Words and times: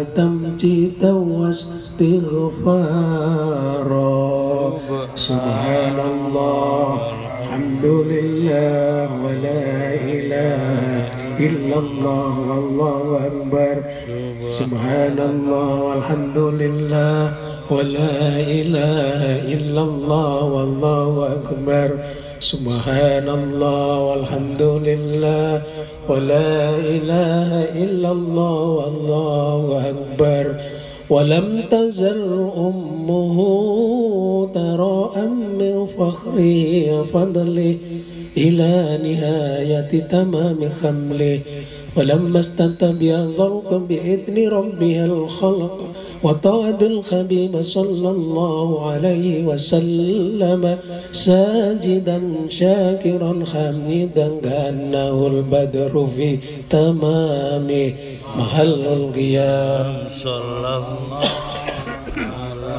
وتمجيدا 0.00 1.12
واستغفارا. 1.12 1.60
سبحان 5.14 5.98
الله 6.12 6.88
الحمد 7.40 7.84
لله 7.84 9.08
ولا 9.24 9.68
إله 10.16 11.04
إلا 11.46 11.76
الله 11.84 12.32
والله 12.50 13.04
أكبر. 13.28 13.76
سبحان 14.48 15.18
الله 15.32 15.68
والحمد 15.88 16.38
لله 16.62 17.20
ولا 17.70 18.16
إله 18.40 19.20
إلا 19.54 19.82
الله 19.82 20.36
والله 20.56 21.12
أكبر. 21.36 21.88
سبحان 22.40 23.28
الله 23.28 24.00
والحمد 24.00 24.62
لله 24.62 25.62
ولا 26.08 26.72
إله 26.80 27.50
إلا 27.84 28.10
الله 28.12 28.60
والله 28.80 29.90
أكبر 29.92 30.44
ولم 31.10 31.62
تزل 31.70 32.20
أمه 32.56 33.36
تراء 34.54 35.14
من 35.60 35.86
فخره 35.98 36.64
وفضله 37.00 37.76
إلى 38.36 38.72
نهاية 39.04 39.92
تمام 40.08 40.58
خمله 40.82 41.40
ولما 41.96 42.40
استتبع 42.40 43.14
ذوق 43.36 43.76
بإذن 43.76 44.48
ربها 44.48 45.04
الخلق 45.04 45.89
وطاعت 46.22 46.82
الخبيب 46.82 47.62
صلى 47.62 48.10
الله 48.10 48.90
عليه 48.90 49.44
وسلم 49.44 50.78
ساجدا 51.12 52.18
شاكرا 52.48 53.32
حميدا 53.52 54.28
كأنه 54.44 55.26
البدر 55.26 56.08
في 56.16 56.38
تمام 56.70 57.68
محل 58.36 58.82
القيام. 58.86 60.08
صلى 60.12 60.72
الله 60.76 61.28
على 62.36 62.78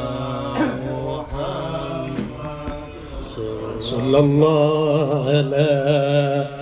محمد. 0.85 2.13
صلى 3.81 4.17
الله 4.19 5.09
على 5.27 6.60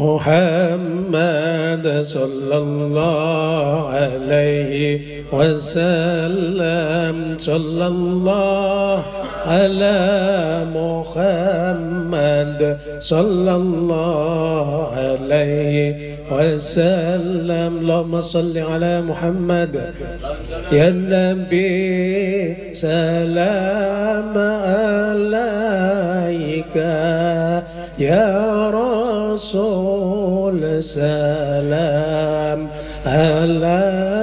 محمد 0.00 2.02
صلى 2.02 2.58
الله 2.58 3.88
عليه 3.88 5.00
وسلم. 5.32 7.34
صلى 7.38 7.86
الله 7.86 9.02
على 9.46 9.96
محمد. 10.76 12.78
صلى 13.00 13.54
الله 13.54 14.88
عليه 14.96 16.16
وسلم. 16.32 17.78
اللهم 17.80 18.20
صل 18.20 18.58
على 18.58 19.00
محمد. 19.00 19.80
يا 20.72 20.88
النبي 20.88 22.56
سلام 22.74 24.38
عليك. 24.38 26.76
يا 27.98 28.70
رسول 29.36 30.82
سلام 30.82 32.60
عليك 33.06 34.18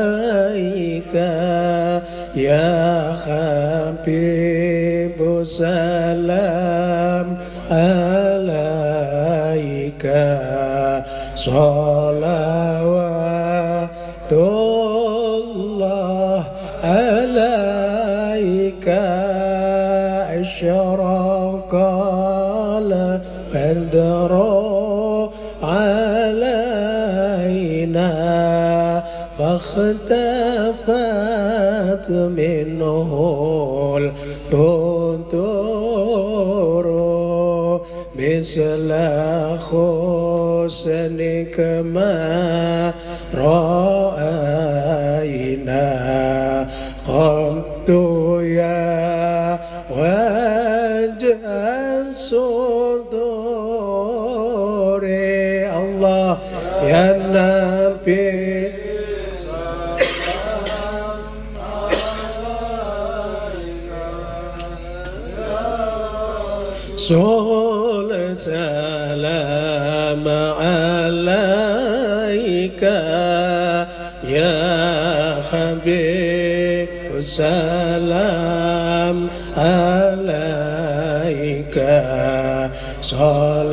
يا 2.35 3.13
حبيب 3.23 5.19
سلام 5.43 7.27
عليك 7.71 8.53
صلوات 11.35 12.12
فاختفت 29.63 30.87
منه 32.11 33.11
البدور 33.97 35.03
مثل 38.15 38.93
حسنك 39.67 41.57
ما 41.85 42.93
رأينا. 43.35 44.33
قمت 47.07 47.89
يا 48.41 49.59
وجه 49.91 51.43
صل 67.03 68.11
سلام 68.31 70.25
عليك 70.63 71.63
يا 74.23 74.55
حبيب 75.51 76.89
سلام 77.19 79.17
عليك. 79.57 80.13
صلوات 83.01 83.72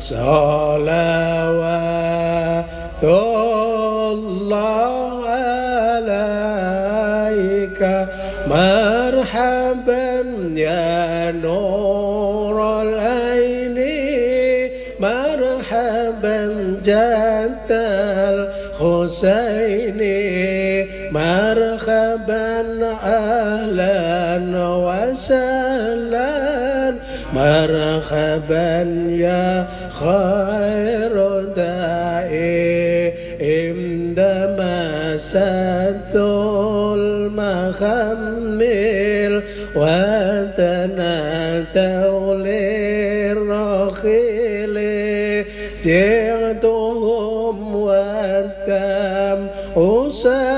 صلوات 0.00 1.44
الله 3.02 5.28
عليك. 5.28 7.80
مرحبا 8.46 10.22
يا 10.56 11.30
نور 11.30 12.82
العين. 12.82 13.78
مرحبا 15.00 16.38
جد 16.84 17.70
الحسين. 18.80 20.00
مرحبا 21.12 22.62
وسهلا 25.22 26.94
مرحبا 27.34 28.82
يا 29.08 29.66
خير 29.90 31.14
دائي 31.56 33.12
عندما 33.40 35.16
سد 35.16 36.16
المخمل 36.96 38.62
وتنادوا 39.76 41.14
للرحيل 42.34 43.94
جئتهم 45.84 47.76
والدم 47.76 49.46
أسر 49.76 50.51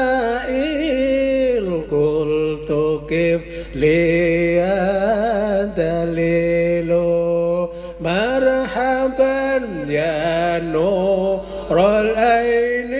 العين 11.72 12.94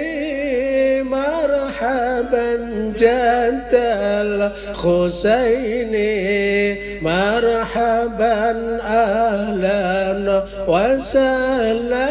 مرحبا 1.05 2.57
جد 2.99 3.73
الحسين 4.25 5.95
مرحبا 7.03 8.45
أهلا 8.85 10.45
وسهلا 10.69 12.11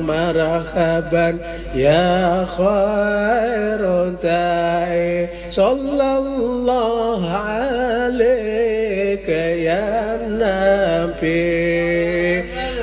مرحبا 0.00 1.38
يا 1.74 2.44
خير 2.44 3.82
داعي 4.22 5.28
صلى 5.50 6.18
الله 6.18 7.30
عليك 7.30 9.28
يا 9.28 10.18
نبي. 10.30 11.70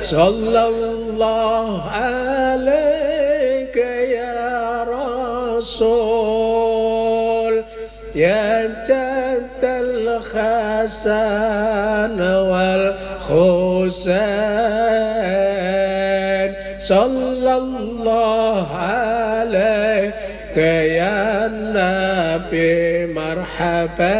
صلى 0.00 0.68
الله 0.68 1.82
عليك 1.82 2.37
رسول 5.58 7.54
يا 8.14 8.66
جد 8.88 9.62
الحسن 9.84 11.18
والحسين. 12.50 14.18
صلى 16.78 17.54
الله 17.56 18.66
عليك 18.76 20.56
يا 20.56 21.50
نبي 21.50 23.06
مرحبا 23.06 24.18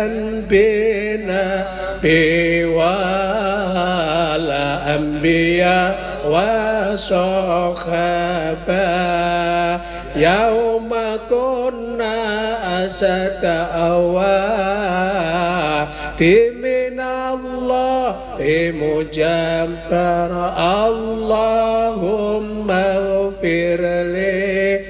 بنا 0.50 1.66
والأنبياء 4.58 5.90
وصحابة. 6.98 7.38
يوم 10.77 10.91
كنا 11.29 12.85
أسد 12.85 13.45
أوات 13.75 14.93
من 16.63 16.99
الله 16.99 18.15
مجبر 18.81 20.31
اللهم 20.87 22.71
اغفر 22.71 23.81
لي 24.13 24.81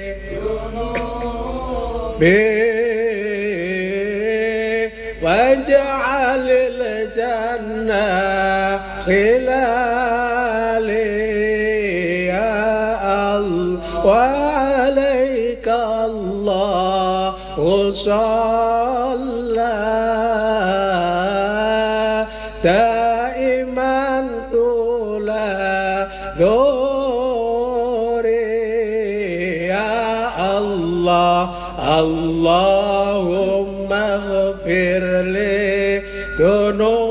اللهم 32.48 33.92
اغفر 33.92 35.22
لي 35.22 36.02
ذنوبي. 36.40 37.08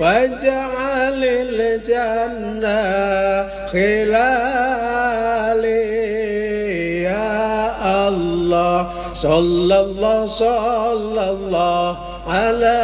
واجعل 0.00 1.24
الجنة 1.24 2.78
خلالي. 3.72 4.58
يا 7.02 8.08
الله 8.08 8.80
صلى 9.14 9.80
الله 9.80 10.26
صلى 10.26 11.30
الله 11.30 11.96
على 12.28 12.82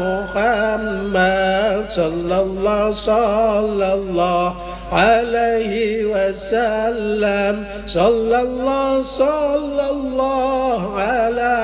محمد. 0.00 1.62
صلى 1.88 2.40
الله 2.40 2.90
صلى 2.90 3.94
الله 3.94 4.54
عليه 4.92 6.04
وسلم. 6.04 7.54
صلى 7.86 8.38
الله 8.40 9.02
صلى 9.02 9.86
الله 9.90 10.80
على 11.00 11.56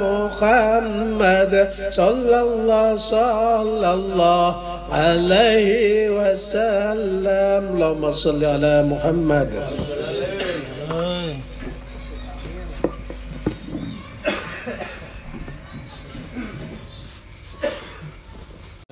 محمد. 0.00 1.52
صلى 1.90 2.38
الله 2.40 2.96
صلى 2.96 3.90
الله 3.94 4.48
عليه 4.92 6.10
وسلم. 6.10 7.62
اللهم 7.76 8.04
صل 8.10 8.40
على 8.44 8.82
محمد. 8.82 9.50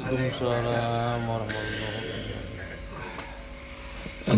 Waalaikumsalam 0.09 1.21
warahmatullahi 1.29 1.48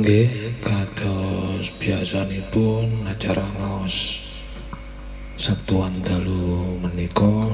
Nggih, 0.00 0.56
kados 0.64 1.68
biasanipun 1.76 3.04
acara 3.04 3.44
ngaos 3.52 4.16
Sabtuan 5.36 6.00
dalu 6.00 6.72
menika. 6.80 7.52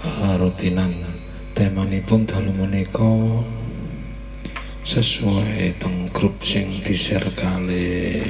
Eh, 0.00 0.34
rutinan 0.40 0.88
temanipun 1.52 2.24
dalu 2.24 2.64
menika 2.64 3.44
sesuai 4.88 5.76
teng 5.76 6.08
grup 6.16 6.40
sing 6.40 6.80
di-share 6.80 7.28
kali 7.36 8.24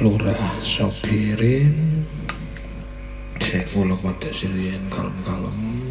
Lurah 0.00 0.56
Sopirin 0.64 2.08
Saya 3.44 3.68
kula 3.76 3.92
pada 4.00 4.32
sirian 4.32 4.88
kalem-kalem 4.88 5.87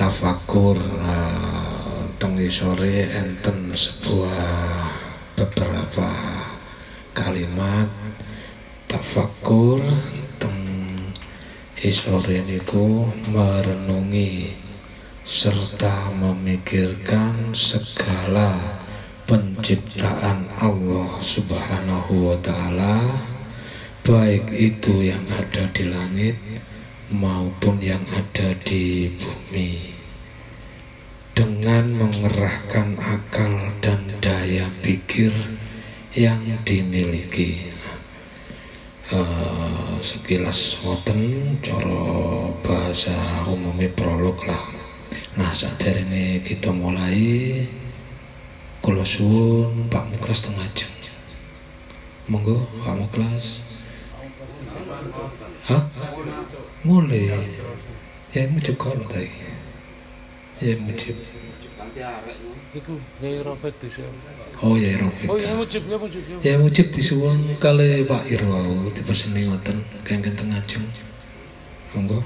tafakur 0.00 0.80
uh, 0.80 2.08
teng 2.16 2.32
sore 2.48 3.04
enten 3.12 3.68
sebuah 3.76 4.88
beberapa 5.36 6.08
kalimat. 7.12 7.84
Tafakur 8.88 9.84
teng 10.40 10.56
isore 11.84 12.40
niku 12.48 13.12
merenungi 13.28 14.56
serta 15.28 16.08
memikirkan 16.16 17.52
segala 17.52 18.56
penciptaan 19.28 20.48
Allah 20.64 21.12
Subhanahu 21.20 22.32
wa 22.32 22.36
taala 22.40 23.04
baik 24.00 24.48
itu 24.48 25.12
yang 25.12 25.28
ada 25.28 25.68
di 25.76 25.84
langit 25.92 26.40
maupun 27.10 27.82
yang 27.82 28.02
ada 28.14 28.54
di 28.62 29.10
bumi 29.18 29.89
dengan 31.40 31.88
mengerahkan 31.96 33.00
akal 33.00 33.72
dan 33.80 34.12
daya 34.20 34.68
pikir 34.84 35.32
yang 36.12 36.44
dimiliki 36.68 37.72
Eh, 39.10 39.94
sekilas 39.98 40.78
wonten 40.86 41.58
cara 41.58 41.98
bahasa 42.62 43.42
umumnya 43.42 43.90
prolog 43.90 44.38
lah 44.46 44.70
nah 45.34 45.50
saat 45.50 45.82
ini 45.82 46.38
kita 46.46 46.70
mulai 46.70 47.66
suwun 49.02 49.90
Pak 49.90 50.14
Muklas 50.14 50.46
tengah 50.46 50.62
jam 50.78 50.86
monggo 52.30 52.70
Pak 52.86 52.94
Muklas 53.02 53.66
Hah? 55.66 55.82
Mulai. 56.86 57.50
Ya 58.32 58.46
mujib 58.48 58.78
kalau 58.78 59.04
tadi. 59.06 59.49
Ya 60.60 60.76
mujib. 60.76 61.16
Iku 62.70 63.00
Yai 63.24 63.40
Robert 63.40 63.74
bisa. 63.80 64.04
Oh 64.60 64.76
ya 64.76 65.00
Robert. 65.00 65.26
Oh 65.26 65.40
ya 65.40 65.56
mujib 65.56 65.88
ya 65.88 65.96
mujib 65.96 66.22
ya. 66.28 66.36
Ya 66.44 66.54
mujib 66.60 66.92
disuwun 66.92 67.56
kali 67.56 68.04
Pak 68.04 68.28
Irwau 68.28 68.92
dipeseni 68.92 69.48
ngoten 69.48 69.80
kengken 70.04 70.36
tengah 70.36 70.60
jam. 70.68 70.84
Monggo. 71.96 72.22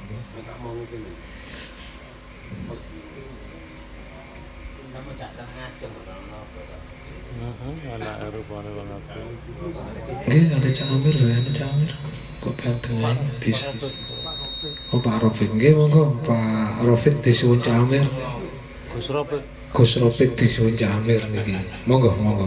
Nggih, 10.25 10.45
ada 10.55 10.69
Cak 10.71 10.87
Amir, 10.91 11.15
ya, 11.17 11.35
ada 11.39 11.51
Cak 11.55 11.69
Amir. 11.71 11.93
Kok 12.43 12.55
pengen 12.59 12.79
tengah 12.83 13.15
bisa. 13.39 13.69
Oh 14.95 15.03
Pak 15.03 15.27
Rofik, 15.27 15.51
nggih 15.51 15.75
monggo 15.75 16.15
Pak 16.23 16.87
Rofik 16.87 17.19
disuwun 17.19 17.59
Amir. 17.67 18.07
Gus 18.95 19.11
Robek. 19.11 19.43
Gus 19.75 19.99
Rofik 19.99 20.39
disuwun 20.39 20.79
Amir 20.87 21.27
niki. 21.35 21.59
Monggo, 21.91 22.15
monggo. 22.15 22.47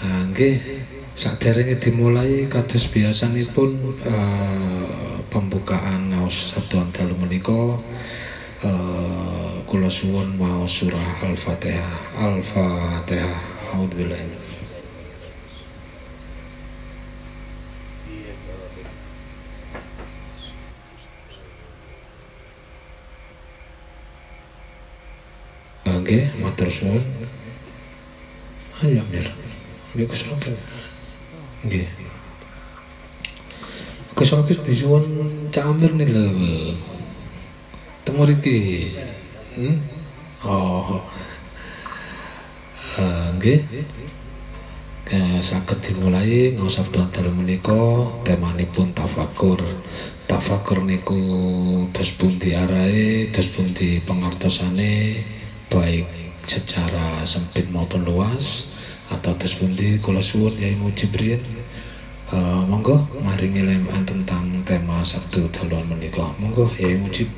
Nah, 0.00 0.24
nggih, 0.32 0.56
saderenge 1.12 1.76
dimulai 1.76 2.48
kados 2.48 2.88
biasanipun 2.88 4.00
eh, 4.00 5.20
pembukaan 5.28 6.08
naos 6.08 6.56
sabda 6.56 6.88
dalu 6.88 7.20
menika 7.20 7.76
eh, 8.64 9.52
kula 9.68 9.92
suwun 9.92 10.40
maos 10.40 10.72
surah 10.72 11.20
Al-Fatihah. 11.20 12.16
Al-Fatihah. 12.16 13.76
A'udzubillahi 13.76 14.41
nggih 26.02 26.34
matur 26.42 26.66
suwun. 26.66 27.02
Ayo 28.82 29.02
mir. 29.08 29.30
Mbek 29.94 30.10
kusrapi. 30.10 30.50
Nggih. 31.62 31.86
Kusrapi 34.18 34.58
disuwun 34.66 35.04
Cak 35.54 35.70
Amir 35.70 35.94
nih 35.94 36.08
lho. 36.10 36.26
Temu 38.02 38.26
riki. 38.26 38.90
Hmm? 39.54 39.78
Oh. 40.42 40.98
Eh, 42.98 43.28
nggih. 43.38 43.60
Ke 45.12 45.76
dimulai, 45.84 46.56
nggak 46.56 46.64
usah 46.72 46.88
dokter 46.88 47.28
menika 47.28 47.76
temani 48.24 48.64
pun 48.64 48.96
tafakur, 48.96 49.60
tafakur 50.24 50.80
niku, 50.80 51.20
terus 51.92 52.16
pun 52.16 52.40
diarai, 52.40 53.28
terus 53.28 53.52
pun 53.52 53.76
di 53.76 54.00
secara 56.52 57.24
sempit 57.24 57.72
maupun 57.72 58.04
luas 58.04 58.68
atau 59.08 59.32
dos 59.40 59.56
pundi 59.56 59.96
kula 60.04 60.20
suwun 60.20 60.52
Yai 60.60 60.76
Mujibrien 60.76 61.40
Eh, 62.32 62.62
monggo 62.64 62.96
maringi 63.20 63.60
leman 63.60 64.08
tentang 64.08 64.48
tema 64.64 65.04
Sabtu 65.04 65.52
daluan 65.52 65.84
menika. 65.84 66.32
Monggo 66.40 66.64
Yai 66.80 66.96
Mujib. 66.96 67.28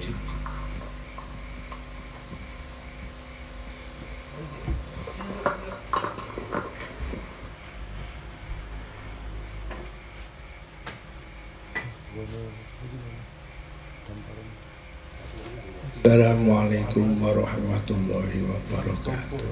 Assalamualaikum 16.94 17.26
warahmatullahi 17.26 18.38
wabarakatuh. 18.46 19.42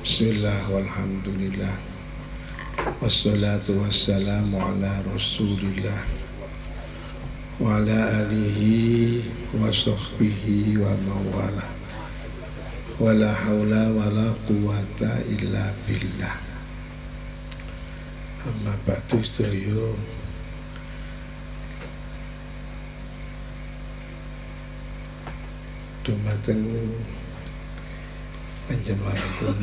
Bismillah 0.00 0.60
walhamdulillah. 0.72 1.76
Wassalatu 2.96 3.84
wassalamu 3.84 4.56
ala 4.56 5.04
rasulillah 5.04 6.00
wa 7.60 7.76
ala 7.76 8.24
alihi 8.24 9.20
wa 9.52 9.68
sahbihi 9.68 10.80
wa 10.80 10.96
mawala 11.12 11.68
wa 12.96 13.12
la 13.12 13.36
hawla 13.36 13.92
wa 13.92 14.08
la 14.16 14.32
quwata 14.48 15.28
illa 15.28 15.76
billah 15.84 16.40
amma 18.48 18.72
ba'du 18.88 19.20
sedaya 19.28 19.92
dumateng 26.04 26.60
panjenenganipun. 28.68 29.56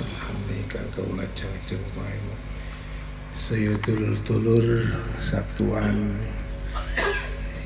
Alhamdulillah 0.00 0.64
kang 0.72 0.88
kawula 0.96 1.28
jeng 1.36 1.84
wae 1.92 2.16
saya 3.36 3.76
dulur-dulur 3.84 4.96
satuan 5.20 6.16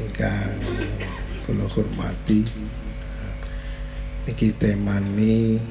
ingkang 0.02 0.58
kula 1.46 1.66
hormati. 1.70 2.42
Niki 4.26 4.50
temani 4.58 5.62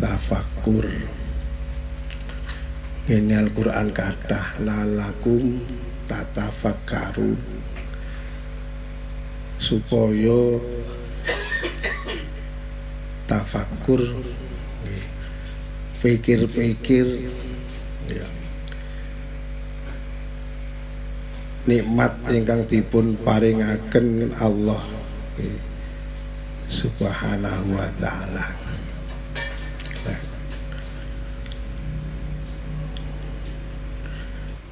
tafakur 0.00 0.88
ini 3.06 3.32
Al-Quran 3.36 3.92
kathah 3.92 4.56
lalakum 4.64 5.60
tatafakkarun 6.08 7.55
supaya 9.56 10.60
tafakur 13.26 14.00
pikir-pikir 15.98 17.26
ya. 18.12 18.28
nikmat 21.66 22.14
ingkang 22.30 22.62
dipun 22.70 23.18
paringaken 23.26 24.30
Allah 24.38 24.84
subhanahu 26.70 27.74
wa 27.74 27.90
ta'ala. 27.98 28.46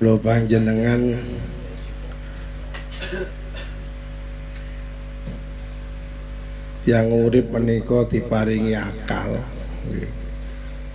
Lo 0.02 0.20
panjenengan 0.20 1.16
yang 6.84 7.08
urip 7.08 7.48
menika 7.48 8.04
diparingi 8.04 8.76
akal. 8.76 9.40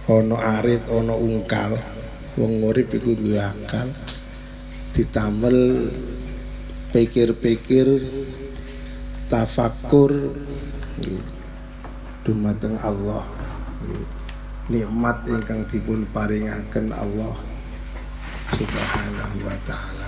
Ana 0.10 0.38
arit 0.62 0.86
ana 0.90 1.14
ungkal. 1.18 1.78
Wong 2.38 2.62
urip 2.66 2.94
iku 2.94 3.18
duwe 3.18 3.42
akal. 3.42 3.90
Ditamel 4.94 5.90
pikir-pikir 6.94 7.88
tafakur 9.30 10.34
dumateng 12.22 12.78
Allah. 12.86 13.26
Nikmat 14.70 15.26
ingkang 15.26 15.66
dipun 15.66 16.06
paringaken 16.14 16.94
Allah 16.94 17.34
subhanahu 18.54 19.38
wa 19.42 19.58
ta'ala 19.66 19.99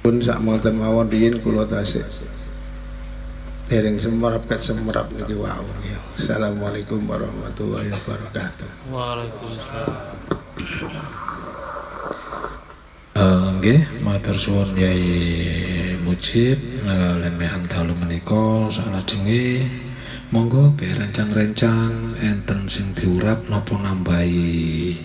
pun 0.00 0.16
sak 0.24 0.40
moten 0.40 0.80
mawon 0.80 1.12
riyin 1.12 1.44
kula 1.44 1.68
tasih 1.68 2.04
dereng 3.68 4.00
semerap 4.00 4.42
kat 4.50 4.58
semerap 4.58 5.06
niki 5.14 5.36
wau 5.38 5.62
ya. 5.86 5.94
Assalamualaikum 6.18 7.06
warahmatullahi 7.06 7.86
wabarakatuh. 7.94 8.90
Waalaikumsalam. 8.90 10.02
Eh, 13.14 13.46
nggih, 13.60 13.80
matur 14.02 14.34
suwun 14.34 14.74
Yai 14.74 15.94
Mujib 16.02 16.58
eh, 16.82 17.14
lemehan 17.20 17.68
dalu 17.70 17.94
menika 17.94 18.72
salajenge 18.74 19.68
monggo 20.32 20.72
be 20.74 20.90
rencang-rencang 20.90 22.16
enten 22.16 22.66
sing 22.66 22.90
diurap 22.96 23.44
napa 23.46 23.76
nambahi 23.76 24.96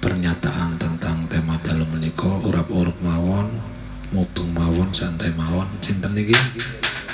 pernyataan 0.00 0.80
tentang 0.80 1.28
tema 1.28 1.60
dalu 1.60 1.84
menika 1.90 2.30
urap-urup 2.42 2.95
mawon 2.95 2.95
mudung 4.16 4.48
mawon 4.56 4.88
santai 4.96 5.28
mawon 5.36 5.68
sinten 5.84 6.16
niki 6.16 6.32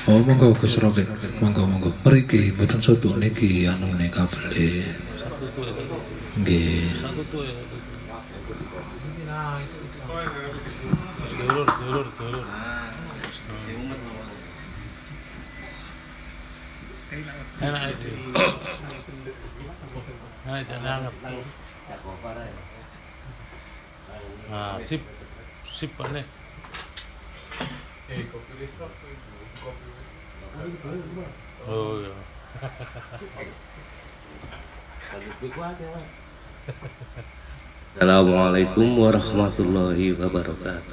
Oh 0.07 0.23
monggo 0.23 0.55
Gus 0.55 0.79
Robek 0.79 1.11
monggo 1.43 1.67
monggo 1.67 1.91
mriki 2.07 2.55
mboten 2.55 2.79
sodok 2.79 3.19
niki 3.19 3.67
anune 3.67 4.07
kabeh 4.07 4.87
nggih. 6.39 6.91
Dulur. 11.83 12.07
Nah, 24.51 24.77
sip, 24.81 25.03
sip 25.69 25.93
aneh. 26.01 26.25
Oh 31.65 31.97
ya. 32.05 32.13
Assalamualaikum 37.97 39.01
warahmatullahi 39.01 40.13
wabarakatuh. 40.13 40.93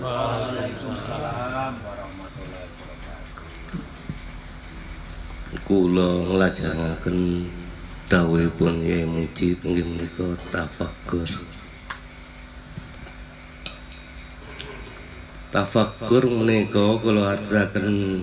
Kula 5.68 6.10
nglajengaken 6.24 7.52
dawuhipun 8.08 8.80
Yai 8.88 9.04
Mujib 9.04 9.60
inggih 9.68 9.84
menika 9.84 10.40
tafakkur. 10.56 11.28
Tafakkur 15.50 16.30
menika 16.30 17.02
kula 17.02 17.34
artisaken 17.34 18.22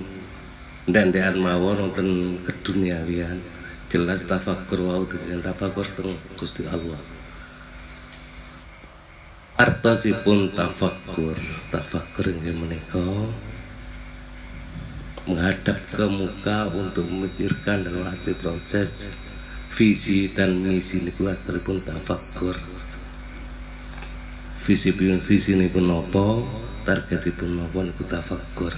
ndendekan 0.87 1.35
mawon 1.43 1.91
wonten 1.91 2.39
keduniawian. 2.47 3.43
Jelas 3.91 4.23
tafakkur 4.23 4.87
wau 4.87 5.03
dengan 5.11 5.43
tafakkur 5.43 5.91
teng 5.99 6.15
Gusti 6.39 6.63
Allah. 6.71 7.03
Artosipun 9.59 10.55
tafakkur, 10.55 11.35
tafakkur 11.75 12.31
inggih 12.31 12.55
menika 12.55 13.03
menghadap 15.27 15.83
ke 15.91 16.07
muka 16.07 16.71
untuk 16.71 17.11
memikirkan 17.11 17.83
dan 17.83 17.91
melatih 17.91 18.39
proses 18.39 19.11
visi 19.75 20.31
dan 20.31 20.63
misi 20.63 21.03
niku 21.03 21.27
pun 21.67 21.83
tafakkur. 21.83 22.55
Visi 24.63 24.95
pun 24.95 25.19
visi 25.27 25.59
niku 25.59 25.83
nopo, 25.83 26.47
targetipun 26.87 27.59
nopo 27.59 27.83
niku 27.83 28.07
tafakkur. 28.07 28.71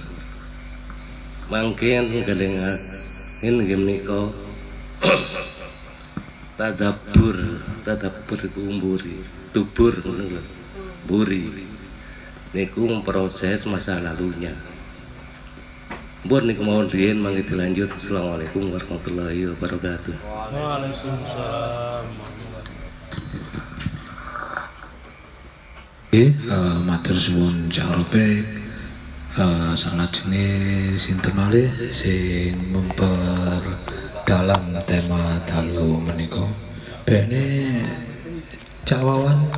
Mangken 1.45 2.25
kadengan 2.25 2.81
inggih 3.45 3.77
menika 3.77 4.33
tadabur, 6.59 7.37
tadabur 7.85 8.39
iku 8.41 8.59
umburi, 8.65 9.21
tubur. 9.53 9.93
Buri. 11.09 11.69
Niku 12.53 12.85
memproses 12.85 13.65
masa 13.65 13.97
lalunya. 14.01 14.53
Buat 16.25 16.45
niku 16.45 16.61
mawon 16.65 16.89
riyen 16.89 17.17
mangke 17.17 17.45
dilanjut. 17.45 17.93
Assalamualaikum 17.97 18.73
warahmatullahi 18.73 19.49
wabarakatuh. 19.53 20.13
Waalaikumsalam. 20.21 22.05
Oke, 26.09 26.33
uh, 26.49 26.81
matur 26.81 27.13
suwun 27.13 27.69
carope 27.69 28.41
uh, 29.37 29.77
salajenge 29.77 30.97
sinten 30.97 31.37
malih 31.37 31.69
sing 31.93 32.57
memperdalam 32.73 34.73
tema 34.89 35.37
dalu 35.45 36.01
menika. 36.01 36.49
Bene 37.05 37.45
Cak 38.89 39.05
Wawan. 39.05 39.53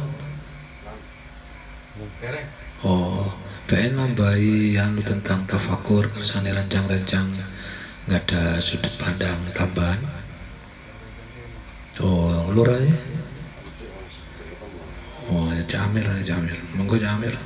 Oh, 2.83 3.31
bene 3.63 3.95
nambahi 3.95 4.75
anu 4.75 4.99
tentang 5.07 5.47
tafakur 5.47 6.11
kersane 6.11 6.51
rancang-rancang 6.51 7.31
nggak 8.11 8.27
ada 8.27 8.59
sudut 8.59 8.91
pandang 8.99 9.39
tambahan. 9.55 10.03
Oh, 12.03 12.51
lurah 12.51 12.83
ya? 12.83 12.99
Jamir, 15.21 16.01
ya 16.01 16.23
Jamir. 16.25 16.57
Monggo 16.73 16.97
Jamir. 16.97 17.37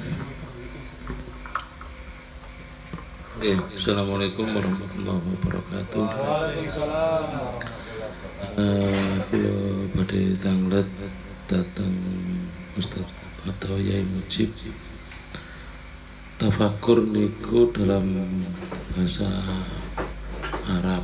Oke, 3.35 3.51
Assalamualaikum 3.75 4.47
warahmatullahi 4.47 5.19
wabarakatuh. 5.35 6.05
Eh, 8.55 9.15
Kula 9.27 9.55
badhe 9.91 10.39
tanglet 10.39 10.87
datang 11.51 11.91
Ustaz 12.79 13.03
atau 13.43 13.75
Yai 13.75 14.07
Mujib. 14.07 14.55
Tafakur 16.39 17.03
niku 17.03 17.75
dalam 17.75 18.39
bahasa 18.95 19.27
Arab. 20.63 21.03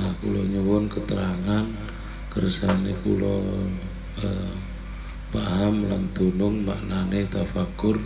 Nah, 0.00 0.16
kula 0.24 0.48
nyuwun 0.48 0.88
keterangan 0.88 1.68
kersane 2.32 2.96
kula 3.04 3.36
eh, 4.24 4.67
paham 5.28 5.84
lan 5.92 6.08
tulung 6.16 6.64
maknane 6.64 7.28
tafakur 7.28 8.00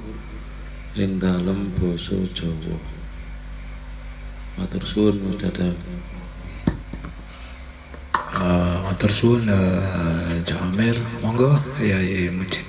ing 0.99 1.23
dalem 1.23 1.71
basa 1.79 2.19
Jawa. 2.35 2.79
Matur 4.59 4.83
suwun 4.85 5.17
Mas 5.23 5.39
Dadang. 5.39 5.79
Uh, 8.13 8.77
matur 8.85 9.09
suwun 9.09 9.47
uh, 9.47 10.35
Jamir. 10.45 10.99
Monggo 11.23 11.57
ya 11.79 11.97
ya 12.03 12.29
Mujib. 12.35 12.67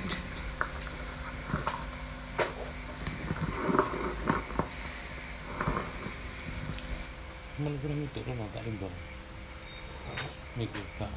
Men 7.58 7.74
kira 7.82 7.94
itu 7.98 8.20
rumah 8.22 8.48
tak 8.54 8.62
imbang. 8.70 8.96
Niku 10.56 10.82
Kak. 11.02 11.12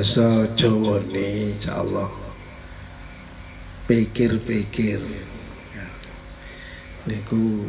Bahasa 0.00 0.48
Jawa 0.56 0.96
ini 1.12 1.60
insyaallah 1.60 2.08
pikir-pikir 3.84 4.96
ya. 4.96 5.88
niku 7.04 7.68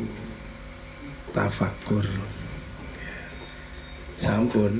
tafakur 1.35 2.07
Ya. 2.07 2.23
sampun 4.15 4.79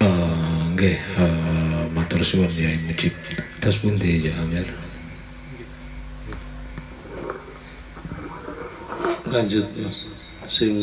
Uh, 0.00 0.64
nggih, 0.72 0.96
uh, 1.20 1.84
matur 1.92 2.24
suwun 2.24 2.48
ya 2.56 2.72
Mujib. 2.88 3.12
Terus 3.60 3.84
pundi 3.84 4.24
Jamir? 4.24 4.83
Lanjut 9.34 9.66
Mas. 9.82 9.98
Sing 10.46 10.74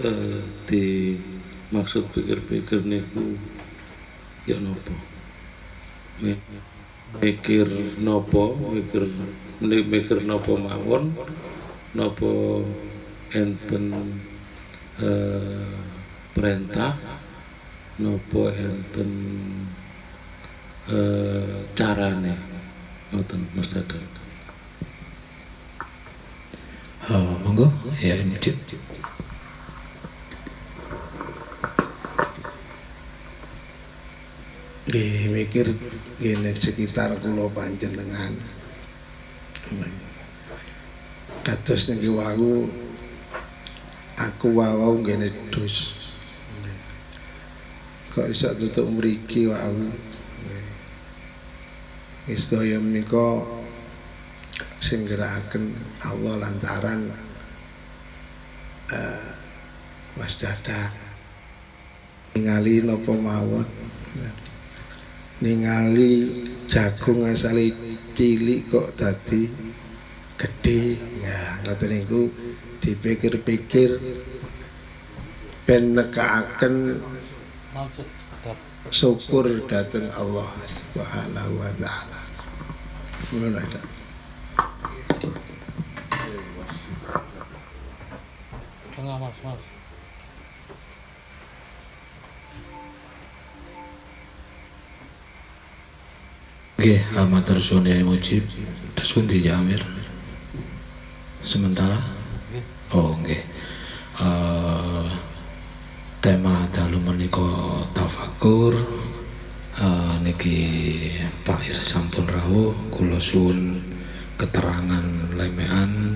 eh, 0.00 0.40
di 0.64 0.84
maksud 1.74 2.08
pikir-pikir 2.14 2.80
niku 2.88 3.36
ya 4.48 4.56
nopo? 4.64 4.94
Mi- 6.24 6.40
Mikir 7.22 7.68
nopo, 8.02 8.56
mikir 8.74 9.04
mi- 9.62 9.86
mikir 9.92 10.18
nopo 10.26 10.58
mawon, 10.58 11.04
nopo 11.94 12.30
enten 13.30 13.84
eh, 14.98 15.68
perintah, 16.34 16.96
nopo 18.02 18.40
enten 18.50 19.10
eh, 20.90 21.54
carane, 21.78 22.34
ngoten 23.12 23.40
Mas 23.54 23.68
Dadang. 23.70 24.13
Uh, 27.04 27.36
monggo. 27.44 27.68
Ya 28.00 28.16
Mujib. 28.24 28.56
nggih 34.84 35.26
mikir 35.32 35.66
gini 36.22 36.54
sekitar 36.54 37.18
kula 37.20 37.50
panjenengan. 37.50 38.30
Kados 41.44 41.90
niki 41.90 42.08
wau 42.08 42.70
aku 44.14 44.46
wau 44.54 44.94
ngene 45.02 45.34
dus 45.50 45.92
kok 48.14 48.30
iso 48.30 48.54
tutuk 48.54 48.86
mriki 48.94 49.50
wau? 49.50 49.92
Istaya 52.30 52.80
menika 52.80 53.42
sing 54.84 55.08
gerakaken 55.08 55.72
Allah 56.04 56.44
lantaran 56.44 57.08
eh, 58.92 59.28
Mas 60.20 60.36
Dada 60.36 60.92
ningali 62.36 62.84
napa 62.84 63.16
mawon 63.16 63.64
ningali 65.40 66.44
jagung 66.68 67.24
asale 67.24 67.72
cilik 68.12 68.68
kok 68.68 68.92
dadi 68.92 69.48
gede 70.36 71.00
ya 71.24 71.64
ngoten 71.64 71.88
niku 71.88 72.28
dipikir-pikir 72.84 73.96
ben 75.64 75.96
nekaaken 75.96 77.00
syukur 78.92 79.48
datang 79.64 80.12
Allah 80.12 80.52
Subhanahu 80.68 81.52
wa 81.56 81.72
taala. 81.80 82.20
Ngono. 83.32 84.03
Tengah 88.94 89.16
Mas 89.18 89.38
Mas. 89.44 89.62
Matur 97.44 97.58
suwun 97.58 97.88
ya 97.88 97.98
Mujib. 98.04 98.46
Terus 98.94 99.10
pundi 99.10 99.42
Jamir? 99.42 99.82
Sementara 101.42 101.98
Oh, 102.94 103.10
nggih. 103.18 103.42
Uh, 104.14 105.10
tema 106.22 106.70
dalu 106.70 107.02
menika 107.02 107.82
tafakur 107.90 108.78
uh, 109.82 110.14
niki 110.22 111.10
Pak 111.42 111.58
Ir 111.66 111.82
sampun 111.82 112.22
rawuh 112.30 112.70
kula 112.94 113.18
suwun 113.18 113.82
keterangan 114.38 115.34
lemean 115.34 116.13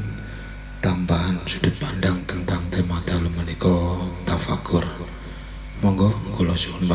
tambahan 0.88 1.36
sudut 1.44 1.76
pandang 1.76 2.16
tentang 2.24 2.64
tema 2.72 2.96
dalu 3.04 3.28
menika 3.36 4.00
tafakur. 4.24 4.80
Monggo 5.84 6.08
kula 6.32 6.56
suwun 6.56 6.88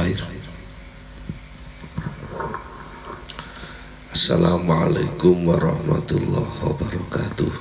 Assalamualaikum 4.09 5.45
warahmatullahi 5.45 6.57
wabarakatuh. 6.65 7.53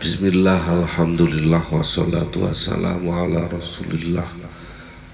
Bismillah, 0.00 0.64
Alhamdulillah, 0.64 1.68
wassalatu 1.68 2.48
wassalamu 2.48 3.12
ala 3.12 3.48
rasulillah 3.52 4.28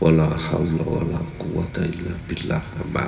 Wala 0.03 0.31
hawla 0.35 0.83
wala 0.83 1.23
quwata 1.39 1.87
illa 1.87 2.11
billah 2.27 2.63
Amma 2.83 3.07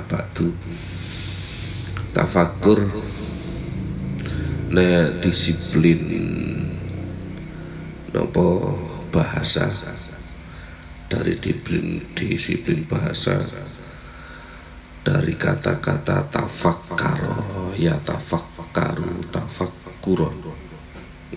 Tafakur 2.15 2.79
Ne 4.73 5.21
disiplin 5.21 6.01
Nopo 8.09 8.73
bahasa? 9.13 9.69
Dari 11.05 11.37
disiplin, 11.37 12.01
disiplin 12.17 12.81
bahasa 12.89 13.37
dari 15.05 15.37
kata-kata 15.37 16.25
tafakkaro 16.25 17.77
ya 17.77 18.01
tafakkaru 18.01 19.29
tafakkuron. 19.29 20.41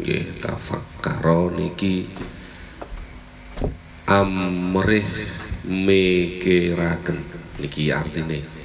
Nggih 0.00 0.40
tafakkaro 0.40 1.52
niki 1.52 2.08
amrih 4.08 5.08
mikiraken. 5.68 7.18
Niki 7.60 7.92
artine 7.92 8.55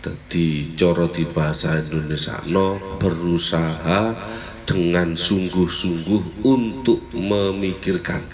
dadi 0.00 0.64
cara 0.76 1.04
di 1.12 1.28
bahasa 1.28 1.76
Indonesia 1.76 2.40
no 2.48 2.80
berusaha 2.96 4.16
dengan 4.64 5.12
sungguh-sungguh 5.12 6.44
untuk 6.44 7.12
memikirkan. 7.12 8.24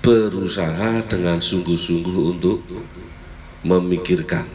Berusaha 0.00 1.04
dengan 1.04 1.44
sungguh-sungguh 1.44 2.16
untuk 2.36 2.64
memikirkan. 3.68 4.48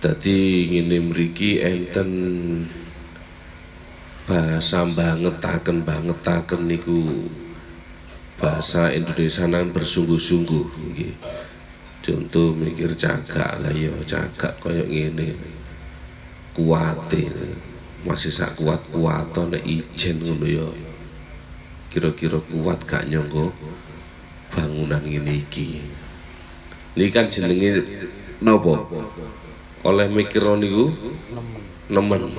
Jadi 0.00 0.38
ngene 0.72 1.12
mriki 1.12 1.60
enten 1.60 2.10
bahasa 4.24 4.88
bangetaken 4.88 5.84
bangetaken 5.84 6.60
niku 6.66 7.28
bahasa 8.40 8.88
Indonesia 8.96 9.44
nang 9.44 9.68
bersungguh-sungguh 9.70 10.64
contoh 12.00 12.56
mikir 12.56 12.96
cagak 12.96 13.60
lah 13.60 13.72
ya 13.72 13.92
cagak 14.08 14.56
kaya 14.60 14.84
ngene. 14.84 15.36
Kuate 16.56 17.30
masih 18.02 18.32
sak 18.32 18.56
kuat 18.58 18.80
kuat 18.90 19.36
nek 19.36 19.64
ijen 19.64 20.24
ngono 20.24 20.46
ya. 20.48 20.68
Kira-kira 21.90 22.40
kuat 22.40 22.86
gak 22.86 23.06
nyongko 23.10 23.52
bangunan 24.50 25.02
ini 25.04 25.44
iki. 25.46 25.82
Ini 26.96 27.06
kan 27.14 27.30
jenenge 27.30 27.86
nopo 28.42 28.74
oleh 29.86 30.06
mikir 30.10 30.42
niku? 30.58 30.90
Nemen. 31.90 32.30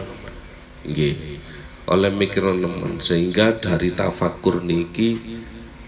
Nggih. 0.88 1.16
Oleh 1.90 2.12
mikir 2.14 2.44
nemen. 2.56 3.00
Sehingga 3.00 3.58
dari 3.58 3.92
tafakur 3.92 4.64
niki 4.64 5.18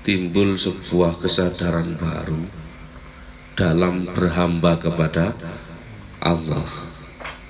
timbul 0.04 0.60
sebuah 0.60 1.20
kesadaran 1.22 1.96
baru 1.96 2.63
dalam 3.54 4.10
berhamba 4.10 4.78
kepada 4.78 5.34
Allah. 6.22 6.66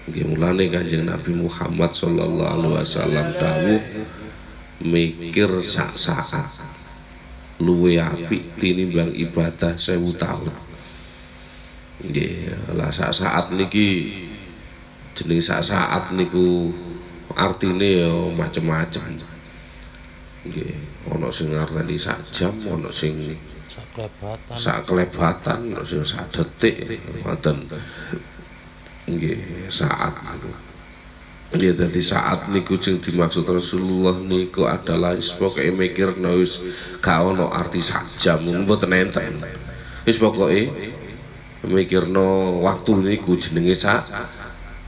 Mulane 0.04 0.68
Kanjeng 0.68 1.08
Nabi 1.08 1.32
Muhammad 1.32 1.96
sallallahu 1.96 2.44
alaihi 2.44 2.76
wasallam 2.76 3.28
dawuh 3.40 3.82
mikir 4.84 5.64
sak 5.64 5.96
saat 5.96 6.52
luwe 7.64 7.96
apik 7.96 8.60
tinimbang 8.60 9.16
ibadah 9.16 9.80
sewu 9.80 10.12
tahun. 10.20 10.52
Nggih, 12.04 12.52
lah 12.76 12.92
sak 12.92 13.16
saat 13.16 13.56
niki 13.56 14.12
jeneng 15.16 15.40
sak 15.40 15.64
saat 15.64 16.12
niku 16.12 16.76
artine 17.32 18.04
ya 18.04 18.12
macem-macem. 18.36 19.24
Nggih, 20.44 20.76
ana 21.16 21.32
sing 21.32 21.56
ngarani 21.56 21.96
sak 21.96 22.20
jam, 22.36 22.52
ana 22.68 22.92
sing 22.92 23.40
sak 23.74 24.86
kelebatan 24.86 25.82
sak 26.06 26.26
detik, 26.30 27.02
ngoten. 27.26 27.58
Nggih, 29.10 29.68
saat. 29.68 30.14
Ya 31.54 31.70
dadi 31.70 32.02
saat 32.02 32.50
niku 32.50 32.82
sing 32.82 32.98
dimaksud 32.98 33.46
Rasulullah 33.46 34.18
niku 34.18 34.66
adalah 34.66 35.14
wis 35.14 35.38
pokoke 35.38 35.70
mikir 35.70 36.18
wis 36.34 36.58
gak 36.98 37.22
ono 37.22 37.54
arti 37.54 37.78
sak 37.78 38.10
jam 38.18 38.42
mboten 38.42 38.90
enten. 38.90 39.38
Wis 40.02 40.18
pokoke 40.18 40.70
mikirno 41.70 42.58
waktu 42.66 42.92
niku 43.06 43.38
jenenge 43.38 43.78
sak 43.78 44.02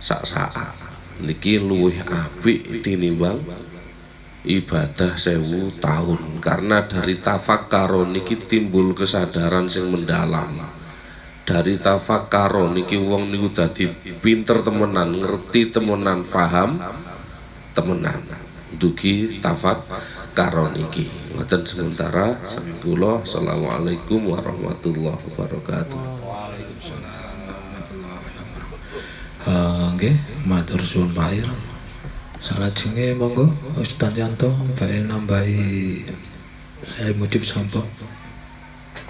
sak 0.01 0.21
saat. 0.25 0.73
Niki 1.21 1.61
luwih 1.61 2.01
apik 2.01 2.81
tinimbang 2.81 3.45
ibadah 4.45 5.17
sewu 5.17 5.73
tahun. 5.81 6.39
Karena 6.39 6.85
dari 6.85 7.17
tafakkaro 7.19 8.05
niki 8.05 8.45
timbul 8.45 8.93
kesadaran 8.93 9.67
sing 9.67 9.89
mendalam. 9.89 10.61
Dari 11.45 11.77
tafakkaro 11.77 12.69
niki 12.73 12.97
wong 12.97 13.29
niku 13.33 13.53
dadi 13.53 13.89
pinter 14.21 14.61
temenan 14.65 15.21
ngerti 15.21 15.73
temenan 15.73 16.21
faham 16.25 16.81
temenan. 17.73 18.21
Dugi 18.77 19.41
tafakkaro 19.41 20.73
niki 20.73 21.33
ngoten 21.33 21.61
sementara. 21.65 22.37
Kula 22.81 23.25
assalamualaikum 23.25 24.29
warahmatullahi 24.29 25.21
wabarakatuh. 25.33 26.01
Eh, 29.45 29.87
nggih 29.93 30.17
matur 30.49 30.81
suwun 30.81 31.13
salajenge 32.45 33.17
monggo. 33.17 33.49
Ustaz 33.81 34.13
Yanto 34.13 34.53
bae 34.77 35.01
nambahi 35.01 36.05
saya 36.85 37.09
mujib 37.17 37.41
sampun. 37.41 37.81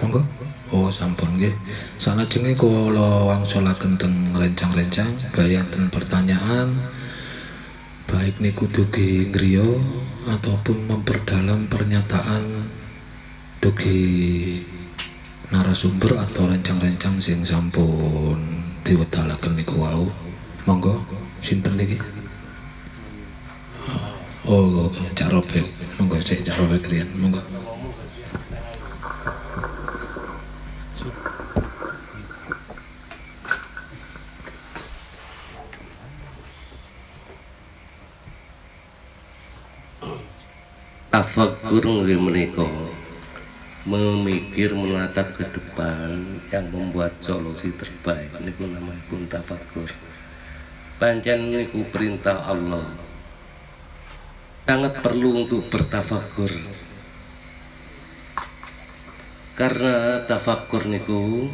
Monggo. 0.00 0.24
Oh 0.72 0.88
sampun 0.88 1.36
nggih. 1.36 1.52
Salajenge 2.00 2.56
kula 2.56 3.28
wangsulaken 3.28 4.00
teng 4.00 4.32
rencang-rencang 4.32 5.12
bae 5.36 5.52
enten 5.52 5.92
pertanyaan 5.92 6.80
baik 8.08 8.40
niku 8.40 8.64
dugi 8.72 9.28
ngriya 9.28 9.66
ataupun 10.30 10.88
memperdalam 10.88 11.68
pernyataan 11.68 12.70
dugi 13.60 14.62
narasumber 15.52 16.16
atau 16.24 16.48
rencang-rencang 16.48 17.20
sing 17.20 17.44
sampun 17.44 18.64
diwedalaken 18.80 19.60
niku 19.60 19.76
wau. 19.84 20.08
Monggo 20.66 20.98
sinten 21.44 21.78
niki 21.78 22.15
oh 24.46 24.92
Cak 25.16 25.32
monggo 25.98 26.18
sik 26.22 26.46
Cak 26.46 26.58
riyen 26.86 27.08
monggo. 27.18 27.42
Tafakur 41.10 41.80
nggih 41.80 42.20
menika 42.20 42.68
memikir 43.86 44.74
menatap 44.74 45.30
ke 45.32 45.46
depan 45.48 46.42
yang 46.50 46.66
membuat 46.74 47.14
solusi 47.22 47.70
terbaik 47.70 48.34
niku 48.42 48.66
namanya 48.66 48.98
pun 49.06 49.30
tafakur 49.30 49.86
pancen 50.98 51.54
niku 51.54 51.86
perintah 51.94 52.42
Allah 52.50 53.05
sangat 54.66 54.98
perlu 54.98 55.46
untuk 55.46 55.70
bertafakur 55.70 56.50
karena 59.56 60.26
tafakur 60.26 60.84
niku 60.90 61.48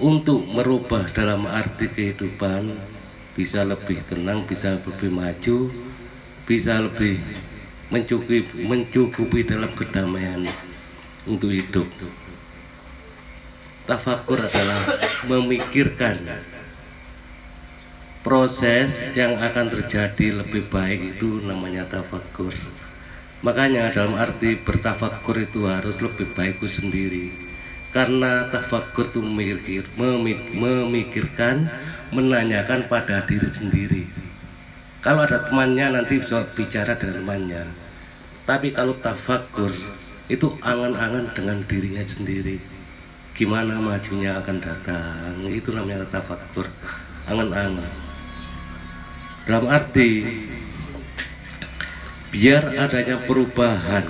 untuk 0.00 0.48
merubah 0.48 1.12
dalam 1.12 1.44
arti 1.44 1.92
kehidupan 1.92 2.72
bisa 3.36 3.66
lebih 3.68 4.00
tenang, 4.08 4.48
bisa 4.48 4.80
lebih 4.80 5.12
maju, 5.12 5.68
bisa 6.48 6.80
lebih 6.80 7.20
mencukupi, 7.92 8.64
mencukupi 8.64 9.44
dalam 9.44 9.68
kedamaian 9.76 10.46
untuk 11.28 11.52
hidup. 11.52 11.84
Tafakur 13.84 14.40
adalah 14.40 15.04
memikirkan 15.28 16.16
proses 18.20 19.00
yang 19.16 19.40
akan 19.40 19.72
terjadi 19.72 20.44
lebih 20.44 20.68
baik 20.68 21.16
itu 21.16 21.40
namanya 21.40 21.88
tafakur. 21.88 22.52
makanya 23.40 23.88
dalam 23.88 24.12
arti 24.20 24.60
bertafakur 24.60 25.40
itu 25.40 25.64
harus 25.64 25.96
lebih 25.96 26.28
baik 26.36 26.60
sendiri. 26.68 27.32
Karena 27.88 28.52
tafakur 28.52 29.08
itu 29.08 29.24
memikir, 29.24 29.88
memi- 29.96 30.52
memikirkan 30.52 31.64
menanyakan 32.12 32.84
pada 32.92 33.24
diri 33.24 33.48
sendiri. 33.48 34.04
Kalau 35.00 35.24
ada 35.24 35.40
temannya 35.48 35.96
nanti 35.96 36.20
bisa 36.20 36.44
bicara 36.52 37.00
dengan 37.00 37.24
temannya. 37.24 37.64
Tapi 38.44 38.76
kalau 38.76 38.92
tafakur 39.00 39.72
itu 40.28 40.60
angan-angan 40.60 41.32
dengan 41.32 41.64
dirinya 41.64 42.04
sendiri. 42.04 42.60
Gimana 43.32 43.80
majunya 43.80 44.36
akan 44.36 44.60
datang? 44.60 45.40
Itu 45.48 45.72
namanya 45.72 46.04
tafakur 46.12 46.68
angan-angan 47.24 48.09
dalam 49.50 49.66
arti 49.66 50.22
biar 52.30 52.70
adanya 52.70 53.18
perubahan 53.26 54.06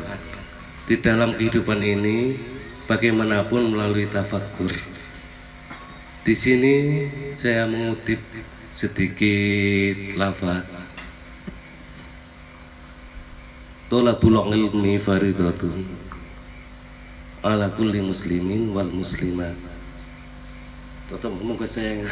di 0.84 1.00
dalam 1.00 1.32
kehidupan 1.32 1.80
ini 1.80 2.36
bagaimanapun 2.84 3.72
melalui 3.72 4.04
tafakur 4.04 4.68
di 6.28 6.34
sini 6.36 6.76
saya 7.40 7.64
mengutip 7.64 8.20
sedikit 8.68 10.12
lafaz 10.20 10.68
Tolabul 13.88 14.36
ilmi 14.52 15.00
faridatun 15.00 15.88
ala 17.42 17.74
kulli 17.74 17.98
muslimin 17.98 18.70
wal 18.70 18.86
muslimat. 18.86 19.58
Tetap 21.10 21.26
ngomong 21.26 21.58
ke 21.58 21.66
saya. 21.66 22.06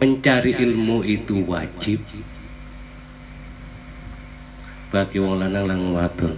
Mencari 0.00 0.56
ilmu 0.56 1.04
itu 1.04 1.44
wajib 1.44 2.00
bagi 4.90 5.22
wong 5.22 5.38
lanang 5.38 5.70
lan 5.70 5.80
wadon. 5.94 6.34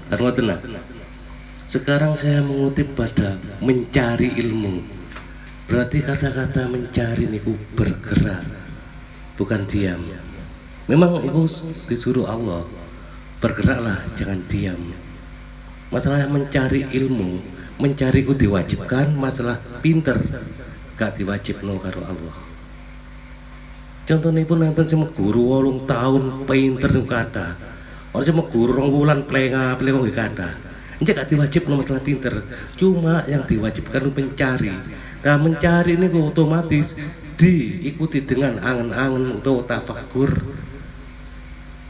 Sekarang 1.71 2.19
saya 2.19 2.45
mengutip 2.45 2.93
pada 2.93 3.41
mencari 3.65 4.29
ilmu. 4.37 4.83
Berarti 5.71 6.05
kata-kata 6.05 6.69
mencari 6.69 7.25
niku 7.33 7.57
bergerak, 7.73 8.45
bukan 9.41 9.65
diam. 9.65 10.05
Memang 10.85 11.25
itu 11.25 11.49
disuruh 11.89 12.29
Allah 12.29 12.67
bergeraklah 13.43 14.07
jangan 14.15 14.39
diam 14.47 14.79
masalah 15.91 16.31
mencari 16.31 16.87
ilmu 16.95 17.43
mencari 17.83 18.23
itu 18.23 18.39
diwajibkan 18.39 19.19
masalah 19.19 19.59
pinter 19.83 20.15
gak 20.95 21.19
diwajib 21.19 21.59
no 21.67 21.83
karo 21.83 22.07
Allah 22.07 22.52
contohnya 24.09 24.43
pun 24.47 24.59
nanti 24.61 24.83
sama 24.89 25.07
guru 25.11 25.55
wolong 25.55 25.87
tahun 25.87 26.49
pinter 26.49 26.91
kata 27.07 27.47
orang 28.13 28.27
sama 28.27 28.43
guru 28.51 28.71
rong 28.75 28.91
bulan 28.91 29.19
plenga 29.25 29.75
plenga 29.79 29.99
gak 30.07 30.15
kata 30.15 30.49
ini 30.99 31.11
gak 31.11 31.29
diwajib 31.31 31.63
no 31.67 31.81
masalah 31.81 32.03
pinter 32.03 32.35
cuma 32.79 33.23
yang 33.31 33.43
diwajibkan 33.47 34.11
mencari 34.11 34.75
nah 35.23 35.37
mencari 35.39 35.95
ini 35.95 36.07
otomatis 36.19 36.99
diikuti 37.39 38.23
dengan 38.23 38.59
angan-angan 38.59 39.39
atau 39.39 39.63
tafakur 39.63 40.31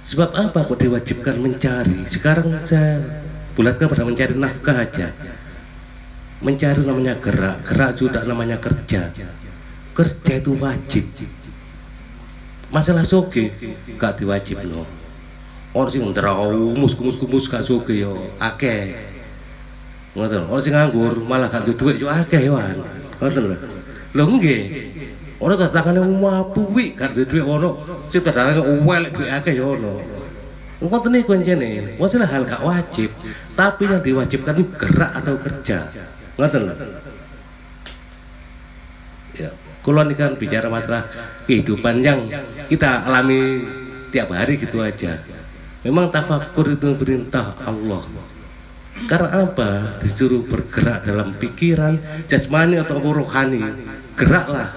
Sebab 0.03 0.35
apa 0.35 0.67
kok 0.67 0.83
diwajibkan 0.83 1.39
mencari? 1.39 2.11
Sekarang 2.11 2.67
saya 2.67 2.99
bulatkan 3.55 3.87
pada 3.87 4.03
mencari 4.03 4.35
nafkah 4.35 4.83
aja. 4.83 5.15
Mencari 6.43 6.83
namanya 6.83 7.15
gerak, 7.23 7.63
gerak 7.63 7.95
juga 7.95 8.27
namanya 8.27 8.59
kerja. 8.59 9.15
Kerja 9.95 10.33
itu 10.43 10.59
wajib. 10.59 11.07
Masalah 12.73 13.05
soge 13.05 13.53
gak 14.01 14.17
diwajib 14.17 14.65
no. 14.65 14.89
Orang 15.77 15.93
sing 15.93 16.01
ndraumus 16.09 16.97
kumus 16.97 17.21
kumus 17.21 17.45
gak 17.45 17.69
soge 17.69 18.01
yo 18.01 18.17
akeh. 18.41 18.97
Ngoten. 20.17 20.49
Orang 20.49 20.65
sing 20.65 20.73
nganggur 20.73 21.21
malah 21.21 21.53
gak 21.53 21.69
duit 21.69 22.01
yo 22.01 22.09
akeh 22.09 22.49
yo. 22.49 22.57
Ngoten 23.21 23.43
lho. 23.45 23.57
Lho 24.17 24.25
nggih. 24.25 24.63
Orang 25.43 25.59
tatangane 25.59 26.01
mapuwi 26.01 26.95
kan 26.95 27.11
duwe 27.11 27.43
ono, 27.43 27.83
sing 28.07 28.23
tatangane 28.23 28.63
uwel 28.63 29.11
duwe 29.11 29.27
akeh 29.27 29.59
ya 29.59 29.67
ono. 29.67 29.99
Ngoten 30.79 31.15
niku 31.15 31.35
njene, 31.35 31.99
masalah 31.99 32.31
hal 32.31 32.43
gak 32.43 32.63
wajib, 32.63 33.11
tapi 33.55 33.87
yang 33.87 34.03
diwajibkan 34.03 34.55
itu 34.59 34.67
gerak 34.79 35.13
atau 35.19 35.35
kerja. 35.39 35.91
Ngoten 36.39 36.61
lho. 36.71 36.75
Kalau 39.83 40.07
ini 40.07 40.15
kan 40.15 40.39
bicara 40.39 40.71
masalah 40.71 41.11
kehidupan 41.51 42.07
yang 42.07 42.31
kita 42.71 43.03
alami 43.03 43.67
tiap 44.15 44.31
hari 44.31 44.55
gitu 44.63 44.79
aja. 44.79 45.19
Memang 45.83 46.15
tafakur 46.15 46.71
itu 46.71 46.95
perintah 46.95 47.59
Allah. 47.67 48.07
Karena 49.11 49.51
apa? 49.51 49.99
Disuruh 49.99 50.47
bergerak 50.47 51.03
dalam 51.03 51.35
pikiran, 51.35 51.99
jasmani 52.31 52.79
atau 52.79 53.03
rohani. 53.03 53.59
Geraklah, 54.15 54.71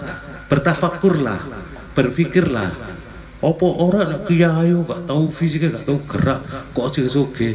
bertafakurlah, 0.50 1.42
berpikirlah. 1.94 2.98
Apa 3.46 3.68
orang 3.78 4.10
nak 4.10 4.22
kiai 4.26 4.74
gak 4.74 5.06
tahu 5.06 5.30
fisiknya 5.30 5.78
gak 5.78 5.86
tahu 5.86 6.00
gerak 6.10 6.42
kok 6.74 6.86
aja 6.90 7.04
soge. 7.06 7.54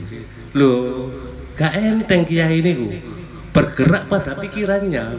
Loh, 0.55 1.11
gak 1.59 1.75
enteng 1.75 2.23
kiai 2.23 2.63
ini. 2.63 3.03
Bergerak 3.51 4.07
pada 4.07 4.39
pikirannya. 4.39 5.19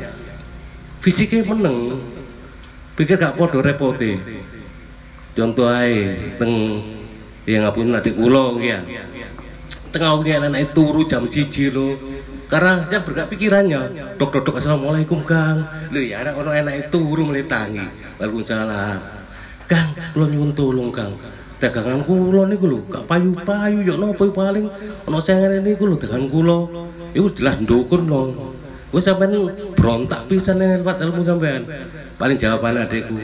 Fisiknya 1.04 1.44
meneng. 1.52 2.00
Pikir 3.02 3.18
gak 3.18 3.34
podo 3.34 3.66
repote. 3.66 4.14
Contoh 5.34 5.66
ae 5.66 6.22
teng 6.38 6.54
yang 7.50 7.66
ngapun 7.66 7.98
adik 7.98 8.14
kula 8.14 8.62
ya. 8.62 8.78
Tengah 9.90 10.22
wengi 10.22 10.38
anak 10.38 10.70
turu 10.78 11.10
jam 11.10 11.26
cici 11.26 11.74
lo 11.74 11.98
karena 12.46 12.86
saya 12.86 13.02
bergerak 13.02 13.34
pikirannya 13.34 13.82
dok 14.22 14.30
dok 14.30 14.44
dok 14.46 14.62
assalamualaikum 14.62 15.26
kang. 15.26 15.66
Lu 15.90 15.98
ya 15.98 16.22
anak 16.22 16.46
ono 16.46 16.54
enak 16.54 16.94
turu 16.94 17.26
mulai 17.26 17.42
tangi 17.50 17.82
waalaikumsalam. 18.22 19.02
Kang 19.66 19.98
lo 20.14 20.30
nyuwun 20.30 20.54
tolong 20.54 20.94
kang. 20.94 21.18
Dagangan 21.58 22.06
kulo 22.06 22.46
niku 22.46 22.70
lho 22.70 22.86
gak 22.86 23.10
payu-payu 23.10 23.82
yo 23.82 23.98
nopo 23.98 24.30
paling? 24.30 24.70
Ono 25.10 25.18
sengene 25.18 25.58
niku 25.58 25.90
lho 25.90 25.98
dagangan 25.98 26.30
kulo 26.30 26.70
iku 27.18 27.34
jelas 27.34 27.58
ndukun 27.66 28.06
lho. 28.06 28.54
Wis 28.94 29.10
sampean 29.10 29.50
berontak 29.74 30.30
pisan 30.30 30.62
lewat 30.62 31.02
ilmu 31.02 31.26
sampean 31.26 31.66
paling 32.22 32.38
jawaban 32.38 32.78
adekku 32.78 33.18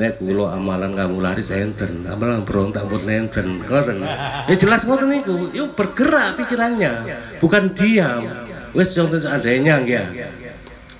nek 0.00 0.16
kula 0.16 0.56
amalan 0.56 0.96
kamu 0.96 1.20
laris 1.20 1.52
enten 1.52 2.08
amalan 2.08 2.46
berontak 2.48 2.88
pun 2.88 3.04
enten 3.04 3.60
ngoten. 3.60 4.00
Ya 4.48 4.54
jelas 4.56 4.88
ngoten 4.88 5.12
niku 5.12 5.52
yo 5.52 5.76
bergerak 5.76 6.40
pikirannya 6.40 7.04
bukan 7.44 7.76
diam. 7.76 8.24
Wis 8.72 8.96
contoh 8.96 9.20
seandainya 9.20 9.84
ya 9.84 10.04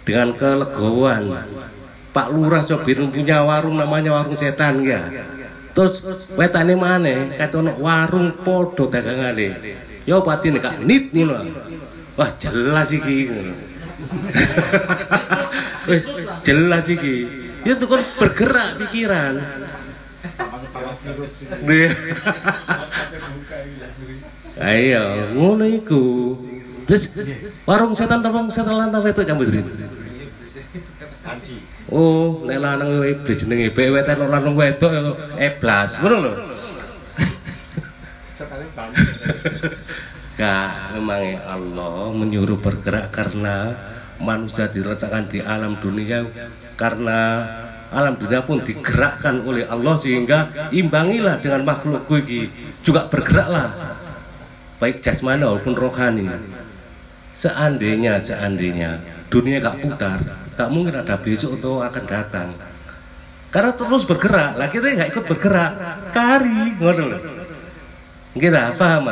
dengan 0.05 0.37
kelegoan 0.37 1.33
Pak 2.13 2.33
Lurah 2.33 2.65
Sobir 2.65 2.97
punya 3.13 3.45
warung 3.45 3.77
namanya 3.77 4.13
warung 4.13 4.37
setan 4.37 4.85
ya 4.85 5.09
terus 5.73 6.03
wetane 6.35 6.75
mana 6.75 7.33
kata 7.33 7.65
warung 7.81 8.45
podo 8.45 8.93
dagangane. 8.93 9.57
Ya 10.05 10.21
pati 10.21 10.53
nek 10.53 10.85
nit 10.85 11.17
ngono. 11.17 11.49
Wah 12.19 12.35
jelas 12.37 12.93
iki. 12.93 13.31
ngono 13.31 13.68
wis 15.91 16.05
jelas 16.47 16.85
iki 16.87 17.15
ya 17.67 17.75
tuh 17.75 17.89
kan 17.91 18.03
bergerak 18.19 18.79
pikiran 18.87 19.35
ayo 24.59 25.05
ngono 25.35 25.65
iku 25.67 26.05
terus 26.87 27.11
warung 27.67 27.95
setan 27.99 28.23
warung 28.23 28.51
setan 28.51 28.75
lanang 28.75 29.03
wedok 29.03 29.27
nyambut 29.27 29.51
Oh, 31.89 32.45
nek 32.45 32.61
lanang 32.61 33.01
iblis 33.01 33.41
jenenge 33.41 33.73
iblis 33.73 33.89
wetan 33.89 34.21
ora 34.21 34.37
lanang 34.37 34.53
wedok 34.53 34.93
yo 34.93 35.17
eblas. 35.41 35.97
Ngono 35.97 36.17
lho. 36.21 36.33
Gak, 40.39 40.95
memang 40.95 41.35
Allah 41.43 42.15
menyuruh 42.15 42.63
bergerak 42.63 43.11
karena 43.11 43.75
manusia 44.23 44.71
diletakkan 44.71 45.27
di 45.27 45.43
alam 45.43 45.75
dunia 45.83 46.23
karena 46.79 47.43
alam 47.91 48.15
dunia 48.15 48.47
pun 48.47 48.63
digerakkan 48.63 49.43
oleh 49.43 49.67
Allah 49.67 49.99
sehingga 49.99 50.71
imbangilah 50.71 51.43
dengan 51.43 51.67
makhluk 51.67 52.07
ini 52.23 52.47
juga 52.87 53.11
bergeraklah 53.11 53.99
baik 54.79 55.03
jasmani 55.03 55.43
maupun 55.43 55.75
rohani. 55.75 56.31
Seandainya 57.35 58.23
seandainya 58.23 59.03
dunia 59.27 59.59
gak 59.59 59.83
putar 59.83 60.23
gak 60.55 60.71
mungkin 60.71 61.03
ada 61.03 61.19
besok 61.19 61.59
atau 61.59 61.83
akan 61.83 62.05
datang. 62.07 62.55
Karena 63.51 63.75
terus 63.75 64.07
bergerak 64.07 64.55
lah 64.55 64.71
kita 64.71 64.87
gak 65.03 65.11
ikut 65.11 65.25
bergerak 65.35 65.71
kari 66.15 66.79
ngono 66.79 67.07
kita 68.39 68.77
paham 68.79 69.09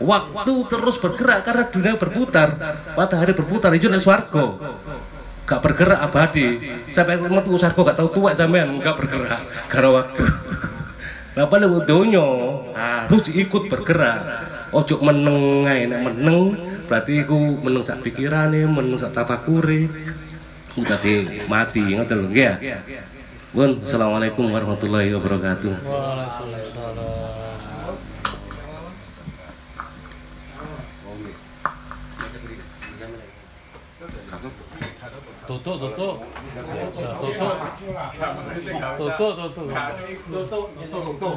waktu 0.00 0.54
terus 0.68 0.96
bergerak 1.00 1.40
karena 1.46 1.64
dunia 1.72 1.94
berputar 1.96 2.48
matahari 2.92 3.32
berputar 3.32 3.72
itu 3.72 3.88
nek 3.88 4.04
swarga 4.04 4.44
gak 5.46 5.60
bergerak 5.62 6.00
abadi 6.02 6.58
sampai 6.90 7.16
metu 7.22 7.56
swarga 7.56 7.80
gak 7.92 7.98
tahu 7.98 8.08
tua 8.12 8.30
sampean 8.36 8.76
gak 8.82 8.98
bergerak 8.98 9.40
karena 9.70 9.90
waktu 10.02 10.24
Lah 11.36 11.44
pada 11.52 11.68
donya 11.68 12.24
harus 12.72 13.28
ikut 13.28 13.68
bergerak. 13.68 14.20
Ojo 14.72 15.04
meneng 15.04 15.68
ae 15.68 15.84
meneng 15.84 16.56
berarti 16.88 17.28
iku 17.28 17.60
meneng 17.60 17.84
sak 17.84 18.00
pikirane, 18.00 18.64
meneng 18.64 18.96
sak. 18.96 19.12
Ku 19.44 20.80
dadi 20.80 21.44
mati 21.44 21.84
ngoten 21.92 22.24
lho 22.24 22.28
ya. 22.32 22.56
Pun, 23.52 23.80
Assalamualaikum 23.84 24.48
warahmatullahi 24.52 25.12
wabarakatuh. 25.16 25.72
Waalaikumsalam. 25.80 27.15
Tutup, 35.46 35.78
tutup. 35.78 36.16
Tutup. 37.22 37.56
Tutup, 38.98 40.66
tutup. 40.90 41.36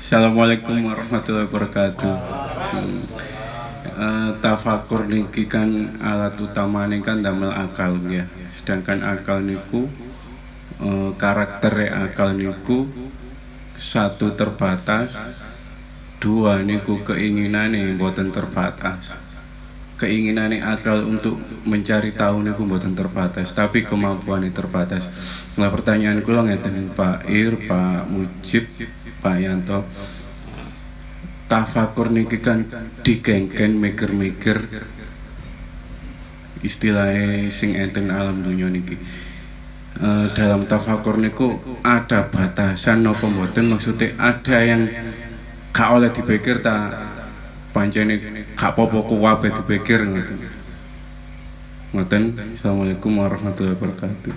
Assalamualaikum 0.00 0.88
warahmatullahi 0.88 1.44
wabarakatuh. 1.52 2.16
Hmm. 2.16 2.98
Eh, 4.00 4.30
tafakur 4.40 5.04
niki 5.04 5.44
kan 5.44 5.68
alat 6.00 6.40
utamane 6.40 7.04
kan 7.04 7.20
damel 7.20 7.52
akal 7.52 8.00
ya. 8.08 8.24
Sedangkan 8.56 9.04
akal 9.04 9.44
niku 9.44 9.84
eh, 10.80 11.12
karakter 11.20 11.92
akal 11.92 12.40
niku 12.40 12.88
satu 13.76 14.32
terbatas, 14.32 15.12
dua 16.16 16.64
niku 16.64 17.04
keinginane 17.04 18.00
boten 18.00 18.32
terbatas. 18.32 19.29
Keinginane 20.00 20.64
akal 20.64 21.04
untuk 21.04 21.36
mencari 21.68 22.16
tahu 22.16 22.40
boten 22.64 22.96
terbatas, 22.96 23.52
tapi 23.52 23.84
kemampuannya 23.84 24.48
terbatas. 24.48 25.12
Nah 25.60 25.68
pertanyaan 25.68 26.24
kula 26.24 26.48
ngeten 26.48 26.96
Pak 26.96 27.28
Ir, 27.28 27.68
Pak 27.68 28.08
Mujib, 28.08 28.64
Pak 29.20 29.36
Yanto, 29.36 29.84
tafakur 31.52 32.08
niki 32.08 32.40
kan 32.40 32.64
digengken 33.04 33.76
mikir-mikir 33.76 34.64
istilahnya 36.64 37.52
sing 37.52 37.76
enten 37.76 38.08
alam 38.08 38.40
dunia 38.40 38.72
niki. 38.72 38.96
Eh, 40.00 40.26
dalam 40.32 40.64
tafakur 40.64 41.20
niku 41.20 41.60
ada 41.84 42.24
batasan 42.24 43.04
nopo 43.04 43.28
mboten? 43.28 43.68
Maksudnya 43.68 44.16
ada 44.16 44.56
yang 44.64 44.88
gak 45.76 45.88
oleh 45.92 46.08
dipikir 46.08 46.64
ta? 46.64 46.88
Pancene 47.70 48.18
gak 48.60 48.76
popo 48.76 49.00
kuwabe 49.08 49.48
dipikir 49.48 50.04
gitu 50.04 50.36
ngoten 51.96 52.36
assalamualaikum 52.52 53.16
warahmatullahi 53.16 53.72
wabarakatuh 53.72 54.36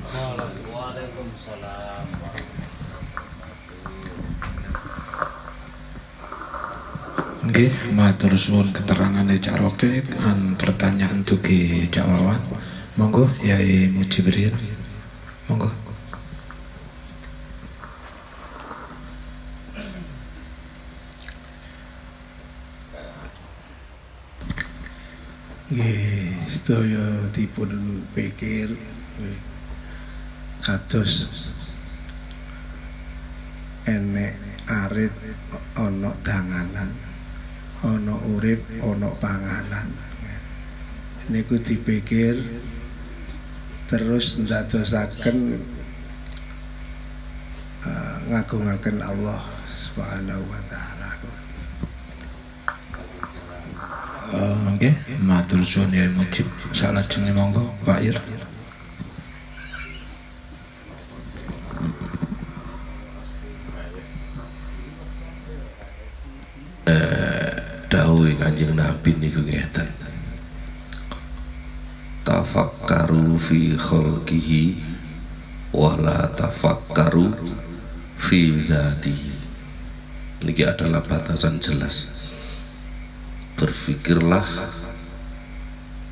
Nggih, 7.44 7.92
matur 7.92 8.40
suwun 8.40 8.72
keterangane 8.72 9.36
Cak 9.36 9.60
Rofik 9.60 10.16
an 10.16 10.56
pertanyaan 10.56 11.28
dugi 11.28 11.92
Cak 11.92 12.08
Wawan. 12.08 12.40
Monggo 12.96 13.28
Yai 13.44 13.92
Mujibril. 13.92 14.56
Monggo. 15.52 15.83
Nggih, 25.74 26.38
sedaya 26.54 27.34
dipun 27.34 28.06
pikir. 28.14 28.78
Kados 30.62 31.26
enek 33.90 34.38
arit 34.70 35.10
ana 35.74 36.14
danganan 36.22 36.94
ana 37.82 38.16
urip 38.38 38.62
ana 38.86 39.10
panganan. 39.18 39.90
Niku 41.34 41.58
dipikir 41.58 42.38
terus 43.90 44.38
ndadosaken 44.38 45.58
uh, 47.82 48.18
ngagungaken 48.30 49.02
Allah 49.02 49.42
Subhanahu 49.74 50.46
wa 50.54 50.62
taala 50.70 50.94
Eh, 54.23 54.23
Nggih, 54.34 54.96
matur 55.22 55.62
suwun 55.62 55.94
Yai 55.94 56.10
Mujib. 56.10 56.50
Salajenge 56.74 57.30
monggo 57.34 57.70
Pak 57.86 58.02
Ir. 58.02 58.18
dawuhe 67.94 68.34
Kanjeng 68.42 68.74
Nabi 68.74 69.14
niku 69.22 69.46
ngeten. 69.46 69.86
Tafakkaru 72.26 73.38
fi 73.38 73.78
khalqihi 73.78 74.64
wa 75.78 75.94
la 76.02 76.26
tafakkaru 76.34 77.38
fi 78.18 78.50
dzatihi. 78.50 79.34
Niki 80.46 80.64
adalah 80.66 81.06
batasan 81.06 81.62
jelas. 81.62 82.13
Berpikirlah 83.54 84.48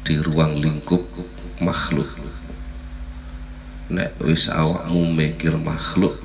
di 0.06 0.16
ruang 0.18 0.62
lingkup 0.62 1.02
makhluk. 1.62 2.10
Nek 3.92 4.18
wis 4.24 4.48
awakmu 4.48 5.12
mikir 5.12 5.60
makhluk, 5.60 6.16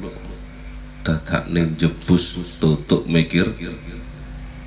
dadak 1.02 1.50
ning 1.50 1.74
jebus 1.74 2.38
tutuk 2.62 3.04
mikir 3.10 3.50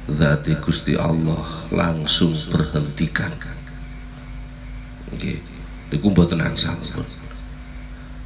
Zati 0.10 0.58
Gusti 0.58 0.98
Allah 0.98 1.70
langsung 1.70 2.34
berhentikan. 2.50 3.30
Nggih. 5.14 5.38
Niku 5.94 6.10
mboten 6.10 6.42
angsal. 6.42 6.78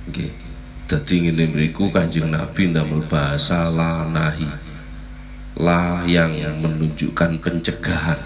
Nggih. 0.07 0.31
Dadi 0.87 1.27
ngene 1.27 1.51
mriku 1.51 1.91
Kanjeng 1.91 2.31
Nabi 2.31 2.71
ndamel 2.71 3.03
bahasa 3.07 3.67
la 3.67 4.07
nahi. 5.55 5.61
La 5.61 6.01
yang 6.05 6.33
menunjukkan 6.61 7.37
pencegahan. 7.41 8.19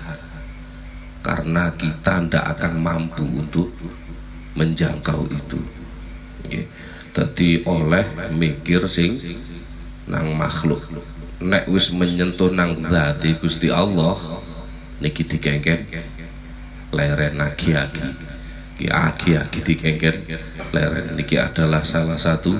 Karena 1.19 1.67
kita 1.75 2.23
ndak 2.23 2.45
akan 2.55 2.73
mampu 2.79 3.23
untuk 3.27 3.67
menjangkau 4.55 5.27
itu. 5.27 5.59
Dadi 7.11 7.65
oleh 7.67 8.05
mikir 8.31 8.87
sing 8.87 9.19
nang 10.07 10.31
makhluk 10.39 10.79
nek 11.43 11.69
wis 11.69 11.93
menyentuh 11.93 12.49
nang 12.49 12.79
zati 12.81 13.37
Gusti 13.37 13.69
Allah 13.69 14.15
niki 15.03 15.21
dikengken 15.21 15.85
leren 16.95 17.37
agi-agi 17.37 18.07
agi-agi 18.87 19.59
dikengken 19.61 20.15
leren 20.73 21.13
niki 21.13 21.35
adalah 21.37 21.83
salah 21.83 22.17
satu 22.17 22.57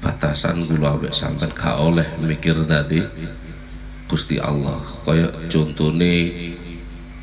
batasan 0.00 0.64
kula 0.64 0.96
awake 0.96 1.12
sampean 1.12 1.52
gak 1.52 1.76
oleh 1.82 2.06
mikir 2.22 2.56
zati 2.64 3.02
Gusti 4.12 4.36
Allah. 4.36 4.76
Kaya 5.08 5.32
contone 5.48 6.14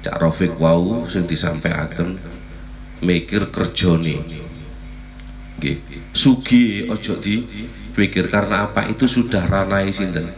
Cak 0.02 0.17
Rafiq 0.17 0.58
wau 0.58 1.06
sing 1.06 1.30
disampaikan 1.30 2.17
mikir 3.06 3.54
kerjane. 3.54 4.17
Nggih. 5.62 5.78
Sugi 6.17 6.89
ojo 6.89 7.21
dipikir 7.21 8.34
karena 8.34 8.65
apa? 8.65 8.89
Itu 8.89 9.06
sudah 9.06 9.45
ranai 9.45 9.93
sinten? 9.93 10.34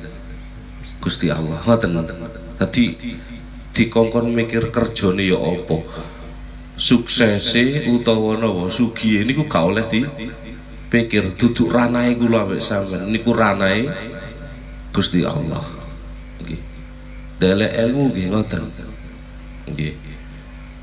Gusti 1.00 1.32
Allah. 1.32 1.64
Ngoten. 1.64 2.04
Tadi 2.60 3.00
dikongkon 3.72 4.36
mikir 4.36 4.76
kerjane 4.76 5.24
ya 5.24 5.40
apa? 5.40 5.80
Suksese 6.76 7.88
utawa 7.96 8.36
napa 8.36 8.68
sugihe 8.68 9.24
niku 9.24 9.46
gak 9.48 9.64
oleh 9.70 9.86
di 9.88 10.02
pikir 10.92 11.38
duduk 11.40 11.72
ranae 11.72 12.18
kula 12.20 12.44
ambek 12.44 12.60
sampean. 12.60 13.08
Niku 13.08 13.32
ranae 13.32 13.88
Gusti 14.92 15.24
Allah 15.24 15.81
dele 17.42 17.74
ilmu 17.74 18.14
nggih 18.14 18.28
ngoten. 18.30 18.64
Nggih. 19.74 19.94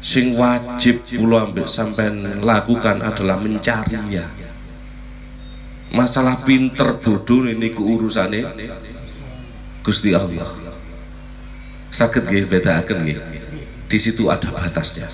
Sing 0.03 0.35
wajib 0.35 1.07
kula 1.07 1.47
ambek 1.47 1.71
sampean 1.71 2.43
lakukan 2.43 2.99
adalah 2.99 3.39
mencarinya. 3.39 4.27
Masalah 5.95 6.43
pinter 6.43 6.99
bodoh 6.99 7.47
niku 7.47 7.87
urusane 7.87 8.43
Gusti 9.87 10.11
Allah. 10.11 10.51
Sakit 11.95 12.27
nggih 12.27 12.45
bedaaken 12.51 12.99
nggih. 13.07 13.19
Di 13.87 13.99
situ 14.03 14.27
ada 14.27 14.51
batasnya. 14.51 15.07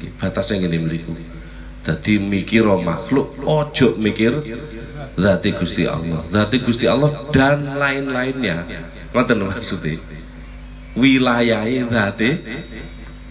Nggih 0.00 0.10
batasnya 0.16 0.64
ngene 0.64 0.78
mriku. 0.80 1.14
Dadi 1.80 2.20
mikir 2.20 2.64
makhluk 2.64 3.40
ojo 3.40 3.96
mikir 3.96 4.32
zati 5.16 5.48
Gusti 5.56 5.84
Allah. 5.88 6.24
Zati 6.28 6.56
Gusti 6.60 6.84
Allah 6.84 7.28
dan 7.32 7.78
lain-lainnya. 7.78 8.68
Ngoten 9.16 9.48
maksudnya 9.48 10.19
wilayahnya 11.00 11.88
zati 11.88 12.30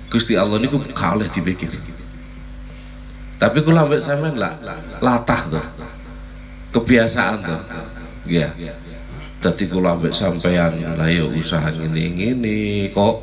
Gusti 0.10 0.34
Allah 0.34 0.58
niku 0.58 0.82
gak 0.82 1.22
oleh 1.22 1.30
dipikir. 1.30 1.70
Tapi 3.38 3.62
kula 3.62 3.86
ambek 3.86 4.02
sampean 4.02 4.36
lah 4.42 4.58
latah 5.00 5.42
tuh. 5.48 5.68
Kebiasaan 6.74 7.38
tuh. 7.46 7.62
Ya 8.26 8.50
dadi 9.40 9.70
kula 9.70 9.96
ambek 9.96 10.12
sampean 10.12 10.82
lah 10.98 11.08
ya 11.08 11.24
usaha 11.30 11.70
ngene-ngene 11.72 12.90
kok 12.92 13.16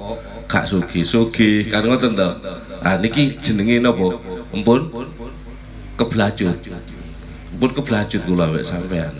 gak 0.48 0.64
sugi-sugi 0.64 1.68
kan 1.68 1.84
ngoten 1.84 2.16
to 2.16 2.28
ah 2.80 2.96
niki 3.02 3.36
jenenge 3.42 3.82
napa? 3.82 4.14
Empun? 4.54 4.86
Keblajut. 5.98 6.56
Pun 7.58 7.70
keblajut 7.74 8.22
kula 8.22 8.46
ambek 8.46 8.62
sampean. 8.62 9.10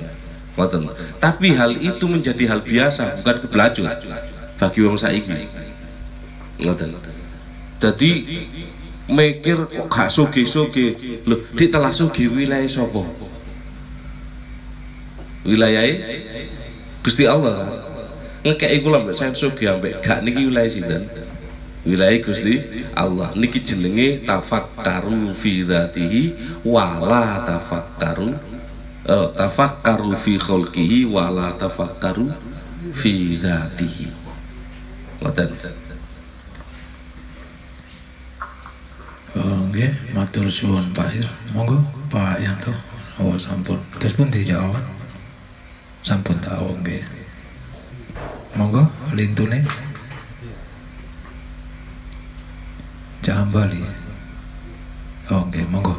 Ngoten. 0.54 0.86
Tapi 1.18 1.52
hal 1.52 1.74
itu 1.82 2.06
menjadi 2.06 2.46
hal 2.46 2.62
biasa 2.62 3.18
bukan 3.20 3.36
keblajut 3.42 3.90
bagi 4.56 4.80
wong 4.84 4.96
saiki. 4.96 5.32
Ngoten. 6.60 6.96
Jadi 7.76 8.10
mikir 9.06 9.68
kok 9.70 9.86
gak 9.86 10.10
sugi-sugi 10.10 11.20
lho 11.22 11.36
dik 11.54 11.70
telah 11.70 11.92
sugi 11.92 12.26
wilayah 12.26 12.66
sapa? 12.66 13.04
Wilayah 15.46 15.84
Gusti 17.04 17.22
Allah 17.22 17.54
kan? 17.54 17.70
Ngekei 18.50 18.82
kula 18.82 19.04
mbek 19.04 19.14
saya 19.14 19.30
sugi 19.36 19.70
ambek 19.70 20.02
gak 20.02 20.26
niki 20.26 20.48
wilayah 20.48 20.70
sinten? 20.72 21.06
Wilayah 21.86 22.18
Gusti 22.18 22.58
Allah. 22.98 23.30
Niki 23.38 23.62
jenenge 23.62 24.26
tafakkaru 24.26 25.30
fi 25.36 25.62
dzatihi 25.62 26.22
wala 26.66 27.46
tafakkaru 27.46 28.34
eh, 29.06 29.28
tafakkaru 29.38 30.18
fi 30.18 30.34
khalqihi 30.34 31.06
wala 31.06 31.54
tafakkaru 31.54 32.26
fi 32.90 33.38
dzatihi 33.38 34.25
Oh, 39.36 39.68
nggih, 39.68 39.92
matur 40.16 40.48
suwun 40.48 40.92
Pak 40.96 41.12
Ir. 41.12 41.28
Monggo 41.52 41.80
Pak 42.08 42.40
Yanto. 42.40 42.72
Oh, 43.20 43.36
sampun. 43.36 43.80
Terus 43.96 44.16
pun 44.16 44.28
dijawab. 44.28 44.80
Sampun 46.04 46.36
tahu 46.40 46.76
nggih. 46.80 47.04
Monggo 48.56 48.88
lintune. 49.12 49.60
Jangan 53.20 53.48
bali. 53.52 53.84
Oh, 55.28 55.44
nggih, 55.48 55.64
monggo. 55.68 55.96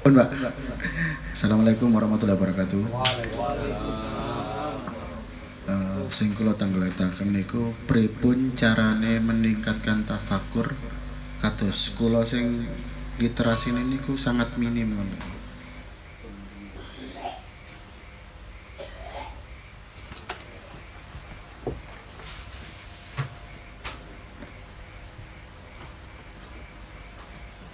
Pun, 0.00 0.10
Mbak. 0.10 0.28
Assalamualaikum 1.30 1.86
warahmatullahi 1.94 2.34
wabarakatuh. 2.34 2.82
Eh, 5.70 6.02
sing 6.10 6.34
kula 6.34 6.58
niku 7.30 7.70
pripun 7.86 8.58
carane 8.58 9.22
meningkatkan 9.22 10.02
tafakur 10.02 10.74
kados 11.38 11.94
kula 11.94 12.26
sing 12.26 12.66
literasi 13.22 13.70
niku 13.70 14.18
sangat 14.18 14.58
minim 14.58 14.90
ngoten. 14.90 15.38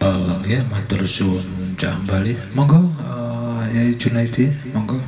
Oh, 0.06 0.38
nggih, 1.06 1.14
matur 1.22 1.38
suwun 1.38 1.78
Cah 1.78 1.94
Bali. 2.02 2.34
Monggo 2.54 2.82
eh, 2.98 3.62
Yai 3.78 3.94
Junaidi, 3.94 4.50
monggo. 4.74 4.98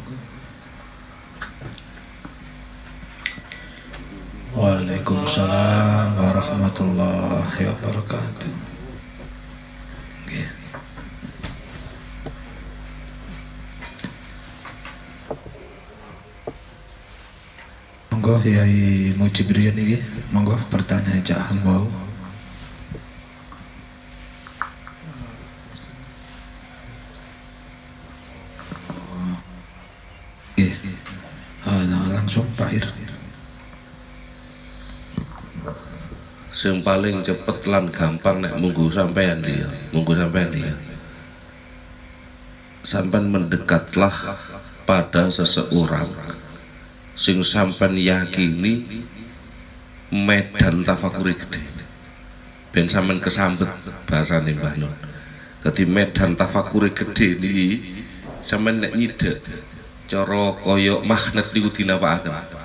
Waalaikumsalam 4.55 6.19
warahmatullahi 6.19 7.63
wabarakatuh. 7.67 8.55
Monggo 18.11 18.35
Yai 18.47 19.15
Mujibrian 19.15 19.79
iki, 19.79 20.03
monggo 20.35 20.59
pertanyaan 20.71 21.23
Cak 21.23 21.55
Hambau. 21.55 21.87
Nggih. 30.59 30.75
Ah, 31.63 31.87
nah, 31.87 32.11
langsung 32.11 32.43
Pak 32.59 32.75
Ir. 32.75 32.87
sing 36.59 36.78
paling 36.89 37.21
cepet 37.21 37.69
lan 37.69 37.93
gampang 37.93 38.41
nek 38.41 38.57
munggu 38.57 38.89
sampean 38.89 39.45
dia. 39.45 39.69
Munggu 39.93 40.17
sampean 40.17 40.49
dia. 40.49 40.73
Sampean 42.81 43.29
mendekatlah 43.29 44.41
pada 44.89 45.29
seseorang 45.29 46.09
sing 47.13 47.45
sampean 47.45 47.93
yakini 47.93 49.05
medan 50.09 50.81
tafakuri 50.89 51.37
gede. 51.37 51.61
Ben 52.73 52.89
sampean 52.89 53.21
kesambet 53.21 53.69
bahasane 54.09 54.57
Mbah 54.57 54.81
Nun. 54.81 54.97
Dadi 55.61 55.85
medan 55.85 56.41
tafakuri 56.41 56.97
gede 56.97 57.37
niki 57.37 57.69
sampean 58.41 58.81
nek 58.81 58.97
nyidek 58.97 59.45
cara 60.09 60.57
kaya 60.57 61.05
magnet 61.05 61.53
niku 61.53 61.69
dinapakaken 61.69 62.58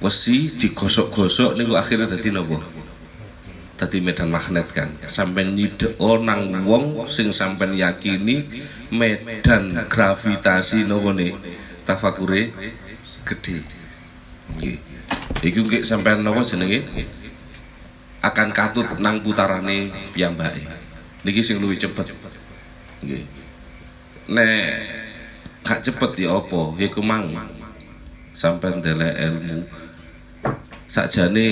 wesi 0.00 0.52
digosok-gosok 0.60 1.56
niku 1.56 1.72
akhirnya 1.72 2.12
dadi 2.12 2.28
napa 2.28 2.60
dadi 3.76 4.00
medan 4.00 4.32
magnet 4.32 4.72
kan. 4.72 4.88
Sampean 5.04 5.52
nyidek 5.52 6.00
nang 6.24 6.64
wong 6.64 7.06
sing 7.12 7.30
sampean 7.30 7.76
yakini 7.76 8.44
medan 8.88 9.84
gravitasi 9.86 10.88
napa 10.88 11.12
ne 11.12 11.36
tafakure 11.84 12.52
gede 13.24 13.56
nggih. 14.56 14.76
Iku 15.44 15.60
nggih 15.68 15.82
sampean 15.84 16.24
napa 16.24 16.40
jenenge? 16.42 16.82
Akan 18.24 18.50
katut 18.50 18.88
nang 18.98 19.20
putarane 19.20 19.92
piyambake. 20.10 20.64
Niki 21.22 21.44
sing 21.44 21.60
luwih 21.60 21.76
cepet. 21.76 22.10
Nggih. 23.04 23.22
Nek 24.26 24.66
gak 25.62 25.86
cepet 25.86 26.26
ya 26.26 26.34
apa? 26.34 26.74
Iku 26.80 27.04
mang. 27.04 27.30
Sampean 28.34 28.82
delek 28.82 29.14
ilmu 29.14 29.85
sakjane 30.86 31.48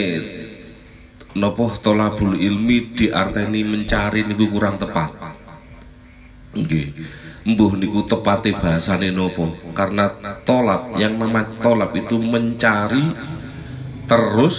nopo 1.34 1.70
tolabul 1.82 2.38
ilmi 2.38 2.94
diarteni 2.94 3.66
mencari 3.66 4.22
niku 4.22 4.46
kurang 4.50 4.78
tepat. 4.78 5.10
Nggih. 6.54 6.88
Mbuh 7.44 7.76
niku 7.76 8.08
tepate 8.08 8.56
bahasane 8.56 9.12
nopo? 9.12 9.52
Karena 9.76 10.08
tolab 10.48 10.96
yang 10.96 11.20
namanya 11.20 11.60
tolab 11.60 11.92
itu 11.92 12.16
mencari 12.16 13.04
terus 14.08 14.56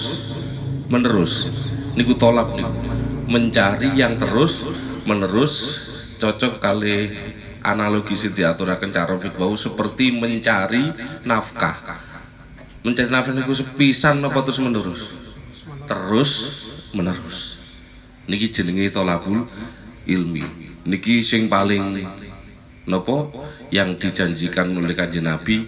menerus. 0.91 1.49
Niku 1.97 2.13
tolab 2.19 2.53
niku. 2.53 2.75
Mencari 3.25 3.95
yang 3.97 4.19
terus 4.21 4.67
menerus. 5.07 5.81
Cocok 6.15 6.63
kali 6.63 7.11
analogi 7.65 8.13
sing 8.15 8.31
diaturaken 8.37 8.93
cara 8.93 9.17
fikih 9.17 9.57
seperti 9.57 10.13
mencari 10.13 10.93
nafkah 11.25 12.04
mencari 12.85 13.09
nafkah 13.09 13.33
niku 13.33 13.57
sepisan 13.57 14.21
apa 14.21 14.39
terus 14.45 14.61
menerus? 14.61 15.01
Terus 15.89 16.31
menerus. 16.93 17.57
Niki 18.29 18.53
jenenge 18.53 18.93
tolabul 18.93 19.49
ilmi. 20.05 20.45
Niki 20.85 21.25
sing 21.25 21.49
paling 21.49 22.05
nopo? 22.85 23.33
Yang 23.73 24.07
dijanjikan 24.07 24.69
oleh 24.77 24.93
kanjeng 24.93 25.25
Nabi 25.25 25.65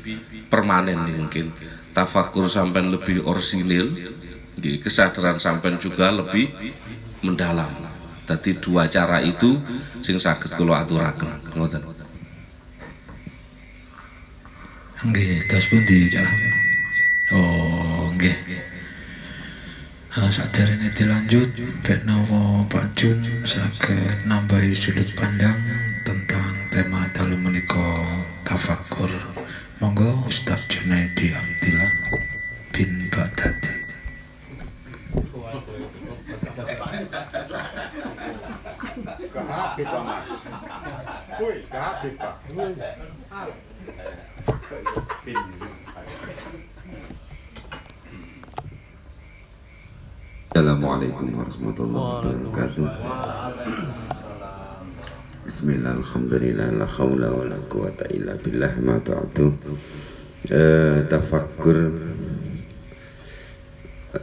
permanen 0.48 1.10
nih 1.10 1.18
mungkin. 1.18 1.46
Tafakur 1.92 2.46
sampai 2.46 2.86
lebih 2.86 3.26
orsinil 3.26 4.14
kesadaran 4.62 5.42
sampai 5.42 5.82
juga 5.82 6.14
lebih 6.14 6.54
mendalam. 7.26 7.70
Tadi 8.28 8.60
dua 8.62 8.86
cara 8.86 9.24
itu 9.24 9.58
sing 10.06 10.22
sakit 10.22 10.54
kalau 10.54 10.78
aturaken. 10.78 11.58
Ngoten. 11.58 11.82
Nggih, 14.98 15.46
tos 15.46 15.66
pundi 15.70 16.10
Cak? 16.10 16.47
Oh, 17.28 18.08
nggih. 18.16 18.40
Nah, 20.16 20.32
saderenge 20.32 20.96
dilanjut, 20.96 21.52
Bek 21.84 22.08
Nawa 22.08 22.64
Pak 22.72 22.96
Jun 22.96 23.20
saged 23.44 24.24
nambahi 24.24 24.72
sudut 24.72 25.12
pandang 25.12 25.60
tentang 26.08 26.56
tema 26.72 27.04
dalu 27.12 27.36
menika 27.36 28.08
tafakur. 28.48 29.12
Monggo 29.84 30.24
Ustaz 30.24 30.64
Junaidi 30.72 31.36
Abdillah 31.36 31.92
bin 32.72 33.12
Baghdadi. 33.12 33.76
Kehabib 39.36 39.88
Pak 39.92 40.24
kehabib 41.70 42.14
Pak. 42.16 42.36
Assalamualaikum 50.58 51.38
warahmatullahi 51.38 52.34
wabarakatuh. 52.34 52.90
Bismillah, 55.46 56.02
alhamdulillah, 56.02 56.82
la 56.82 56.90
hawla 56.90 57.30
wa 57.30 57.46
la 57.46 57.62
quwata 57.70 58.10
illa 58.10 58.34
billah 58.42 58.74
ma 58.82 58.98
ba'du. 58.98 59.54
Eh, 60.50 61.06
tafakkur 61.06 61.78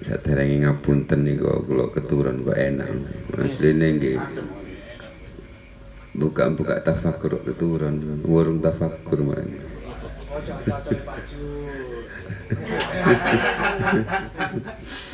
saderenge 0.02 0.66
ngapunten 0.66 1.22
niku 1.22 1.54
kula 1.70 1.94
keturun 1.94 2.42
kok 2.42 2.58
enak. 2.58 2.90
Asline 3.38 3.94
nggih. 3.94 4.18
Buka-buka 6.18 6.82
tafakkur 6.82 7.38
kok 7.38 7.46
keturun, 7.46 8.26
warung 8.26 8.58
tafakkur 8.58 9.22
man. 9.22 9.54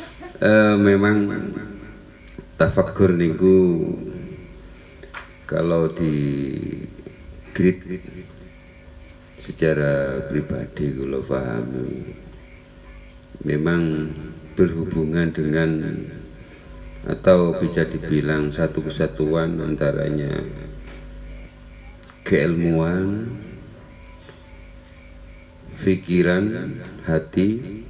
Eh, 0.41 0.73
memang 0.73 1.29
tafakkur 2.57 3.13
niku 3.13 3.77
kalau 5.45 5.85
di 5.93 6.17
grid 7.53 7.77
secara 9.37 10.25
pribadi 10.25 10.97
kalau 10.97 11.21
pahami 11.21 12.17
memang 13.45 14.09
berhubungan 14.57 15.29
dengan 15.29 15.77
atau 17.05 17.53
bisa 17.61 17.85
dibilang 17.85 18.49
satu 18.49 18.81
kesatuan 18.81 19.61
antaranya 19.61 20.41
keilmuan 22.25 23.29
pikiran 25.77 26.49
hati 27.05 27.80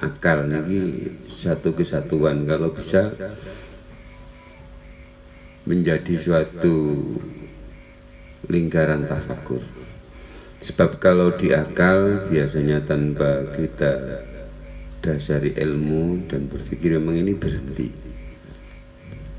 akal 0.00 0.48
ini 0.48 1.12
satu 1.28 1.76
kesatuan. 1.76 2.48
Kalau 2.48 2.72
bisa 2.72 3.12
menjadi 5.68 6.16
suatu 6.16 6.96
lingkaran 8.48 9.06
tafakur 9.06 9.62
sebab 10.60 11.00
kalau 11.00 11.32
di 11.32 11.56
akal 11.56 12.28
biasanya 12.28 12.84
tanpa 12.84 13.48
kita 13.56 14.24
dasari 15.00 15.56
ilmu 15.56 16.28
dan 16.28 16.52
berpikir 16.52 17.00
memang 17.00 17.16
ini 17.16 17.32
berhenti. 17.32 17.88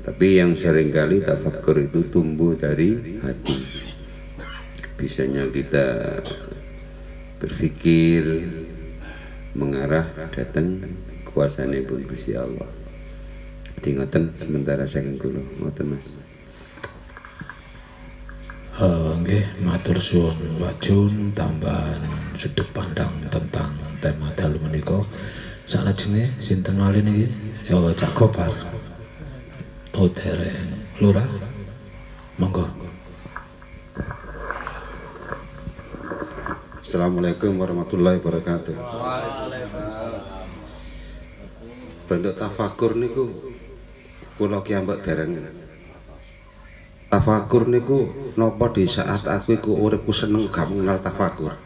Tapi 0.02 0.42
yang 0.42 0.58
sering 0.58 0.90
kali 0.90 1.22
tafakur 1.22 1.78
itu 1.78 2.10
tumbuh 2.10 2.58
dari 2.58 3.22
hati. 3.22 3.58
Bisanya 4.98 5.46
kita 5.46 6.18
berpikir 7.38 8.22
mengarah 9.52 10.08
datang 10.32 10.80
kuasane 11.28 11.84
pun 11.84 12.00
Gusti 12.04 12.36
Allah. 12.36 12.68
Di 13.82 13.96
ngoten 13.96 14.32
sementara 14.38 14.86
saking 14.86 15.18
kula 15.18 15.42
ngoten 15.60 15.86
Mas. 15.96 16.06
Uh, 18.80 19.14
matur 19.60 20.00
suwun. 20.00 20.58
Wajun 20.58 21.36
tambahan 21.36 22.00
sudut 22.38 22.66
pandang 22.72 23.12
tentang 23.28 23.74
tema 24.00 24.32
dalu 24.32 24.58
menika. 24.62 25.00
Salajenge 25.68 26.32
sinten 26.42 26.80
malih 26.80 27.04
niki? 27.04 27.26
Ya 27.68 27.78
Cak 27.94 28.12
Gopar. 28.16 28.50
Dereng 29.92 30.66
lurah. 30.98 31.28
Monggo 32.40 32.81
Assalamualaikum 36.92 37.56
warahmatullahi 37.56 38.20
wabarakatuh. 38.20 38.76
Bentuk 42.04 42.36
tafakur 42.36 42.92
niku 43.00 43.32
kula 44.36 44.60
ki 44.60 44.76
ambek 44.76 45.00
dereng. 45.00 45.40
Tafakur 47.08 47.72
niku 47.72 48.12
napa 48.36 48.76
di 48.76 48.84
saat 48.84 49.24
aku 49.24 49.56
iku 49.56 49.72
uripku 49.72 50.12
seneng 50.12 50.52
gak 50.52 50.68
mengenal 50.68 51.00
tafakur. 51.00 51.56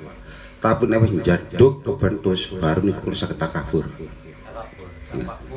Tapi 0.62 0.86
nek 0.86 1.02
wis 1.02 1.18
njaduk 1.18 1.82
kebentus 1.82 2.46
baru 2.62 2.86
niku 2.86 3.10
kula 3.10 3.18
saged 3.18 3.34
takabur. 3.34 3.90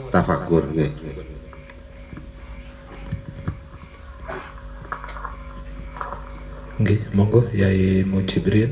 Tafakur 0.09 0.65
nggih. 0.74 0.93
nggih 6.80 7.11
monggo 7.11 7.43
Yai 7.51 8.07
Mujibrin 8.07 8.72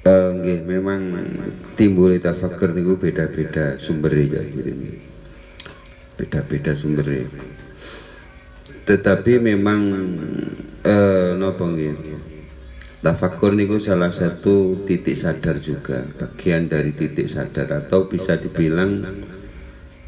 Eh, 0.00 0.30
nggih 0.32 0.64
memang 0.64 1.12
timbul 1.80 2.12
tafakur 2.20 2.76
niku 2.76 3.00
beda-beda 3.00 3.80
sumbernya 3.80 4.44
ini. 4.44 5.00
Beda-beda 6.20 6.76
sumbernya. 6.76 7.24
Tetapi 8.84 9.40
memang 9.40 9.80
eh 10.84 11.32
napa? 11.40 11.64
Tafakur 13.00 13.56
niku 13.56 13.80
salah 13.80 14.12
satu 14.12 14.84
titik 14.84 15.16
sadar 15.16 15.56
juga, 15.56 16.04
bagian 16.20 16.68
dari 16.68 16.92
titik 16.92 17.32
sadar 17.32 17.80
atau 17.80 18.04
bisa 18.04 18.36
dibilang 18.36 19.00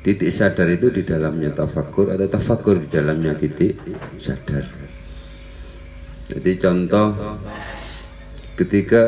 titik 0.04 0.28
sadar 0.28 0.68
itu 0.68 0.92
di 0.92 1.00
dalamnya 1.00 1.56
tafakur 1.56 2.12
atau 2.12 2.28
tafakur 2.28 2.84
di 2.84 2.92
dalamnya 2.92 3.32
titik 3.32 3.80
sadar. 4.20 4.68
Jadi 6.28 6.52
contoh 6.60 7.16
ketika 8.60 9.04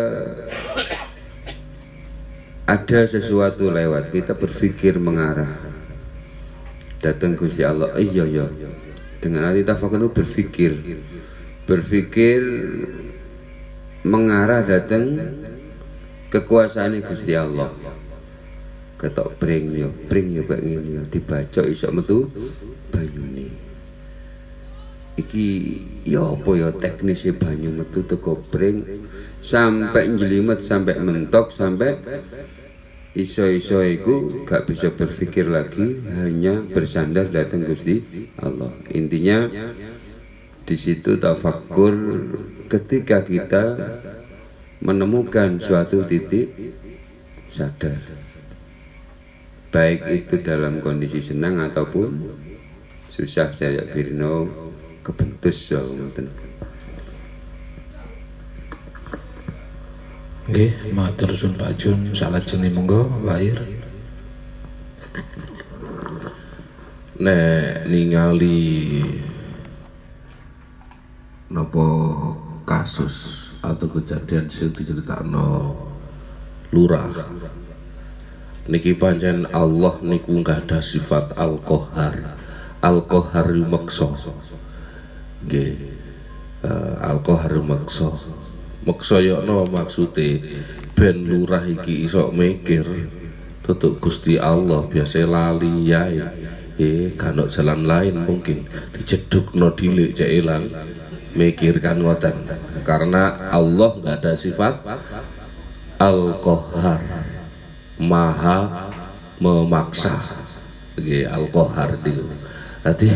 ada 2.64 3.04
sesuatu 3.04 3.68
lewat 3.68 4.08
kita 4.08 4.32
berpikir 4.32 4.96
mengarah. 4.96 5.52
Datang 7.04 7.36
Gusti 7.36 7.60
Allah 7.60 7.92
iya 8.00 8.24
iya. 8.24 8.48
Dengan 9.20 9.52
hati 9.52 9.60
tafakur 9.64 10.08
berpikir. 10.08 10.72
Berpikir 11.68 12.40
mengarah 14.04 14.64
datang 14.64 15.20
kekuasaan 16.32 17.04
Gusti 17.04 17.36
Allah. 17.36 17.68
Ketok 18.96 19.36
bring 19.36 19.76
yo 19.76 19.92
bring 20.08 20.32
yo 20.32 20.48
kayak 20.48 20.64
ngene 20.64 20.90
yo. 20.96 21.02
Dibaca 21.04 21.60
iso 21.68 21.92
metu 21.92 22.32
banyune. 22.88 23.52
Iki 25.20 25.48
ya 26.08 26.24
apa 26.24 26.50
ya 26.56 26.68
teknisnya 26.72 27.36
banyu 27.36 27.70
metu 27.70 28.02
teko 28.08 28.40
bring 28.48 28.82
sampai 29.44 30.08
njelimet 30.08 30.64
sampai 30.64 30.96
mentok 30.96 31.52
sampai 31.52 32.00
iso-iso 33.14 33.78
iku 33.78 34.42
gak 34.42 34.66
bisa 34.66 34.90
berpikir 34.90 35.46
lagi 35.46 36.02
hanya 36.18 36.66
bersandar 36.66 37.30
datang 37.30 37.62
Gusti 37.62 38.02
Allah. 38.42 38.74
Intinya 38.90 39.46
di 40.66 40.76
situ 40.76 41.22
tafakur 41.22 41.94
ketika 42.66 43.22
kita 43.22 43.64
menemukan 44.82 45.62
suatu 45.62 46.02
titik 46.02 46.50
sadar. 47.46 48.02
Baik 49.70 50.06
itu 50.10 50.34
dalam 50.42 50.82
kondisi 50.82 51.22
senang 51.22 51.62
ataupun 51.62 52.18
susah 53.10 53.54
saya 53.54 53.86
birno 53.86 54.50
kebentus 55.06 55.70
so 55.70 55.78
nggih 60.44 60.92
matur 60.92 61.32
suwun 61.32 61.56
Pak 61.56 61.72
Jun 61.80 62.12
salajenge 62.12 62.68
monggo 62.68 63.08
lahir 63.24 63.56
nek 67.16 67.88
ningali 67.88 69.00
napa 71.48 71.86
kasus 72.68 73.48
atau 73.64 73.88
kejadian 73.88 74.52
sing 74.52 74.68
diceritakno 74.76 75.72
lurah. 76.76 77.08
Niki 78.68 78.96
pancen 78.96 79.48
Allah 79.52 80.00
niku 80.04 80.40
nggak 80.40 80.68
ada 80.68 80.80
sifat 80.80 81.36
al-qahar. 81.36 82.36
Al-qahar 82.80 83.48
maksa. 83.64 84.08
Nggih. 85.44 85.96
Uh, 86.64 87.60
maksa 87.60 88.08
maksa 88.84 89.20
ya 89.20 89.40
no 89.40 89.64
maksude 89.64 90.40
ben 90.92 91.24
lurah 91.26 91.64
iki 91.64 92.04
iso 92.04 92.30
mikir. 92.30 92.84
Tutuk 93.64 93.96
Gusti 93.96 94.36
Allah 94.36 94.84
biasa 94.84 95.24
lali 95.24 95.88
yae. 95.88 96.20
Eh 96.76 97.16
kan 97.16 97.40
jalan 97.48 97.88
lain 97.88 98.28
mungkin 98.28 98.68
dijeduk 98.92 99.56
no 99.56 99.72
dilik 99.72 100.12
cek 100.12 100.30
ilang. 100.30 100.68
Mikirkan 101.34 101.98
ngoten 101.98 102.46
karena 102.86 103.50
Allah 103.50 103.90
nggak 103.98 104.16
ada 104.22 104.32
sifat 104.38 104.86
al 105.98 106.38
qahar 106.38 107.02
maha 107.98 108.92
memaksa. 109.42 110.44
Nggih 110.94 111.26
Al-Qahar 111.26 111.98
niku 112.06 112.22
Dadi 112.84 113.08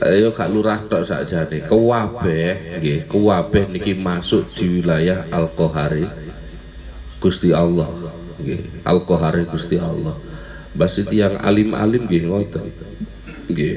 ayo 0.00 0.32
gak 0.32 0.48
lurah 0.48 0.80
tok 0.88 1.04
sakjane. 1.04 1.68
Kuwabeh 1.68 2.80
nggih 2.80 3.04
kuwabeh 3.04 3.68
niki 3.68 3.92
masuk 3.92 4.48
di 4.56 4.80
wilayah 4.80 5.28
Al-Qahari. 5.28 6.08
Gusti 7.20 7.52
Allah 7.52 7.92
nggih 8.40 8.88
Al-Qahari 8.88 9.44
Gusti 9.44 9.76
Allah. 9.76 10.16
Basi 10.72 11.04
yang 11.12 11.36
alim-alim 11.36 12.08
nggih 12.08 12.32
ngoten 12.32 12.66
nggih. 13.52 13.76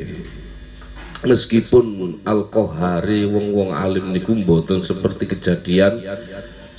Meskipun 1.28 1.86
Al-Qahari 2.24 3.28
wong-wong 3.28 3.76
alim 3.76 4.16
niku 4.16 4.32
mboten 4.32 4.80
seperti 4.80 5.28
kejadian 5.28 6.00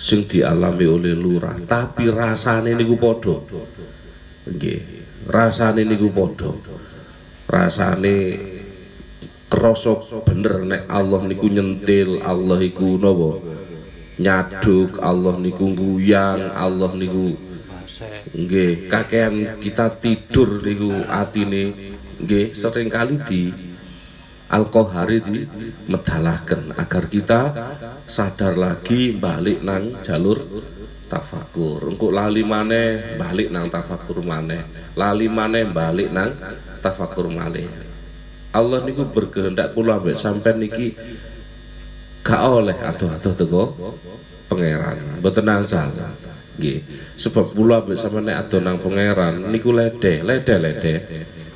sing 0.00 0.24
dialami 0.24 0.88
oleh 0.88 1.12
lurah 1.12 1.60
tapi 1.68 2.08
rasane 2.08 2.72
niku 2.72 2.96
padha. 2.96 3.36
Nggih 4.48 4.80
rasane 5.28 5.84
niku 5.84 6.08
padha 6.08 6.80
rasane 7.52 8.16
krasa 9.52 10.00
bener 10.24 10.64
nek 10.64 10.82
Allah 10.88 11.20
niku 11.28 11.52
nyentil 11.52 12.24
Allah 12.24 12.56
iku 12.64 12.96
napa 12.96 13.30
nyaduk 14.16 14.96
Allah 14.96 15.36
niku 15.36 15.76
guyang 15.76 16.48
Allah 16.48 16.96
niku 16.96 17.36
nggih 18.32 18.88
kakean 18.88 19.60
kita 19.60 20.00
tidur 20.00 20.64
niku 20.64 20.96
atine 21.04 21.92
nggih 22.24 22.56
sering 22.56 22.88
kali 22.88 23.20
di 23.28 23.52
Al-Qahari 24.52 25.18
di 25.20 25.38
medalaken 25.88 26.76
agar 26.76 27.04
kita 27.08 27.40
sadar 28.08 28.56
lagi 28.56 29.12
balik 29.12 29.60
nang 29.60 30.00
jalur 30.00 30.40
tafakur. 31.12 31.92
Engko 31.92 32.08
lali 32.08 32.40
maneh 32.40 33.20
balik 33.20 33.52
nang 33.52 33.68
tafakur 33.68 34.24
maneh 34.24 34.64
lali 34.96 35.28
maneh 35.28 35.68
balik 35.68 36.08
nang 36.08 36.32
tafakur 36.80 37.28
malih 37.28 37.68
Allah 38.52 38.84
niku 38.84 39.08
berkehendak 39.08 39.72
kula 39.76 40.00
ambek 40.00 40.16
sampean 40.16 40.60
niki 40.60 40.92
gak 42.20 42.42
oleh 42.44 42.76
adoh-adoh 42.76 43.32
teko 43.32 43.64
pangeran. 44.48 45.24
Mboten 45.24 45.48
angsal. 45.48 45.88
Nggih. 46.60 46.84
Sebab 47.16 47.56
kula 47.56 47.80
ambek 47.80 47.96
sampean 47.96 48.28
nek 48.28 48.48
adoh 48.48 48.60
nang 48.60 48.76
pangeran 48.80 49.48
niku 49.48 49.72
lede 49.72 50.20
lede 50.20 50.54
lede 50.60 50.94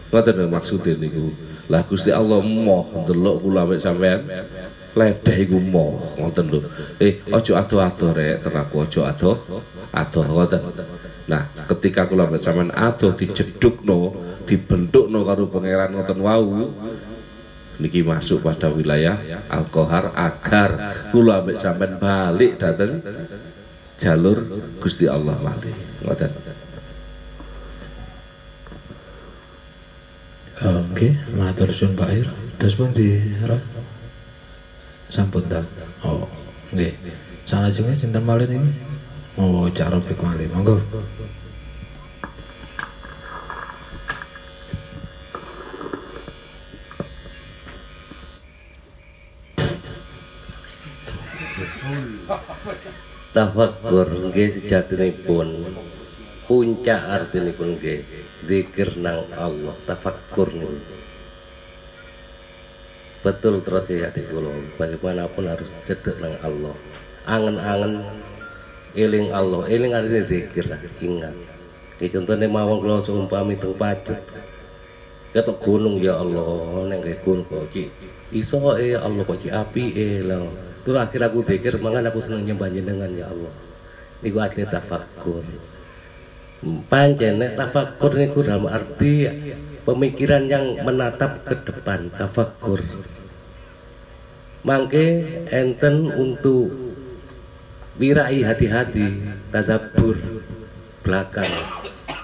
ngoten 0.08 0.48
maksudnya 0.48 0.96
niku. 0.96 1.32
Lah 1.68 1.84
Gusti 1.84 2.08
Allah 2.14 2.40
moh 2.40 3.04
delok 3.04 3.44
kula 3.44 3.68
ambek 3.68 3.80
sampean 3.80 4.20
lede 4.96 5.34
iku 5.44 5.60
moh 5.60 6.16
ngoten 6.16 6.46
lho 6.48 6.60
eh 6.96 7.20
aja 7.28 7.52
adoh-adoh 7.60 8.10
rek 8.16 8.40
teraku 8.40 8.76
aja 8.88 9.00
adoh 9.12 9.36
adoh 9.92 10.24
ngoten 10.24 10.62
Nah, 11.26 11.42
ketika 11.66 12.06
kula 12.06 12.30
mbek 12.30 12.38
sampean 12.38 12.70
adoh 12.70 13.18
dijedukno, 13.18 14.14
dibentukno 14.46 15.26
karo 15.26 15.50
pangeran 15.50 15.90
ngoten 15.98 16.22
wau, 16.22 16.70
niki 17.82 18.06
masuk 18.06 18.46
pada 18.46 18.70
wilayah 18.70 19.18
Al-Qahar 19.50 20.14
agar 20.14 20.70
kula 21.10 21.42
mbek 21.42 21.58
sampean 21.58 21.98
balik 21.98 22.62
dateng 22.62 23.02
jalur 23.98 24.38
Gusti 24.78 25.10
Allah 25.10 25.34
malih. 25.42 25.74
Ngoten. 26.06 26.30
Oke, 30.56 31.08
matur 31.36 31.68
suwun 31.74 31.98
Pak 31.98 32.10
Ir. 32.14 32.28
Terus 32.56 32.74
pun 32.80 32.88
di 32.94 33.12
sampun 35.10 35.46
ta. 35.46 35.62
Oh, 36.02 36.26
nggih. 36.74 36.94
Salajenge 37.46 37.94
sinten 37.94 38.26
malih 38.26 38.46
niki? 38.50 38.70
Oh, 39.38 39.70
Cak 39.70 39.94
Robik 39.94 40.18
malih. 40.18 40.50
Monggo. 40.50 40.82
Tafakkur 53.36 54.08
nggih 54.32 54.48
sejatosipun 54.48 55.48
puncak 56.48 57.02
artinipun 57.04 57.76
nggih 57.76 58.00
zikir 58.48 58.96
nang 58.96 59.28
Allah 59.36 59.76
tafakkur 59.84 60.54
niku 60.56 60.95
betul 63.20 63.60
terus 63.64 63.88
ya 63.92 64.08
kula. 64.12 64.52
Bagaimanapun 64.80 65.44
harus 65.48 65.68
dedek 65.84 66.16
nang 66.20 66.34
Allah. 66.40 66.74
Angen-angen 67.28 68.04
eling 68.96 69.32
Allah. 69.32 69.62
Eling 69.68 69.92
artinya 69.92 70.24
zikir 70.24 70.64
lah 70.68 70.80
ingat. 71.00 71.34
Kayak 71.96 72.20
contohnya 72.20 72.46
mawon 72.48 72.78
kalau 72.84 73.00
seumpami 73.00 73.54
teng 73.56 73.76
pacet. 73.76 74.20
Ketok 75.32 75.60
gunung 75.60 76.00
ya 76.00 76.16
Allah 76.16 76.88
neng 76.88 77.00
kayak 77.04 77.20
gunung 77.24 77.44
kok 77.48 77.68
ki. 77.72 77.92
Iso 78.32 78.58
eh 78.76 78.96
ya 78.96 79.04
Allah 79.04 79.22
kok 79.24 79.40
ki 79.40 79.48
api 79.52 79.84
eh 79.96 80.20
lah. 80.24 80.44
Terus 80.84 80.98
akhir 81.02 81.20
aku 81.28 81.44
pikir 81.44 81.76
mangan 81.82 82.08
aku 82.08 82.24
seneng 82.24 82.46
nyembah 82.46 82.72
jenengan 82.72 83.10
ya 83.12 83.28
Allah. 83.28 83.54
Niku 84.24 84.40
asli 84.40 84.64
tafakkur 84.64 85.44
pancen 86.64 87.42
nek 87.42 87.58
tafakkur 87.58 88.16
niku 88.16 88.40
dalam 88.40 88.68
arti 88.70 89.28
pemikiran 89.84 90.48
yang 90.48 90.80
menatap 90.82 91.44
ke 91.44 91.54
depan 91.62 92.08
tafakkur. 92.12 92.80
Mangke 94.66 95.22
enten 95.52 96.10
untuk 96.10 96.72
wirai 98.00 98.42
hati-hati 98.42 99.30
tadabur 99.54 100.18
belakang. 101.06 101.52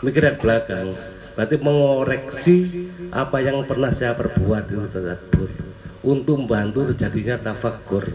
Mikir 0.03 0.35
belakang 0.43 0.99
berarti 1.33 1.57
mengoreksi 1.63 2.57
apa 3.15 3.41
yang 3.41 3.63
pernah 3.65 3.95
saya 3.95 4.19
perbuat 4.19 4.65
itu 4.69 4.87
tadabur. 4.91 5.51
Untuk 6.03 6.35
membantu 6.35 6.91
terjadinya 6.91 7.39
tafakur 7.39 8.11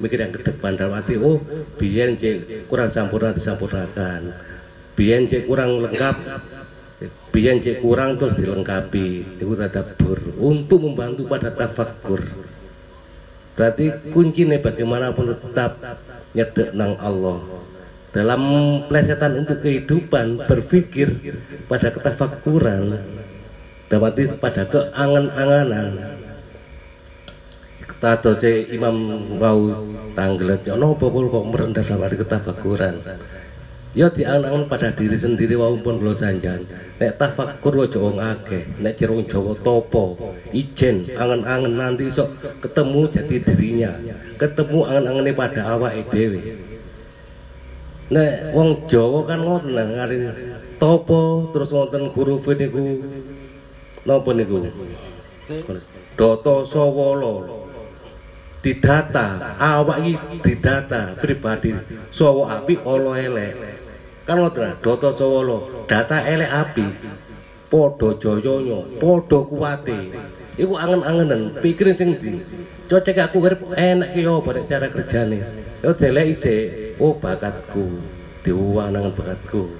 mikir 0.00 0.24
yang 0.24 0.32
ke 0.32 0.40
depan 0.40 0.80
dalam 0.80 0.96
arti 0.96 1.20
oh 1.20 1.44
cek 1.76 2.66
kurang 2.66 2.88
sempurna 2.88 3.36
disempurnakan 3.36 4.32
biyen 5.00 5.24
cek 5.24 5.48
kurang 5.48 5.80
lengkap. 5.80 6.16
Biyen 7.32 7.64
cek 7.64 7.80
kurang 7.80 8.20
terus 8.20 8.36
dilengkapi. 8.36 9.40
Itu 9.40 9.56
tadabur 9.56 10.20
untuk 10.36 10.84
membantu 10.84 11.24
pada 11.24 11.48
tafakur 11.48 12.20
berarti 13.60 13.92
kuncinya 14.08 14.56
bagaimanapun 14.56 15.36
tetap 15.36 15.76
nyedek 16.32 16.72
nang 16.72 16.96
Allah. 16.96 17.44
Dalam 18.08 18.40
plesetan 18.88 19.36
untuk 19.36 19.60
kehidupan 19.60 20.48
berpikir 20.48 21.12
pada 21.68 21.92
ketafakuran 21.92 22.98
dapat 23.92 24.40
pada 24.40 24.64
keangan-anganan. 24.64 26.16
Kata 28.00 28.32
ce 28.32 28.64
imam 28.72 28.96
wau 29.36 29.92
tanggelat 30.16 30.64
ya 30.64 30.72
nopo 30.72 31.12
kok 31.12 31.44
merendah 31.52 31.84
dalam 31.84 32.08
arti 32.08 32.16
ketafakuran 32.16 32.96
ya 33.90 34.06
diangan 34.06 34.70
pada 34.70 34.94
diri 34.94 35.18
sendiri 35.18 35.58
wau 35.58 35.74
pun 35.82 35.98
belum 35.98 36.14
sanjan 36.14 36.62
nek 37.00 37.16
tafakur 37.16 37.74
wae 37.80 37.96
wong 37.96 38.20
akeh 38.20 38.62
nek 38.76 38.92
cirung 38.92 39.24
Jawa 39.24 39.56
topo 39.64 40.36
ijen 40.52 41.08
angan-angan 41.16 41.72
nanti 41.72 42.12
sok 42.12 42.60
ketemu 42.60 43.00
jadi 43.08 43.36
dirinya. 43.40 43.92
Ketemu 44.36 44.78
angan-angane 44.84 45.32
pada 45.32 45.60
awak 45.72 45.96
dhewe. 46.12 46.40
Nek 48.12 48.52
wong 48.52 48.84
Jawa 48.84 49.24
kan 49.24 49.40
ngoten 49.40 49.72
ngari 49.72 50.16
topo 50.76 51.48
terus 51.56 51.72
wonten 51.72 52.12
huruf 52.12 52.44
niku. 52.52 53.00
Napa 54.04 54.30
niku? 54.36 54.68
Doto 56.20 56.68
Sawala. 56.68 57.64
Didata 58.60 59.56
awak 59.56 60.04
iki 60.04 60.20
didata 60.44 61.16
pribadi. 61.16 61.72
Sawa 62.12 62.60
api 62.60 62.76
ala 62.84 63.16
elek 63.16 63.79
ngoten 64.36 64.78
Doto 64.84 65.10
Sawala 65.14 65.58
data 65.90 66.22
elek 66.22 66.50
api 66.50 66.86
padha 67.70 68.08
jayanya 68.18 68.78
padha 68.98 69.38
kuwate. 69.46 69.98
Iku 70.58 70.74
angen-angenen 70.76 71.56
pikirin 71.62 71.96
ndi? 71.96 72.42
Cocok 72.90 73.18
aku 73.22 73.36
urip 73.46 73.60
enak 73.78 74.12
ki 74.12 74.26
yo 74.26 74.42
nek 74.42 74.66
cara 74.66 74.86
kerjane. 74.90 75.38
Yo 75.80 75.94
delek 75.94 76.34
isik 76.34 76.98
oh 76.98 77.14
bakatku 77.16 78.02
diwanangan 78.42 79.14
bakatku. 79.14 79.70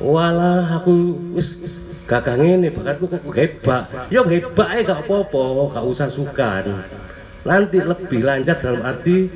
Walah 0.00 0.80
aku 0.80 1.20
wis 1.36 1.60
gagah 2.08 2.40
ngene 2.40 2.72
bakatku 2.72 3.12
kok 3.12 3.22
hebat 3.36 3.86
yo 4.08 4.24
hebat 4.24 4.68
ae 4.72 4.80
gak 4.82 5.04
apa-apa 5.04 5.76
gak 5.76 5.84
usah 5.84 6.08
sukan. 6.08 6.64
Nanti 7.46 7.78
lebih 7.78 8.24
lancar 8.26 8.58
dalam 8.58 8.82
arti 8.82 9.30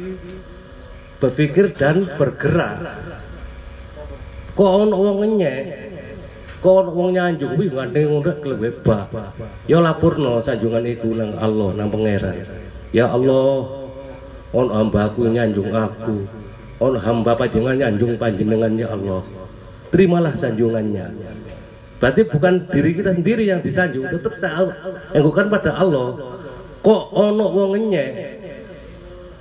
berpikir 1.20 1.76
dan 1.76 2.08
bergerak 2.16 2.80
kok 4.60 4.72
ono 4.84 4.92
wong 4.92 5.16
ngenyek 5.24 5.60
kok 6.60 6.84
ono 6.84 6.90
wong 6.92 7.16
nyanjung 7.16 7.56
kuwi 7.56 7.72
gandeng 7.72 8.12
ngono 8.12 8.32
keleb 8.44 8.60
hebat 8.60 9.08
ya 9.64 9.80
lapurno 9.80 10.44
sanjungan 10.44 10.84
iku 10.84 11.16
nang 11.16 11.32
Allah 11.40 11.72
nang 11.72 11.88
pangeran. 11.88 12.36
Ya 12.92 13.08
Allah 13.08 13.64
ono 14.52 14.70
hambaku 14.76 15.32
nyanjung 15.32 15.72
aku. 15.72 16.28
Ono 16.84 16.96
hamba 17.00 17.40
panjenengan 17.40 17.88
nyanjung 17.88 18.20
panjenengan 18.20 18.72
ya 18.76 18.92
Allah. 18.92 19.24
Terimalah 19.88 20.36
sanjungannya. 20.36 21.08
Berarti 21.96 22.20
bukan 22.28 22.68
diri 22.68 22.96
kita 23.00 23.16
sendiri 23.16 23.48
yang 23.48 23.64
disanjung 23.64 24.12
tetap 24.12 24.36
saya 24.36 24.68
enggokan 25.16 25.48
pada 25.48 25.72
Allah. 25.72 26.36
Kok 26.84 27.02
ono 27.16 27.44
wong 27.48 27.68
ngenyek 27.72 28.12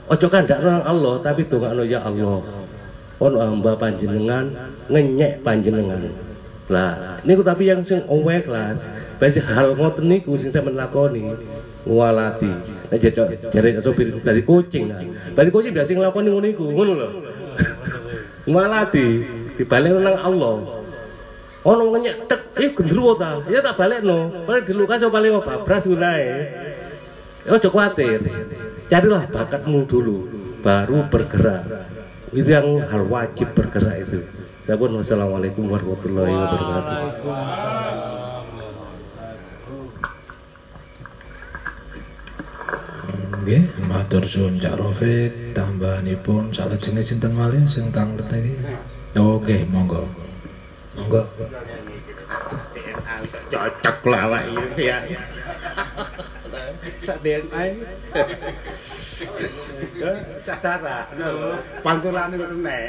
ojo 0.09 0.27
kandak 0.31 0.59
nang 0.65 0.81
Allah 0.81 1.21
tapi 1.21 1.45
dongakno 1.45 1.85
ya 1.85 2.01
Allah 2.01 2.41
ono 3.19 3.37
hamba 3.39 3.75
panjenengan 3.75 4.51
ngenyek 4.87 5.43
panjenengan. 5.43 5.99
Lah 6.71 7.19
niku 7.27 7.43
tapi 7.43 7.69
yang 7.69 7.83
sing 7.83 8.03
awake 8.07 8.47
kelas. 8.47 8.87
Basi 9.19 9.43
hal 9.43 9.75
ngoten 9.75 10.07
niku 10.07 10.39
sing 10.39 10.49
sampean 10.49 10.79
lakoni 10.79 11.23
ngwalati 11.83 12.51
nek 12.91 12.99
jare 12.99 13.35
jare 13.51 13.69
sopir 13.79 14.11
dari 14.19 14.43
kucing 14.43 14.91
kan 14.91 15.05
dari 15.31 15.49
kucing 15.51 15.71
biasa 15.71 15.95
nglakoni 15.95 16.27
ngono 16.31 16.47
iku 16.47 16.65
ngono 16.71 16.91
lho. 16.95 17.09
Ngwalati 18.49 19.07
dibalik 19.59 19.99
nang 19.99 20.17
Allah. 20.17 20.57
Ono 21.67 21.83
ngenyek 21.91 22.25
tek 22.31 22.41
eh 22.55 22.71
gendruwo 22.71 23.19
ta? 23.19 23.43
Ya 23.51 23.59
tak 23.59 23.75
balekno 23.75 24.47
paling 24.47 24.63
dilukas 24.63 25.03
yo 25.03 25.11
paling 25.11 25.35
babras 25.43 25.83
gunae 25.83 26.27
ojo 27.49 27.69
kuatir 27.73 28.21
carilah 28.91 29.25
bakatmu 29.31 29.87
dulu 29.89 30.17
baru 30.61 31.07
bergerak 31.09 31.65
itu 32.33 32.49
yang 32.49 32.81
hal 32.89 33.03
wajib 33.09 33.51
bergerak 33.57 34.05
itu 34.05 34.19
saya 34.65 34.75
pun 34.77 34.93
wassalamualaikum 35.01 35.65
warahmatullahi 35.69 36.33
wabarakatuh 36.33 36.97
Nggih, 43.39 43.65
matur 43.89 44.29
suwun 44.29 44.61
Cak 44.61 44.77
Rafiq, 44.77 45.57
tambahanipun 45.57 46.53
salajenge 46.53 47.01
sinten 47.01 47.33
malih 47.33 47.65
sing 47.65 47.89
tanglet 47.89 48.29
iki? 48.29 48.53
Oke, 49.17 49.65
monggo. 49.65 50.05
Monggo. 50.93 51.25
cocok 53.49 53.97
lah 54.07 54.21
awak 54.29 54.43
iki 54.47 54.83
ya 54.87 54.97
sak 57.03 57.17
DNA 57.25 57.65
sadara 60.41 61.07
pantulane 61.83 62.35
kok 62.35 62.51
nek 62.59 62.87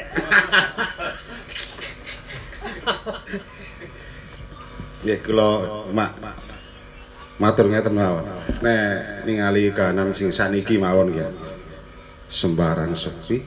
Nggih 5.01 5.19
kula 5.25 5.49
mak 5.97 6.13
matur 7.41 7.65
ngeten 7.73 7.97
mawon. 7.97 8.21
Nek 8.61 9.25
ningali 9.25 9.73
kahanan 9.73 10.13
sing 10.13 10.29
saniki 10.29 10.77
mawon 10.77 11.09
nggih. 11.09 11.33
Sembarang 12.29 12.93
sepi. 12.93 13.41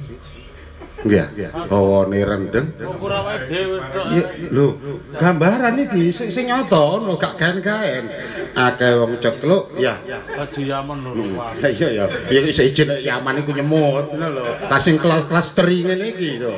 Nggih, 1.04 1.52
hawane 1.68 2.16
rendeng. 2.24 2.72
Ukur 2.80 3.12
awake 3.12 3.44
dhewe 3.52 3.76
tok. 3.92 4.08
Ya, 4.08 4.24
lho, 4.48 4.80
gambaran 5.20 5.76
iki 5.76 6.08
sing 6.08 6.32
sing 6.32 6.48
nyata 6.48 6.96
ono 6.96 7.20
gak 7.20 7.36
gaen-gaen. 7.36 8.08
Akeh 8.56 8.96
wong 8.96 9.20
cekluk, 9.20 9.76
ya. 9.76 10.00
Lagi 10.08 10.64
Yaman 10.64 11.04
lho. 11.04 11.12
Wah. 11.36 11.52
Lah 11.60 11.70
iya 11.76 11.88
ya, 11.92 12.04
ya 12.32 12.40
iso 12.40 12.64
ijen 12.64 12.88
nek 12.88 13.04
Yaman 13.04 13.44
iku 13.44 13.52
nyemut 13.52 14.16
ngono 14.16 14.32
lho. 14.32 14.44
Lah 14.64 14.80
sing 14.80 14.96
kelas-kelas 14.96 15.52
teri 15.52 15.84
ngene 15.84 16.16
iki 16.16 16.40
to. 16.40 16.56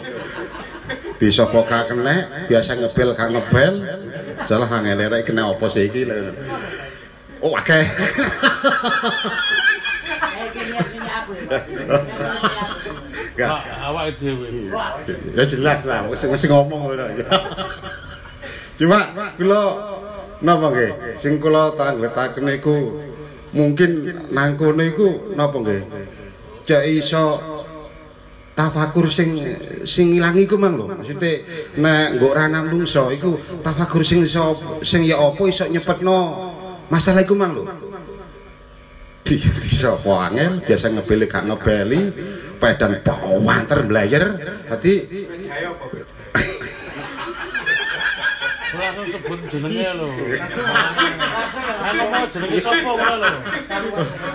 Bisa 1.19 1.51
kok 1.51 1.67
gak 1.67 1.91
kena, 1.91 2.47
biasa 2.47 2.79
ngebel 2.79 3.19
gak 3.19 3.35
ngebel. 3.35 3.75
Salah 4.47 4.71
angel 4.71 5.11
rek 5.11 5.27
kena 5.27 5.51
apa 5.51 5.67
sih 5.67 5.91
iki 5.91 6.07
lho. 6.07 6.31
Oh, 7.43 7.51
akeh. 7.59 7.83
Gak. 13.37 13.53
Wah, 13.53 13.93
Awake 13.93 14.17
dhewe. 14.17 14.73
Ya 15.37 15.45
jelas 15.45 15.85
lah, 15.85 16.09
wis 16.09 16.25
wis 16.25 16.45
ngomong 16.49 16.89
ngono. 16.89 17.05
Cuma 18.81 19.13
kula 19.37 19.63
napa 20.41 20.67
nggih? 20.73 20.93
Sing 21.21 21.37
kula 21.37 21.77
tangletaken 21.77 22.49
iku 22.57 22.77
mungkin 23.53 24.25
nang 24.33 24.57
kono 24.57 24.81
iku 24.81 25.37
napa 25.37 25.57
nggih? 25.61 25.85
Cek 26.65 26.83
iso 26.89 27.25
tafakur 28.57 29.13
sing 29.13 29.37
sing 29.85 30.17
ilang 30.17 30.41
iku 30.41 30.57
mang 30.57 30.81
lho. 30.81 30.89
Maksude 30.97 31.33
nek 31.77 32.17
nggo 32.17 32.33
ora 32.33 32.49
nang 32.49 32.73
lungso 32.73 33.13
iku 33.13 33.37
tafakur 33.61 34.01
sing 34.01 34.25
iso 34.25 34.81
sing 34.81 35.05
ya 35.05 35.21
apa 35.21 35.45
iso 35.45 35.69
nyepetno 35.69 36.17
masalah 36.89 37.21
iku 37.21 37.37
mang 37.37 37.53
lho. 37.53 37.65
Di 39.27 39.37
sapa 39.75 40.31
angel 40.31 40.63
biasa 40.63 40.87
ngebeli 40.95 41.27
gak 41.27 41.51
ngebeli 41.51 42.01
pedan 42.61 43.01
bawanter 43.05 43.79
mblayer. 43.85 44.25
Dadi 44.69 44.95
Ora 48.77 48.93
langsung 48.93 49.09
sebut 49.09 49.41
jenenge 49.49 49.89
lho. 49.97 50.09
Aku 51.87 52.05
mau 52.13 52.25
jenenge 52.29 52.59
sapa 52.61 52.91
wae 52.93 53.15
lho. 53.17 53.31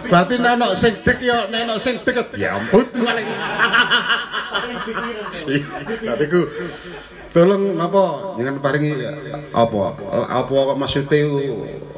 berarti 0.10 0.36
nek 0.42 0.74
sing 0.74 0.94
dek 1.06 1.20
ya 1.22 1.38
nek 1.52 1.78
sing 1.78 1.96
dek 2.02 2.16
ya 2.18 2.24
diambut 2.34 2.88
malah. 2.98 3.22
Tapi 6.02 6.24
ku 6.26 6.42
tolong 7.32 7.78
napa 7.78 8.36
jangan 8.42 8.56
paringi 8.60 8.92
apa 9.54 9.78
apa 10.10 10.74
maksude 10.74 11.20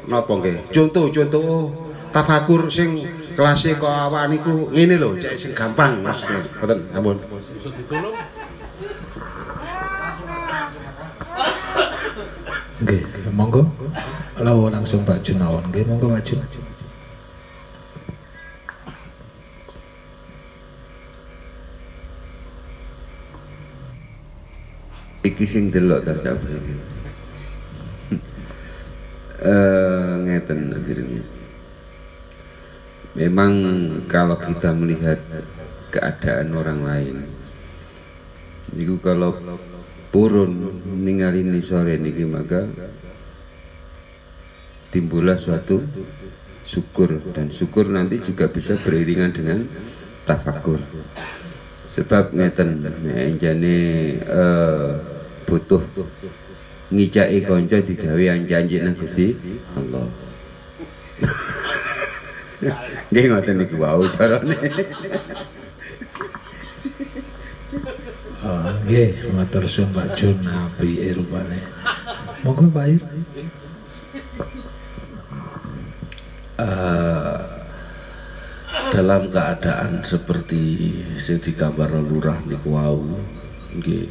napa 0.04 0.32
nggih 0.36 0.68
contoh 0.70 1.08
contoh 1.10 1.72
tafakur 2.12 2.68
sing 2.68 3.02
kelasé 3.36 3.76
kok 3.76 3.90
awak 3.90 4.30
niku 4.30 4.70
ngene 4.70 4.96
lho 5.02 5.18
cek 5.18 5.34
sing 5.34 5.52
gampang 5.52 6.00
maksudnya 6.00 6.40
mboten 6.58 6.78
ampun. 6.94 7.18
Nggih, 12.84 13.02
monggo. 13.30 13.62
Lawo 14.42 14.66
langsung 14.68 15.06
Pak 15.06 15.22
Jun 15.22 15.38
mawon. 15.40 15.62
Nggih, 15.70 15.86
monggo 15.86 16.10
Pak 16.10 16.24
Jun. 16.26 16.42
iki 25.24 25.44
sing 25.48 25.72
delok 25.72 26.04
ta. 26.04 26.14
Eh 29.44 30.14
ngeten 30.24 30.72
hadirin. 30.72 31.20
Memang 33.14 33.52
kalau 34.10 34.34
kita 34.38 34.74
melihat 34.74 35.22
keadaan 35.94 36.50
orang 36.58 36.80
lain 36.82 37.16
Niku 38.74 38.98
kalau 38.98 39.38
purun 40.10 40.82
ningali 40.98 41.46
ni 41.46 41.62
sore 41.62 41.94
niki 41.94 42.26
maka 42.26 42.66
timbullah 44.90 45.38
suatu 45.38 45.78
syukur. 46.66 47.22
Dan 47.30 47.54
syukur 47.54 47.86
nanti 47.86 48.18
juga 48.18 48.50
bisa 48.50 48.74
beriringan 48.80 49.30
dengan 49.30 49.62
tafakur. 50.26 50.82
Sebab 51.86 52.34
ngeten 52.34 52.82
jane 53.38 53.76
eh, 54.18 54.90
butuh 55.46 55.82
ngijaki 56.90 57.46
kanca 57.46 57.78
digawe 57.78 58.24
anjanji 58.34 58.82
nang 58.82 58.98
Gusti 58.98 59.34
Allah 59.78 60.06
nggih 63.10 63.24
ngoten 63.30 63.54
niku 63.60 63.76
wau 63.80 64.04
carane 64.10 64.56
Oh, 68.44 68.60
nggih, 68.84 69.32
matur 69.32 69.64
suwun 69.64 69.96
Pak 69.96 70.20
Jun 70.20 70.36
apike 70.44 71.16
rupane. 71.16 71.64
Monggo 72.44 72.68
Pak 72.68 72.92
Ir. 72.92 73.00
Eh, 76.60 77.40
dalam 78.94 79.26
keadaan 79.26 80.06
seperti 80.06 80.92
sing 81.18 81.42
digambar 81.42 81.98
lurah 81.98 82.38
niku 82.46 82.78
wau 82.78 83.02
nggih 83.74 84.06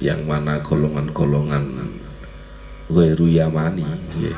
yang 0.00 0.24
mana 0.24 0.64
golongan-golongan 0.64 1.92
Wairu 2.88 3.28
Yamani 3.28 3.84
nggih 3.84 4.36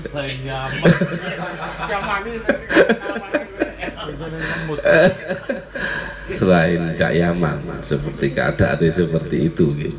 Selain 0.00 0.38
Yaman. 0.40 0.92
Yamani. 1.90 2.34
selain 6.30 6.96
Cak 6.96 7.12
Yaman 7.12 7.84
seperti 7.84 8.32
keadaannya 8.32 8.88
seperti 8.88 9.36
itu 9.52 9.66
gitu. 9.76 9.98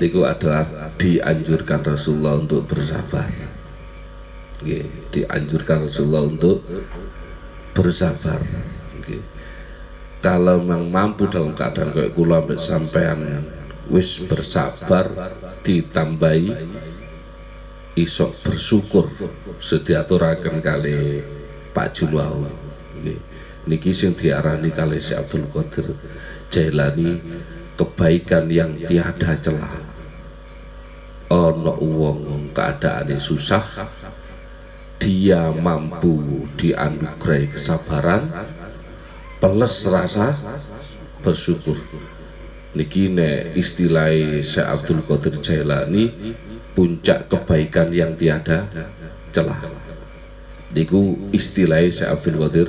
Niku 0.00 0.26
adalah 0.26 0.66
dianjurkan 0.98 1.84
Rasulullah 1.84 2.40
untuk 2.40 2.66
bersabar. 2.66 3.28
Nggih, 4.64 4.88
dianjurkan 5.14 5.86
Rasulullah 5.86 6.26
untuk 6.26 6.64
bersabar. 7.76 8.42
Nggih. 8.98 9.22
Kalau 10.22 10.62
memang 10.62 10.90
mampu 10.90 11.26
dalam 11.30 11.54
keadaan 11.54 11.90
kayak 11.94 12.14
kula 12.14 12.42
sampean 12.58 13.42
wis 13.90 14.22
bersabar 14.22 15.10
ditambahi 15.66 16.50
isok 17.92 18.32
bersyukur 18.40 19.06
sediaturaken 19.60 20.64
kali 20.64 21.20
Pak 21.72 22.04
nggih. 22.04 23.20
Niki 23.62 23.94
sing 23.94 24.18
diarani 24.18 24.74
kali 24.74 24.98
si 24.98 25.14
Abdul 25.14 25.46
Qadir 25.54 25.86
Jailani 26.50 27.14
kebaikan 27.78 28.50
yang 28.50 28.74
tiada 28.74 29.38
celah. 29.38 29.78
Ono 31.30 31.78
wong 31.80 32.50
keadaane 32.52 33.16
susah 33.16 33.86
dia 34.98 35.48
mampu 35.54 36.44
dianugerahi 36.58 37.54
kesabaran 37.54 38.28
peles 39.38 39.74
rasa 39.88 40.36
bersyukur. 41.22 41.78
Niki 42.74 43.14
ne 43.14 43.54
istilah 43.54 44.10
Syekh 44.42 44.66
Abdul 44.66 45.00
Qadir 45.06 45.38
Jailani 45.38 46.04
puncak 46.72 47.28
kebaikan 47.28 47.92
yang 47.92 48.16
tiada 48.16 48.68
celah. 49.32 49.60
Niku 50.72 51.28
istilah 51.36 51.84
Syekh 51.84 52.08
Abdul 52.08 52.36
Qadir 52.40 52.68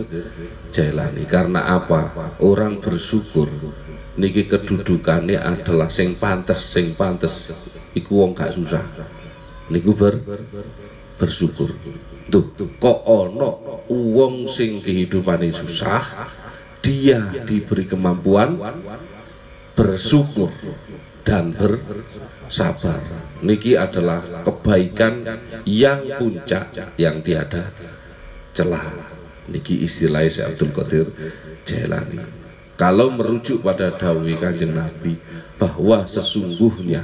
Jailani. 0.76 1.24
Karena 1.24 1.72
apa? 1.72 2.36
Orang 2.44 2.84
bersyukur 2.84 3.48
niki 4.20 4.46
kedudukannya 4.52 5.40
adalah 5.40 5.88
sing 5.88 6.20
pantes 6.20 6.60
sing 6.60 7.00
pantes. 7.00 7.56
Iku 7.96 8.20
wong 8.20 8.36
gak 8.36 8.52
susah. 8.52 8.84
Niku 9.72 9.96
ber 9.96 10.20
bersyukur. 11.16 11.72
Tuh 12.28 12.52
kok 12.76 13.00
ono 13.08 13.80
wong 13.88 14.52
sing 14.52 14.84
kehidupannya 14.84 15.56
susah 15.56 16.28
dia 16.84 17.32
diberi 17.48 17.88
kemampuan 17.88 18.60
bersyukur 19.74 20.52
dan 21.24 21.56
bersabar 22.54 23.02
niki 23.42 23.74
adalah 23.74 24.22
kebaikan 24.46 25.26
yang 25.66 26.06
puncak 26.22 26.70
yang 27.02 27.18
tiada 27.26 27.74
celah. 28.54 28.94
Niki 29.50 29.82
istilahnya 29.82 30.30
Syekh 30.30 30.46
Abdul 30.54 30.72
Qadir 30.78 31.08
Jailani. 31.66 32.22
Kalau 32.78 33.10
merujuk 33.10 33.66
pada 33.66 33.90
dawi 33.90 34.38
kanjeng 34.38 34.78
Nabi 34.78 35.18
bahwa 35.58 36.06
sesungguhnya 36.06 37.02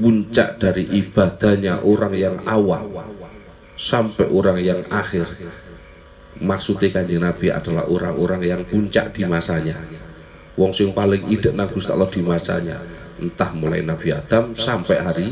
puncak 0.00 0.56
dari 0.56 0.88
ibadahnya 0.96 1.84
orang 1.84 2.16
yang 2.16 2.40
awal 2.48 2.88
sampai 3.76 4.32
orang 4.32 4.64
yang 4.64 4.80
akhir 4.88 5.28
maksudnya 6.40 6.88
kanjeng 6.88 7.20
Nabi 7.20 7.52
adalah 7.52 7.84
orang-orang 7.84 8.48
yang 8.48 8.62
puncak 8.64 9.12
di 9.12 9.28
masanya. 9.28 9.76
Wong 10.56 10.72
sing 10.72 10.96
paling 10.96 11.28
idek 11.28 11.52
nang 11.52 11.68
Gusti 11.68 11.92
Allah 11.92 12.08
di 12.08 12.24
masanya 12.24 12.80
entah 13.20 13.52
mulai 13.52 13.84
Nabi 13.84 14.10
Adam 14.16 14.56
sampai 14.56 14.96
hari 14.98 15.28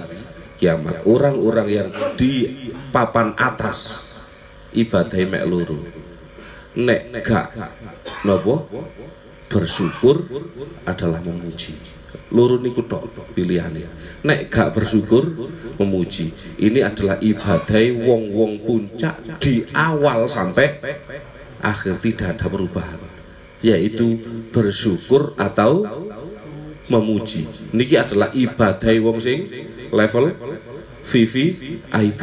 kiamat. 0.60 1.06
Orang-orang 1.08 1.68
yang 1.70 1.88
di 2.18 2.46
papan 2.92 3.32
atas 3.38 4.04
ibadah 4.74 5.22
mek 5.24 5.44
loro. 5.48 5.78
Nek 6.78 7.24
gak 7.24 7.48
nopo 8.28 8.68
bersyukur 9.48 10.28
adalah 10.84 11.18
memuji. 11.24 11.74
Loro 12.32 12.60
niku 12.60 12.84
tok 12.84 13.32
pilihane. 13.32 13.88
Nek 14.22 14.52
gak 14.52 14.76
bersyukur 14.76 15.32
memuji. 15.80 16.30
Ini 16.60 16.84
adalah 16.84 17.16
ibadah 17.18 17.84
wong-wong 18.04 18.62
puncak 18.62 19.40
di 19.40 19.64
awal 19.72 20.28
sampai 20.28 20.76
akhir. 21.64 21.98
Tidak 22.04 22.36
ada 22.36 22.46
perubahan. 22.46 23.00
Yaitu 23.58 24.22
bersyukur 24.54 25.34
atau 25.34 25.82
memuji. 26.88 27.44
Niki 27.72 27.94
adalah 27.96 28.32
ibadah 28.32 28.92
wong 29.04 29.18
sing 29.20 29.48
level 29.92 30.32
VVIP 31.08 32.20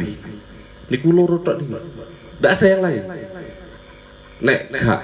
niku 0.86 1.08
loro 1.10 1.42
tok 1.42 1.56
niku 1.58 1.78
ndak 2.38 2.52
ada 2.58 2.66
yang 2.66 2.82
lain. 2.84 3.02
Nek 4.36 4.60
gak 4.70 5.00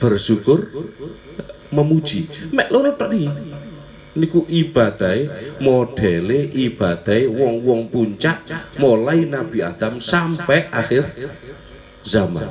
bersyukur 0.00 0.66
memuji. 1.70 2.26
Mek 2.50 2.68
loro 2.72 2.90
tok 2.98 3.10
niki 3.12 3.30
niku 4.10 4.42
ibadai 4.50 5.30
modele 5.62 6.50
ibadai 6.50 7.30
wong-wong 7.30 7.86
puncak 7.94 8.42
mulai 8.82 9.22
Nabi 9.22 9.62
Adam 9.62 10.02
sampai 10.02 10.66
akhir 10.72 11.14
zaman. 12.02 12.50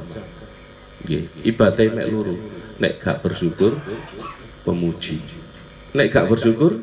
Nggih 1.03 1.23
ibadai 1.43 1.87
mek 1.91 2.07
loro. 2.07 2.35
Nek 2.79 3.03
gak 3.03 3.19
bersyukur 3.19 3.75
memuji 4.63 5.38
nek 5.93 6.07
gak 6.13 6.29
bersyukur 6.29 6.77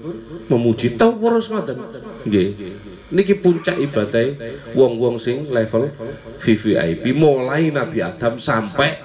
memuji 0.50 0.98
tau 0.98 1.14
terus 1.14 1.46
ngoten 1.50 1.78
nggih 2.26 2.48
niki 3.14 3.38
puncak 3.38 3.78
ibadai 3.78 4.34
wong-wong 4.74 5.22
sing 5.22 5.46
level 5.46 5.90
VVIP 6.42 7.14
mulai 7.14 7.70
Nabi 7.70 8.02
Adam 8.02 8.34
sampai 8.34 8.98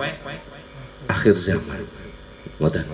akhir 1.05 1.35
zaman 1.37 1.85
ngoten 2.57 2.85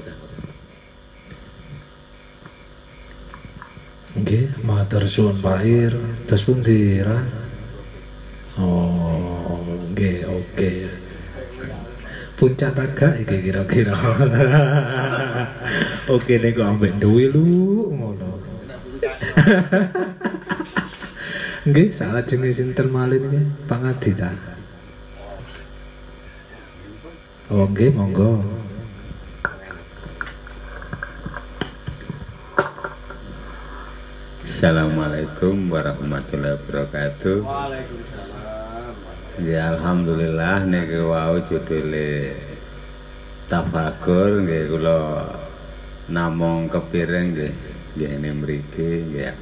Nggih, 4.17 4.49
matur 4.65 5.05
suwun 5.05 5.37
Pak 5.37 5.61
Ir. 5.61 5.93
Terus 6.25 6.41
pundi 6.41 6.97
ra? 7.05 7.21
Oh, 8.57 9.61
nggih, 9.93 10.25
oke. 10.25 10.73
Puncak 12.37 12.77
tagak 12.77 13.17
iki 13.17 13.49
kira-kira. 13.49 13.97
oke 16.13 16.33
niku 16.37 16.61
ambek 16.61 16.93
duwe 17.01 17.33
lu 17.33 17.43
ngono. 17.97 18.29
Nggih, 21.67 21.91
salah 21.91 22.23
jenis 22.23 22.63
sinten 22.63 22.87
malih 22.93 23.19
niki, 23.19 23.43
Pak 23.67 23.83
Ngadi 23.83 24.11
ta. 24.15 24.31
Oh, 27.51 27.67
nggih, 27.67 27.91
monggo. 27.91 28.39
Assalamualaikum 34.47 35.67
warahmatullahi 35.67 36.55
wabarakatuh. 36.55 37.43
Ya 39.37 39.69
alhamdulillah 39.69 40.65
niki 40.65 40.97
wau 40.97 41.37
judule 41.45 42.33
tafakur 43.45 44.41
nggih 44.41 44.65
kula 44.65 45.29
namung 46.09 46.65
kepiring 46.65 47.37
nggih 47.37 47.53
nggih 48.17 48.33
mriki 48.33 48.89
nggih. 49.05 49.37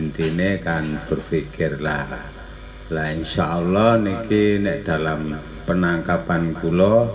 Intine 0.00 0.64
kan 0.64 0.96
berpikir 1.04 1.76
lah 1.84 2.08
lah 2.88 3.12
insyaallah 3.12 4.00
niki 4.00 4.64
nek 4.64 4.80
dalam 4.80 5.36
penangkapan 5.68 6.56
kula 6.56 7.12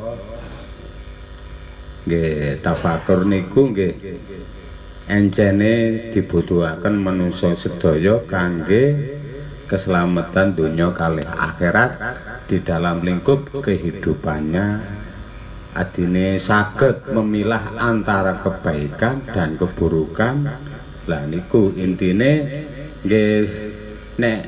nggih 2.05 2.61
tafakur 2.61 3.25
niku 3.25 3.73
nggih 3.73 4.21
encene 5.09 5.73
dibutuhaken 6.13 6.93
manungsa 7.01 7.57
sedaya 7.57 8.21
kangge 8.29 9.16
keselamatan 9.67 10.55
dunia 10.55 10.95
kali 10.95 11.27
akhirat 11.27 11.91
di 12.47 12.63
dalam 12.63 13.03
lingkup 13.03 13.61
kehidupannya. 13.61 14.67
Adine 15.77 16.41
saged 16.41 17.13
memilah 17.13 17.77
antara 17.77 18.41
kebaikan 18.41 19.21
dan 19.29 19.59
keburukan. 19.59 20.49
Lah 21.05 21.21
niku 21.29 21.69
intine 21.77 22.31
nggih 23.05 23.45
nek 24.17 24.39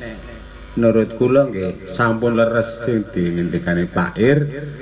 menurut 0.74 1.14
kula 1.14 1.46
nggih 1.46 1.86
sampun 1.86 2.34
leres 2.34 2.82
sing 2.82 3.06
dingendikane 3.14 3.86
Pak 3.86 4.18
Ir 4.18 4.38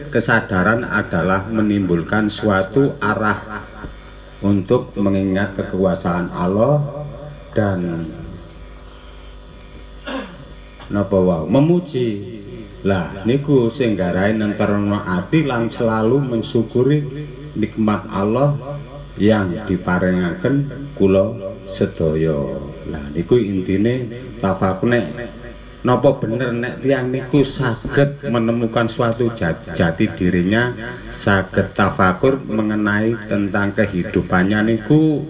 kesadaran 0.09 0.89
adalah 0.89 1.45
menimbulkan 1.53 2.33
suatu 2.33 2.97
arah 2.97 3.67
untuk 4.41 4.95
mengingat 4.97 5.59
kekuasaan 5.59 6.31
Allah 6.31 7.05
dan 7.53 8.07
napa 10.93 11.17
wae 11.17 11.49
memuji. 11.49 12.09
Lah 12.87 13.27
niku 13.27 13.67
sing 13.75 13.99
garai 13.99 14.39
nenterno 14.39 15.03
ati 15.03 15.43
lan 15.43 15.67
selalu 15.67 16.23
mensyukuri 16.23 17.03
nikmat 17.59 18.07
Allah 18.07 18.55
yang 19.19 19.67
diparingaken 19.67 20.87
kula 20.95 21.35
sedaya. 21.67 22.39
Lah 22.87 23.05
niku 23.11 23.35
intine 23.35 24.07
tafakur 24.39 24.95
nek 24.95 25.07
napa 25.83 26.23
bener 26.23 26.55
nek 26.55 26.75
tiang 26.79 27.11
niku 27.11 27.43
saged 27.43 28.23
menemukan 28.31 28.87
suatu 28.87 29.35
jati 29.75 30.07
dirinya 30.15 30.71
saged 31.11 31.75
tafakur 31.75 32.39
mengenai 32.47 33.15
tentang 33.27 33.75
kehidupannya 33.75 34.75
niku 34.75 35.23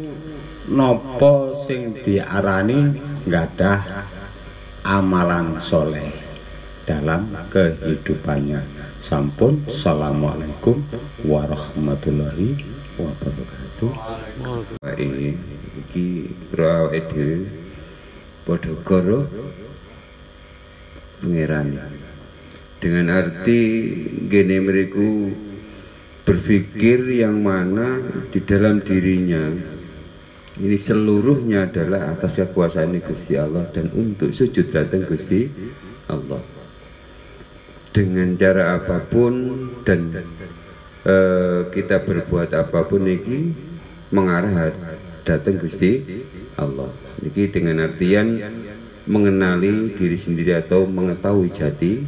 napa 0.69 1.57
sing 1.65 1.97
diarani 2.05 2.93
gadah 3.25 4.09
amalan 4.89 5.61
soleh 5.61 6.09
dalam 6.89 7.29
kehidupannya. 7.53 8.65
Sampun. 9.05 9.69
Assalamualaikum 9.69 10.81
warahmatullahi 11.29 12.57
wabarakatuh. 12.97 13.93
Iki 14.97 16.09
ro 16.57 16.89
awake 16.89 17.05
dhewe 18.49 19.21
pangeran. 21.21 21.69
Dengan 22.81 23.07
arti 23.13 23.61
gene 24.33 24.57
meriku 24.65 25.29
berpikir 26.25 27.13
yang 27.13 27.45
mana 27.45 28.01
di 28.33 28.41
dalam 28.41 28.81
dirinya 28.81 29.53
ini 30.59 30.75
seluruhnya 30.75 31.71
adalah 31.71 32.11
atas 32.19 32.43
kekuasaan 32.43 32.99
Gusti 32.99 33.39
Allah 33.39 33.71
dan 33.71 33.95
untuk 33.95 34.35
sujud 34.35 34.67
datang 34.67 35.07
Gusti 35.07 35.47
Allah. 36.11 36.43
Dengan 37.95 38.35
cara 38.35 38.79
apa 38.79 39.03
pun 39.07 39.35
dan 39.87 40.11
eh, 41.07 41.61
kita 41.71 42.03
berbuat 42.03 42.55
apa 42.59 42.87
pun 42.91 43.07
ini 43.07 43.55
mengarah 44.11 44.75
datang 45.23 45.63
Gusti 45.63 46.03
Allah. 46.59 46.91
Ini 47.23 47.43
dengan 47.55 47.87
artian 47.87 48.39
mengenali 49.09 49.95
diri 49.95 50.19
sendiri 50.19 50.59
atau 50.59 50.85
mengetahui 50.85 51.49
jati 51.55 52.03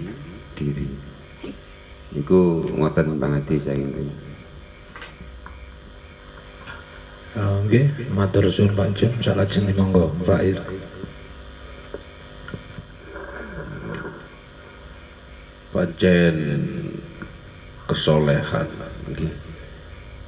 diri. 0.59 0.89
Iku 2.19 2.67
ngoten 2.77 3.17
pangati 3.17 3.63
saya 3.63 3.79
ingin 3.79 4.11
Oke, 7.39 7.87
matur 8.11 8.51
suwun 8.51 8.75
Pak 8.75 8.89
Jun, 8.99 9.13
salajeng 9.23 9.71
monggo. 9.79 10.11
Pak 10.27 10.43
Ir. 10.43 10.59
pancen 15.71 16.37
kesolehan 17.89 18.69
nggih. 19.09 19.33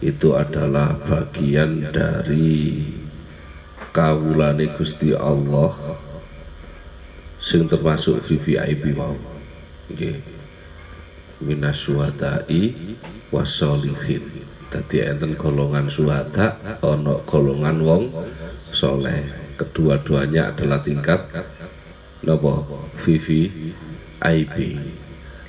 itu 0.00 0.32
adalah 0.32 0.96
bagian 1.04 1.92
dari 1.92 2.88
kawulane 3.92 4.72
Gusti 4.74 5.12
Allah 5.12 5.76
sing 7.36 7.68
termasuk 7.68 8.22
VVIP 8.24 8.96
wau 8.96 9.18
nggih. 9.92 10.40
Minas 11.42 11.84
syuhada'i 11.84 12.96
wasolihin 13.34 14.31
dadi 14.72 15.04
enten 15.04 15.36
golongan 15.36 15.92
syuhada 15.92 16.56
ana 16.80 17.20
golongan 17.28 17.76
wong 17.84 18.04
soleh. 18.72 19.52
Kedua-duanya 19.52 20.56
adalah 20.56 20.80
tingkat 20.80 21.28
napa? 22.24 22.64
VVIP 22.96 24.56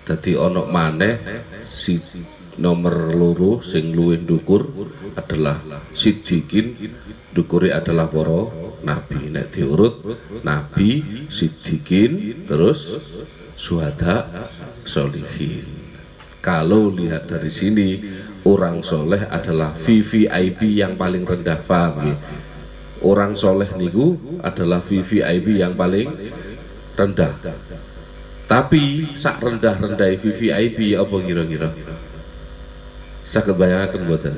dadi 0.03 0.32
ana 0.36 0.67
maneh 0.67 1.15
si 1.63 2.03
nomor 2.59 3.15
loro 3.15 3.63
sing 3.63 3.95
luwih 3.95 4.21
ndukur 4.21 4.61
adalah 5.17 5.63
sidikin 5.95 6.76
dukure 7.32 7.71
adalah 7.71 8.11
para 8.11 8.51
nabi. 8.84 9.32
Nek 9.32 9.55
diurut 9.55 10.03
nabi 10.43 11.26
sidikin 11.32 12.43
terus 12.45 12.99
suhada 13.55 14.28
solihin. 14.84 15.65
Kalau 16.43 16.91
lihat 16.91 17.32
dari 17.32 17.47
sini 17.47 18.03
orang 18.43 18.83
soleh 18.83 19.23
adalah 19.27 19.71
VVIP 19.75 20.79
yang 20.79 20.99
paling 20.99 21.23
rendah 21.23 21.59
paham 21.63 22.11
ya? 22.11 22.15
orang 23.03 23.35
soleh 23.35 23.67
niku 23.75 24.15
adalah 24.39 24.79
VVIP 24.79 25.59
yang 25.59 25.75
paling 25.75 26.07
rendah. 26.95 27.35
Tapi 28.47 29.15
sak 29.15 29.43
rendah-rendah 29.43 30.11
VVIP 30.19 30.95
apa 30.95 31.15
kira-kira? 31.23 31.69
Sakit 33.23 33.55
bayangkan 33.55 34.03
buatan 34.07 34.35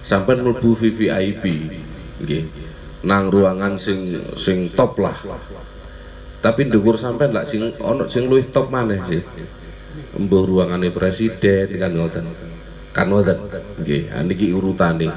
sampai 0.00 0.40
mlebu 0.40 0.72
VVIP 0.72 1.44
nggih 2.24 2.44
nang 3.04 3.32
ruangan 3.32 3.76
sing 3.76 4.20
sing 4.36 4.72
top 4.72 5.00
lah. 5.00 5.16
Tapi 6.40 6.72
ndukur 6.72 6.96
sampai 6.96 7.28
lah 7.28 7.44
sing 7.44 7.72
ono 7.80 8.08
sing 8.08 8.28
luwih 8.28 8.48
top 8.48 8.72
maneh 8.72 9.00
sih. 9.04 9.20
Mbuh 10.16 10.44
ruangane 10.44 10.92
presiden 10.92 11.68
kan 11.76 11.92
ngoten 11.92 12.49
kan 12.90 13.10
nggih 13.80 14.10
niki 14.26 14.50
urutane. 14.50 15.08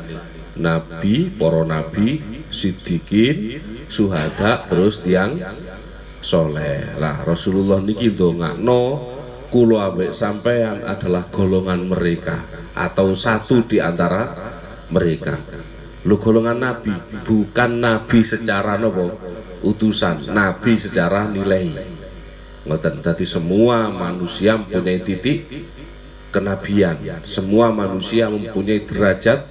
Nabi 0.53 1.34
para 1.34 1.65
nabi 1.65 2.21
sidikin 2.53 3.57
suhada 3.89 4.69
terus 4.69 5.01
tiang 5.01 5.41
soleh. 6.21 6.93
Lah 7.01 7.26
Rasulullah 7.26 7.82
niki 7.82 8.13
ndongakno 8.13 8.82
kula 9.49 9.89
ambek 9.89 10.13
sampean 10.13 10.86
adalah 10.86 11.30
golongan 11.30 11.89
mereka 11.89 12.41
atau 12.74 13.13
satu 13.17 13.65
di 13.65 13.82
antara 13.82 14.30
mereka. 14.89 15.38
Lu 16.05 16.17
golongan 16.21 16.57
nabi 16.57 16.93
bukan 17.26 17.82
nabi 17.82 18.21
secara 18.21 18.78
nopo 18.78 19.13
utusan 19.65 20.30
nabi 20.30 20.78
secara 20.78 21.26
nilai. 21.26 21.69
Ngoten 22.63 23.03
tadi 23.03 23.28
semua 23.28 23.91
manusia 23.91 24.55
mempunyai 24.55 25.03
titik 25.03 25.49
kenabian. 26.34 26.97
Semua 27.21 27.69
manusia 27.69 28.25
mempunyai 28.25 28.81
derajat 28.81 29.45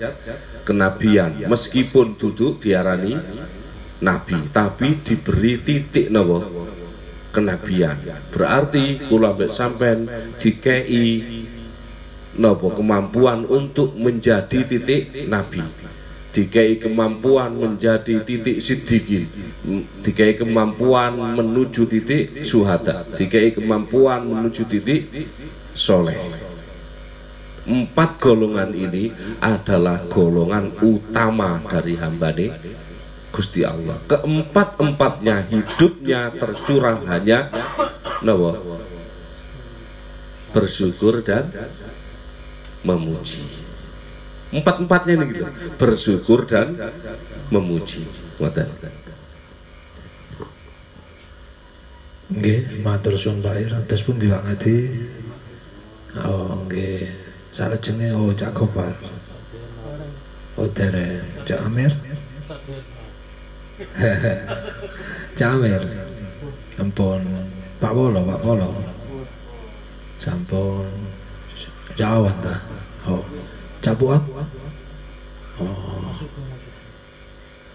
kenabian. 0.66 1.46
Meskipun 1.46 2.18
duduk 2.18 2.58
diarani 2.58 3.14
nabi 4.02 4.50
tapi 4.50 4.98
diberi 5.06 5.62
titik 5.62 6.10
nopo 6.10 6.42
kenabian. 7.30 7.96
Berarti 8.34 9.06
kula 9.06 9.38
ambek 9.38 9.54
sampean 9.54 10.10
dikei 10.42 11.22
nopo 12.42 12.74
kemampuan 12.74 13.46
untuk 13.46 13.94
menjadi 13.94 14.66
titik 14.66 15.30
nabi. 15.30 15.62
Dikei 16.32 16.80
kemampuan 16.80 17.52
menjadi 17.60 18.24
titik 18.24 18.56
sidikin 18.56 19.28
dikei 20.00 20.32
kemampuan 20.32 21.36
menuju 21.36 21.84
titik 21.84 22.40
suhada 22.40 23.04
dikei 23.20 23.52
kemampuan 23.52 24.24
menuju 24.24 24.64
titik 24.64 25.12
soleh 25.76 26.16
empat 27.62 28.18
golongan 28.18 28.74
ini 28.74 29.14
adalah 29.38 30.02
golongan 30.10 30.74
utama 30.82 31.62
dari 31.62 31.94
hambane 31.94 32.46
Gusti 33.32 33.62
Allah 33.62 34.02
keempat-empatnya 34.10 35.46
hidupnya 35.48 36.34
tercurah 36.36 37.00
hanya 37.06 37.48
nawa 38.20 38.58
bersyukur 40.52 41.24
dan 41.24 41.48
memuji. 42.84 43.42
Empat-empatnya 44.52 45.12
ini 45.16 45.24
gitu 45.32 45.44
bersyukur 45.80 46.44
dan 46.44 46.76
memuji. 47.48 48.04
Ngoten. 48.36 48.68
Nggih, 52.32 52.80
matur 52.80 53.16
suwun 53.16 53.44
Pak 53.44 53.88
terus 53.88 54.04
pun 54.04 54.16
diwangati. 54.20 54.76
Oh, 56.20 56.68
nggih. 56.68 57.21
Salajenge 57.53 58.09
oh 58.16 58.32
Cak 58.32 58.55
Gopar. 58.57 58.96
Oh, 60.57 60.64
dere 60.72 61.20
Cak 61.44 61.61
Amir. 61.68 61.92
Cak 65.36 65.53
Amir. 65.53 65.84
Ampun, 66.80 67.20
Pak 67.76 67.92
Polo, 67.92 68.24
Pak 68.24 68.40
Polo. 68.40 68.72
Sampun 70.16 70.88
Jawan 71.92 72.32
ta. 72.40 72.57
Oh, 73.05 73.20
Cak 73.84 74.00
Puak. 74.00 74.24
Oh. 75.61 76.16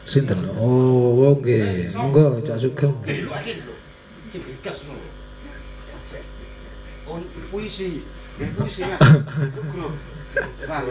Sinten? 0.10 0.42
Oh, 0.58 1.22
oh 1.22 1.38
nggih. 1.38 1.94
Monggo 1.94 2.42
Cak 2.42 2.58
Sugeng. 2.58 2.98
Oh, 7.06 7.22
puisi. 7.54 8.17
Nggih 8.38 8.86
ya. 8.86 8.98
Nah, 10.70 10.82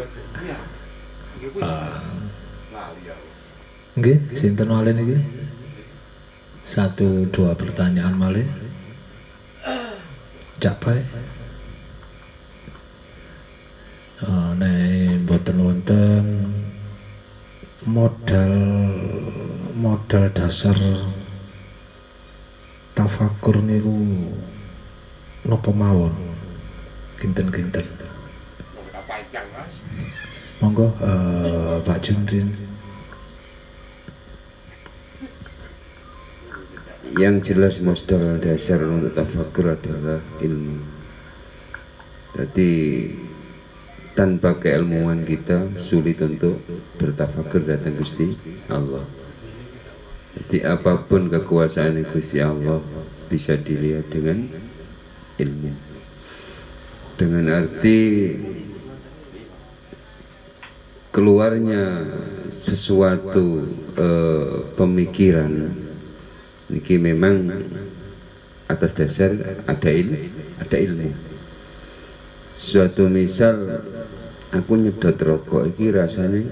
iya. 0.42 0.58
Nggih. 1.38 1.50
Nah, 1.62 2.90
iya. 2.98 3.14
Nggih, 3.94 4.18
sinten 4.34 4.66
malih 4.66 4.92
niki? 4.98 5.16
Satu 6.66 7.30
dua 7.30 7.54
pertanyaan 7.54 8.18
malih. 8.18 8.46
Capai. 10.58 11.06
Oh, 14.26 14.50
nek 14.56 15.22
mboten 15.28 15.56
wonten 15.60 16.24
modal 17.86 18.54
modal 19.76 20.24
dasar 20.32 20.74
tafakur 22.96 23.60
niku 23.60 23.92
napa 25.44 25.68
mawon 25.68 26.35
kinten-kinten 27.16 27.86
monggo 30.60 30.88
eh, 31.04 31.76
Pak 31.84 31.98
Jundrin 32.00 32.48
yang 37.16 37.40
jelas 37.40 37.80
modal 37.80 38.36
dasar 38.40 38.84
untuk 38.84 39.16
tafakur 39.16 39.72
adalah 39.72 40.20
ilmu. 40.36 40.84
Jadi 42.36 42.72
tanpa 44.12 44.60
keilmuan 44.60 45.24
kita 45.24 45.80
sulit 45.80 46.20
untuk 46.20 46.60
bertafakur 47.00 47.64
datang 47.64 47.96
Gusti 47.96 48.36
Allah. 48.68 49.04
Jadi 50.36 50.60
apa 50.68 51.08
pun 51.08 51.32
kekuasaan 51.32 52.04
Gusti 52.12 52.44
Allah 52.44 52.84
bisa 53.32 53.56
dilihat 53.56 54.12
dengan 54.12 54.52
ilmu 55.40 55.85
dengan 57.16 57.44
arti 57.48 58.32
keluarnya 61.10 62.04
sesuatu 62.52 63.64
eh, 63.96 64.56
pemikiran. 64.76 65.52
Niki 66.66 67.00
memang 67.00 67.50
atas 68.68 68.92
dasar 68.92 69.32
ada 69.64 69.90
il, 69.90 70.28
ada 70.60 70.76
ilmu. 70.76 71.10
Suatu 72.56 73.08
misal 73.08 73.80
aku 74.52 74.76
nyedot 74.76 75.16
rokok 75.16 75.72
iki 75.72 75.92
rasanya 75.92 76.42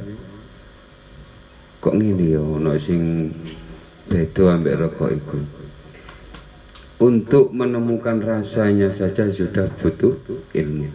kok 1.84 1.94
ngene 2.00 2.32
ya 2.32 2.40
ono 2.40 2.72
sing 2.80 3.28
beda 4.08 4.56
ambek 4.56 4.80
rokok 4.80 5.10
iku 5.12 5.38
untuk 7.03 7.51
menemukan 7.51 8.22
rasanya 8.22 8.95
saja 8.95 9.30
sudah 9.30 9.66
butuh 9.80 10.14
ilmu 10.55 10.88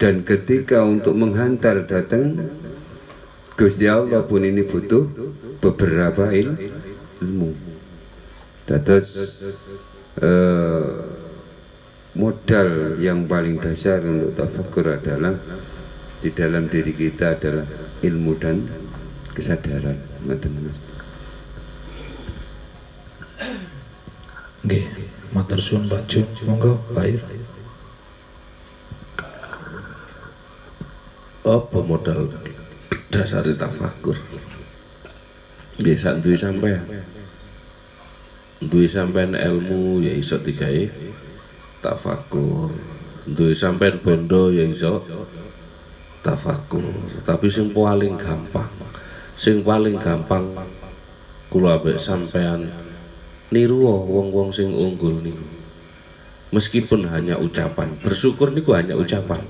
dan 0.00 0.24
ketika 0.24 0.84
untuk 0.84 1.12
menghantar 1.16 1.84
datang 1.84 2.48
Gusti 3.60 3.84
Allah 3.84 4.24
pun 4.24 4.40
ini 4.40 4.64
butuh 4.64 5.04
beberapa 5.60 6.32
il, 6.32 6.56
ilmu 7.20 7.70
Terus 8.78 9.42
eh, 10.22 10.86
modal 12.14 12.68
yang 13.02 13.26
paling 13.26 13.58
dasar 13.58 13.98
untuk 14.06 14.38
tafakur 14.38 14.94
adalah 14.94 15.34
di 16.22 16.30
dalam 16.30 16.70
diri 16.70 16.94
kita 16.94 17.34
adalah 17.34 17.66
ilmu 18.06 18.32
dan 18.38 18.62
kesadaran. 19.34 19.98
Ngoten, 20.22 20.52
Nggih, 24.60 24.84
matur 25.32 25.60
suwun 25.60 25.88
Pak 25.88 26.04
Jun. 26.10 26.26
Monggo, 26.44 26.80
Pak 26.92 27.06
Ir. 27.08 27.22
apa 31.40 31.82
modal 31.82 32.30
dasar 33.10 33.42
tafakur? 33.58 34.14
Nggih 35.80 35.96
sak 35.98 36.22
duwe 36.22 36.36
sampean. 36.36 36.84
Duwe 38.60 38.86
sampean 38.86 39.34
ilmu 39.34 40.04
ya 40.04 40.12
iso 40.14 40.38
digawe 40.38 40.84
tafakur. 41.80 42.70
Duwe 43.24 43.56
sampean 43.56 43.98
bondo 43.98 44.52
ya 44.52 44.62
iso 44.68 45.02
tafakur. 46.22 46.94
Tapi 47.24 47.48
sing 47.50 47.72
paling 47.72 48.14
gampang 48.20 48.70
sing 49.40 49.64
paling 49.64 49.96
gampang 49.96 50.52
kula 51.48 51.80
ambek 51.80 51.96
sampean 51.96 52.68
niru 53.50 53.82
wong-wong 53.82 54.54
sing 54.54 54.70
unggul 54.70 55.18
niku. 55.18 55.42
Meskipun 56.50 57.06
hanya 57.10 57.38
ucapan 57.38 57.94
bersyukur 58.02 58.50
niku 58.50 58.74
hanya 58.74 58.94
ucapan. 58.94 59.42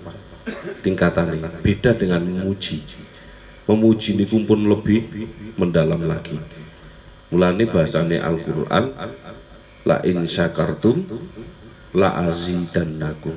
Tingkatannya 0.81 1.61
beda 1.61 1.97
dengan 1.97 2.25
memuji. 2.25 2.81
Memuji 3.69 4.17
niku 4.17 4.45
pun 4.45 4.65
lebih 4.69 5.05
mendalam 5.57 6.01
lagi. 6.05 6.37
Mulane 7.31 7.65
bahasane 7.69 8.19
Al-Qur'an 8.19 8.91
la 9.85 9.97
in 10.05 10.25
syakartum 10.25 11.05
la 11.97 12.25
azidannakum. 12.29 13.37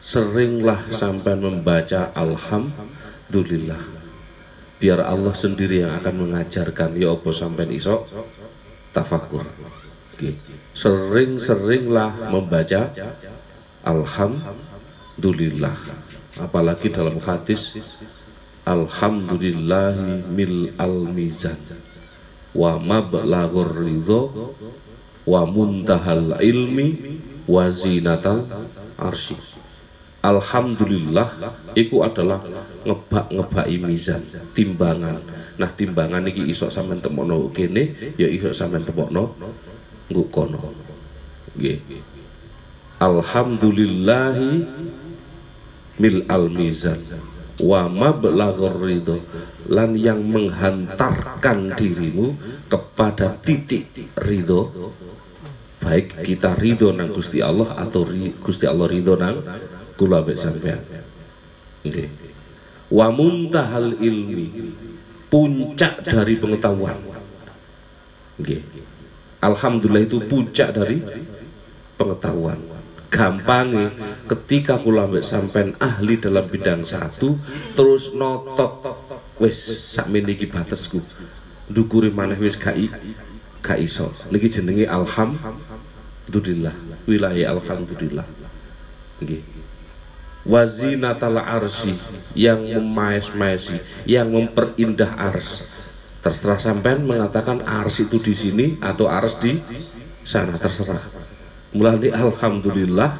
Seringlah 0.00 0.88
sampai 0.88 1.36
membaca 1.36 2.14
alhamdulillah. 2.16 4.00
Biar 4.80 5.04
Allah 5.04 5.36
sendiri 5.36 5.84
yang 5.84 5.92
akan 6.00 6.24
mengajarkan 6.24 6.96
ya 6.96 7.12
apa 7.12 7.30
sampai 7.36 7.68
iso? 7.76 8.08
Tafakur 8.96 9.44
Oke. 10.20 10.36
sering-seringlah 10.76 12.28
membaca 12.28 12.92
alhamdulillah 13.88 15.72
apalagi 16.36 16.92
dalam 16.92 17.16
hadis 17.24 17.80
alhamdulillahi 18.68 20.28
mil 20.28 20.76
al 20.76 21.08
mizan 21.08 21.56
wa 22.52 22.76
mablaghur 22.76 23.72
ridho 23.80 24.52
wa 25.24 25.48
muntahal 25.48 26.36
ilmi 26.36 27.16
wa 27.48 27.72
zinatal 27.72 28.44
arsy 29.00 29.40
Alhamdulillah 30.20 31.32
iku 31.72 32.04
adalah 32.04 32.44
ngebak-ngebaki 32.84 33.80
mizan, 33.80 34.20
timbangan. 34.52 35.16
Nah, 35.56 35.72
timbangan 35.72 36.28
iki 36.28 36.44
iso 36.44 36.68
sampean 36.68 37.00
temokno 37.00 37.48
kene, 37.48 38.12
ya 38.20 38.28
iso 38.28 38.52
sampean 38.52 38.84
temokno 38.84 39.32
nggo. 40.10 40.42
Alhamdulillahi 43.00 44.50
mil 46.00 46.18
al 46.28 46.52
mizan 46.52 47.00
wa 47.60 47.88
mablaghur 47.88 48.76
ridho 48.80 49.20
lan 49.68 49.96
yang 49.96 50.20
menghantarkan 50.24 51.76
dirimu 51.76 52.36
kepada 52.68 53.36
titik 53.40 53.88
ridho 54.20 54.92
baik 55.80 56.24
kita 56.24 56.56
ridho 56.56 56.92
nang 56.92 57.12
Gusti 57.12 57.40
Allah 57.40 57.76
atau 57.80 58.04
Gusti 58.40 58.68
Allah 58.68 58.88
ridho 58.88 59.16
nang 59.16 59.40
kula 59.96 60.24
mek 60.24 60.36
sampean. 60.36 60.80
Nggih. 61.84 62.08
Wa 62.92 63.08
muntahal 63.12 63.96
ilmi 63.96 64.48
puncak 65.32 66.04
dari 66.04 66.36
pengetahuan. 66.36 67.00
Nggih 68.40 68.60
alhamdulillah 69.40 70.04
itu 70.04 70.18
puncak 70.24 70.76
dari 70.76 71.00
pengetahuan. 71.96 72.60
Gampangnya 73.10 73.90
ketika 74.30 74.78
kula 74.78 75.10
mek 75.10 75.26
sampean 75.26 75.74
ahli 75.82 76.22
dalam 76.22 76.46
bidang 76.46 76.86
satu 76.86 77.34
terus 77.74 78.14
notok 78.14 78.86
wis 79.42 79.58
sakmene 79.90 80.38
iki 80.38 80.46
batesku 80.46 81.02
ndukure 81.66 82.14
maneh 82.14 82.38
wis 82.38 82.54
gak 82.54 82.78
gak 83.58 83.82
iso. 83.82 84.14
Niki 84.30 84.46
jenenge 84.46 84.86
alhamdulillah. 84.86 86.76
Wilayah 87.10 87.50
alhamdulillah. 87.58 88.26
Nggih. 89.18 89.42
Wazinatal 90.40 91.36
arsi 91.36 91.98
yang 92.32 92.64
memaes-maesi 92.64 93.76
yang 94.08 94.32
memperindah 94.32 95.12
ars 95.18 95.66
terserah 96.20 96.60
sampean 96.60 97.08
mengatakan 97.08 97.64
ars 97.64 98.04
itu 98.04 98.20
di 98.20 98.36
sini 98.36 98.66
atau 98.80 99.08
ars 99.08 99.40
di 99.40 99.56
sana 100.20 100.60
terserah. 100.60 101.00
Mulai 101.70 102.10
alhamdulillah 102.10 103.10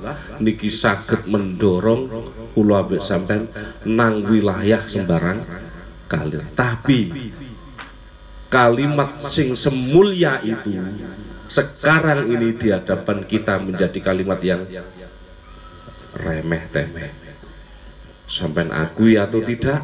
niki 0.43 0.69
sakit 0.69 1.31
mendorong 1.31 2.27
kula 2.53 2.83
ambek 2.83 3.01
sampean 3.01 3.49
nang 3.89 4.21
wilayah 4.27 4.85
sembarang 4.85 5.47
kalir. 6.11 6.45
Tapi 6.53 7.31
kalimat 8.51 9.17
sing 9.17 9.55
semulia 9.55 10.43
itu 10.43 10.75
sekarang 11.47 12.27
ini 12.27 12.55
di 12.59 12.69
hadapan 12.75 13.23
kita 13.27 13.59
menjadi 13.63 13.99
kalimat 14.03 14.39
yang 14.43 14.67
remeh 16.15 16.65
temeh 16.75 17.20
sampean 18.31 18.71
akui 18.71 19.19
atau 19.19 19.43
tidak? 19.43 19.83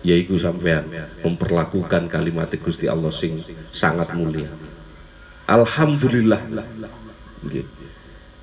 Yaitu 0.00 0.40
sampean 0.40 0.88
memperlakukan 1.20 2.08
kalimat 2.08 2.48
Gusti 2.56 2.88
Allah 2.88 3.12
sing 3.12 3.36
sangat 3.70 4.16
mulia. 4.16 4.48
Alhamdulillah. 5.44 6.40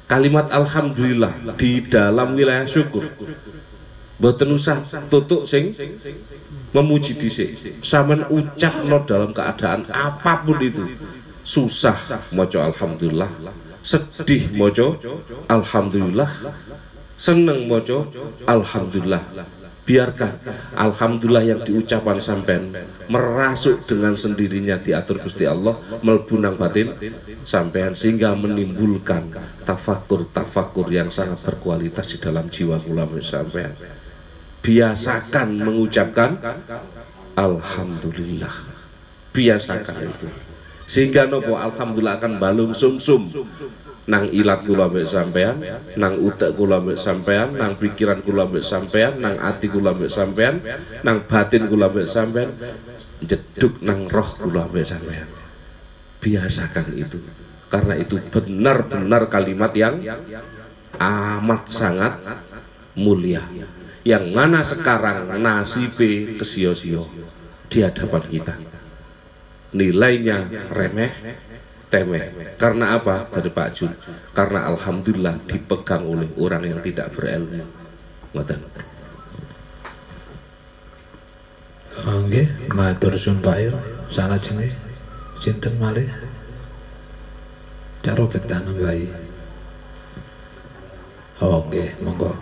Kalimat 0.05 0.53
Alhamdulillah 0.53 1.57
di 1.57 1.81
dalam 1.89 2.37
wilayah 2.37 2.69
syukur. 2.69 3.09
Boten 4.21 4.53
usah 4.53 4.85
tutuk 5.09 5.49
sing 5.49 5.73
memuji 6.77 7.17
dhisik. 7.17 7.81
Sampeyan 7.81 8.29
ucapno 8.29 9.01
dalam 9.01 9.33
keadaan 9.33 9.89
apa 9.89 10.45
pun 10.45 10.61
itu. 10.61 10.85
Susah 11.41 11.97
maca 12.37 12.69
alhamdulillah, 12.69 13.25
sedih 13.81 14.53
maca 14.53 14.93
alhamdulillah, 15.49 16.29
seneng 17.21 17.69
maca 17.69 18.09
alhamdulillah. 18.49 19.21
Biarkan 19.81 20.37
alhamdulillah 20.77 21.45
yang 21.45 21.61
diucapkan 21.65 22.21
sampean 22.21 22.69
merasuk 23.09 23.81
dengan 23.85 24.13
sendirinya 24.13 24.77
diatur 24.77 25.17
Gusti 25.19 25.45
Allah 25.45 25.77
melbunang 26.05 26.53
batin 26.55 26.93
sampean 27.45 27.97
sehingga 27.97 28.37
menimbulkan 28.37 29.33
tafakur-tafakur 29.65 30.85
yang 30.93 31.09
sangat 31.09 31.41
berkualitas 31.41 32.13
di 32.13 32.17
dalam 32.21 32.49
jiwa 32.49 32.77
kula 32.77 33.09
sampean. 33.25 33.73
Biasakan 34.61 35.47
mengucapkan 35.61 36.37
alhamdulillah. 37.33 38.53
Biasakan 39.33 39.97
itu. 40.05 40.27
Sehingga 40.85 41.25
nopo 41.25 41.57
alhamdulillah 41.57 42.21
akan 42.21 42.37
balung 42.37 42.73
sumsum. 42.77 43.25
-sum 43.25 43.90
nang 44.09 44.25
ilat 44.33 44.65
kula 44.65 44.89
mbek 44.89 45.05
sampean, 45.05 45.61
nang 45.97 46.17
utek 46.17 46.57
kula 46.57 46.81
mbek 46.81 46.97
sampean, 46.97 47.53
nang 47.53 47.77
pikiran 47.77 48.25
kula 48.25 48.49
mbek 48.49 48.65
sampean, 48.65 49.21
nang 49.21 49.37
ati 49.37 49.69
kula 49.69 49.93
mbek 49.93 50.09
sampean, 50.09 50.57
nang 51.05 51.27
batin 51.29 51.69
kula 51.69 51.93
mbek 51.93 52.07
sampean, 52.09 52.49
jeduk 53.21 53.77
nang 53.85 54.09
roh 54.09 54.29
kula 54.41 54.65
mbek 54.65 54.85
sampean. 54.87 55.29
Biasakan 56.21 56.87
itu. 56.97 57.17
Karena 57.69 57.95
itu 57.95 58.19
benar-benar 58.19 59.31
kalimat 59.31 59.71
yang 59.77 60.01
amat 60.99 61.61
sangat 61.71 62.13
mulia 62.97 63.41
yang 64.01 64.33
mana 64.33 64.65
sekarang 64.65 65.37
nasibe 65.37 66.35
kesio-sio 66.41 67.05
di 67.69 67.85
hadapan 67.85 68.23
kita 68.25 68.55
nilainya 69.77 70.67
remeh 70.73 71.13
temeh. 71.91 72.55
Karena 72.55 72.95
apa? 72.95 73.27
Dari 73.27 73.51
Pak 73.51 73.69
Jun. 73.75 73.91
Karena 74.31 74.65
alhamdulillah 74.71 75.43
dipegang 75.43 76.07
oleh 76.07 76.31
orang 76.39 76.63
yang 76.63 76.79
tidak 76.79 77.11
berilmu. 77.11 77.67
Ngoten. 78.31 78.59
Oke, 82.01 82.49
matur 82.71 83.13
sun 83.19 83.43
Pak 83.43 83.57
Ir, 83.61 83.75
salah 84.09 84.39
jenis, 84.41 84.73
cinten 85.37 85.77
malih, 85.77 86.09
cara 88.01 88.17
robek 88.17 88.49
tanam 88.49 88.73
bayi. 88.73 89.05
Oke, 91.43 91.93
monggo. 92.01 92.33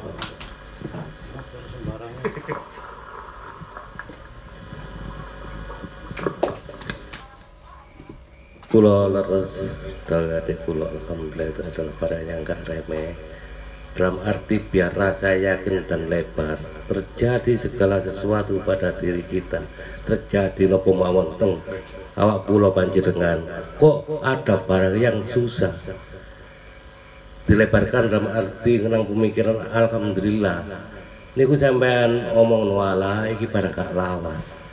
Pulau 8.70 9.10
leres 9.10 9.66
adik 10.06 10.62
pulau 10.62 10.86
Alhamdulillah 10.86 11.50
itu 11.50 11.62
adalah 11.66 11.94
barang 12.06 12.22
yang 12.22 12.46
gak 12.46 12.70
remeh. 12.70 13.18
Dalam 13.98 14.22
arti 14.22 14.62
biar 14.62 14.94
rasa 14.94 15.34
yakin 15.34 15.90
dan 15.90 16.06
lebar 16.06 16.62
terjadi 16.86 17.58
segala 17.58 17.98
sesuatu 17.98 18.62
pada 18.62 18.94
diri 18.94 19.26
kita 19.26 19.66
terjadi 20.06 20.70
nopo 20.70 20.94
mawon 20.94 21.34
teng 21.42 21.58
awak 22.14 22.46
pulau 22.46 22.70
banjir 22.70 23.10
dengan 23.10 23.42
kok 23.82 24.06
ada 24.22 24.62
barang 24.62 25.02
yang 25.02 25.18
susah? 25.26 25.74
Dilebarkan 27.50 28.06
dalam 28.06 28.30
arti 28.30 28.86
ngenang 28.86 29.10
pemikiran 29.10 29.66
Alhamdulillah. 29.66 30.62
Niku 31.34 31.58
sampean 31.58 32.38
omong 32.38 32.70
wala 32.70 33.26
iki 33.34 33.50
barang 33.50 33.74
gak 33.74 33.98
lawas 33.98 34.69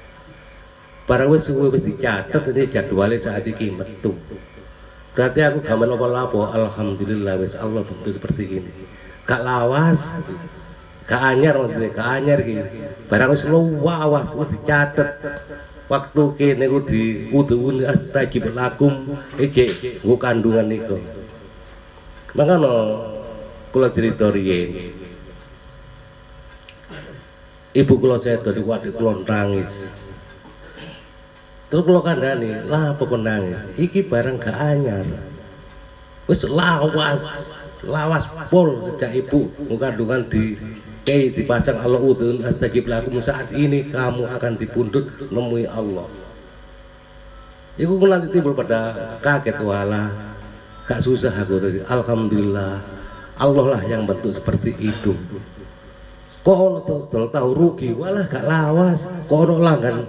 barang 1.06 1.30
wis 1.30 1.46
suwe 1.46 1.70
wis 1.70 1.86
dicatet 1.86 2.42
ini 2.50 2.66
jadwalnya 2.66 3.16
saat 3.16 3.46
ini 3.46 3.78
metu. 3.78 4.18
Berarti 5.14 5.40
aku 5.40 5.62
gak 5.62 5.78
menopo 5.78 6.10
lapo 6.10 6.44
alhamdulillah 6.50 7.38
wis 7.38 7.54
Allah 7.54 7.86
bentuk 7.86 8.18
seperti 8.18 8.60
ini. 8.60 8.70
Gak 9.22 9.46
lawas. 9.46 10.10
Gak 11.06 11.22
anyar 11.22 11.54
maksudnya 11.62 11.94
gak 11.94 12.08
anyar 12.18 12.42
gitu 12.42 12.66
barang 13.06 13.30
wis 13.30 13.46
luwas 13.46 14.34
wis 14.34 14.50
dicatet. 14.58 15.10
Waktu 15.86 16.22
kene 16.34 16.66
ku 16.66 16.82
di 16.82 17.30
udhun 17.30 17.86
astajib 17.86 18.50
lakum 18.50 19.14
iki 19.38 19.70
nggo 20.02 20.18
kandungan 20.18 20.66
niku. 20.66 20.98
Makanya 22.34 22.74
kula 23.70 23.94
cerita 23.94 24.26
riyen. 24.34 24.90
Ibu 27.70 27.94
kula 28.02 28.18
sedo 28.18 28.50
niku 28.50 28.74
adik 28.74 28.98
kula 28.98 29.22
nangis 29.22 29.86
terus 31.66 31.82
kula 31.82 32.01
kandhani 32.02 32.66
lah 32.66 32.94
pokok 32.94 33.20
nangis. 33.20 33.70
Iki 33.74 34.06
barang 34.06 34.36
gak 34.38 34.56
anyar. 34.56 35.06
Wis 36.26 36.43
lawas 36.47 37.55
lawas 37.86 38.26
pol 38.51 38.82
sejak 38.82 39.14
ibu 39.26 39.47
kandungan 39.78 40.26
di 40.26 40.59
Kei 41.06 41.30
dipasang 41.30 41.78
Allah 41.78 42.02
udun 42.02 42.43
astajib 42.43 42.90
lakum 42.90 43.22
saat 43.22 43.55
ini 43.55 43.86
kamu 43.94 44.26
akan 44.26 44.59
dipundut 44.59 45.06
nemui 45.30 45.62
Allah. 45.62 46.10
Iku 47.78 47.94
nanti 48.10 48.26
timbul 48.34 48.59
pada 48.59 49.14
kaget 49.22 49.62
wala 49.62 50.10
gak 50.82 50.98
susah 50.98 51.30
aku 51.30 51.62
tadi. 51.62 51.78
Alhamdulillah 51.86 52.82
Allah 53.38 53.64
lah 53.70 53.82
yang 53.86 54.02
bentuk 54.02 54.34
seperti 54.34 54.74
itu. 54.82 55.14
Kok 56.43 57.06
tahu 57.30 57.48
rugi 57.55 57.94
walah 57.94 58.26
gak 58.26 58.43
lawas. 58.43 59.06
Kok 59.30 59.38
ono 59.47 59.62
langgan 59.62 60.02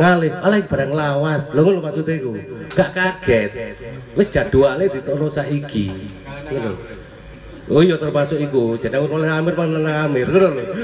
ngalih 0.00 0.32
malah 0.40 0.64
barang 0.64 0.92
lawas 0.96 1.42
lho 1.52 1.60
ngono 1.60 1.84
maksudnya 1.84 2.16
iku 2.16 2.32
gak 2.72 2.90
kaget 2.96 3.50
wis 4.16 4.32
jadwale 4.32 4.88
ditono 4.88 5.28
saiki 5.28 5.92
ngono 6.48 6.72
Oh 7.70 7.86
iya 7.86 7.94
termasuk 7.94 8.42
iku, 8.42 8.74
jadi 8.74 8.98
aku 8.98 9.14
oleh 9.14 9.30
Amir 9.30 9.54
mana 9.54 10.02
Amir, 10.02 10.26
ngono 10.26 10.58
lho. 10.58 10.74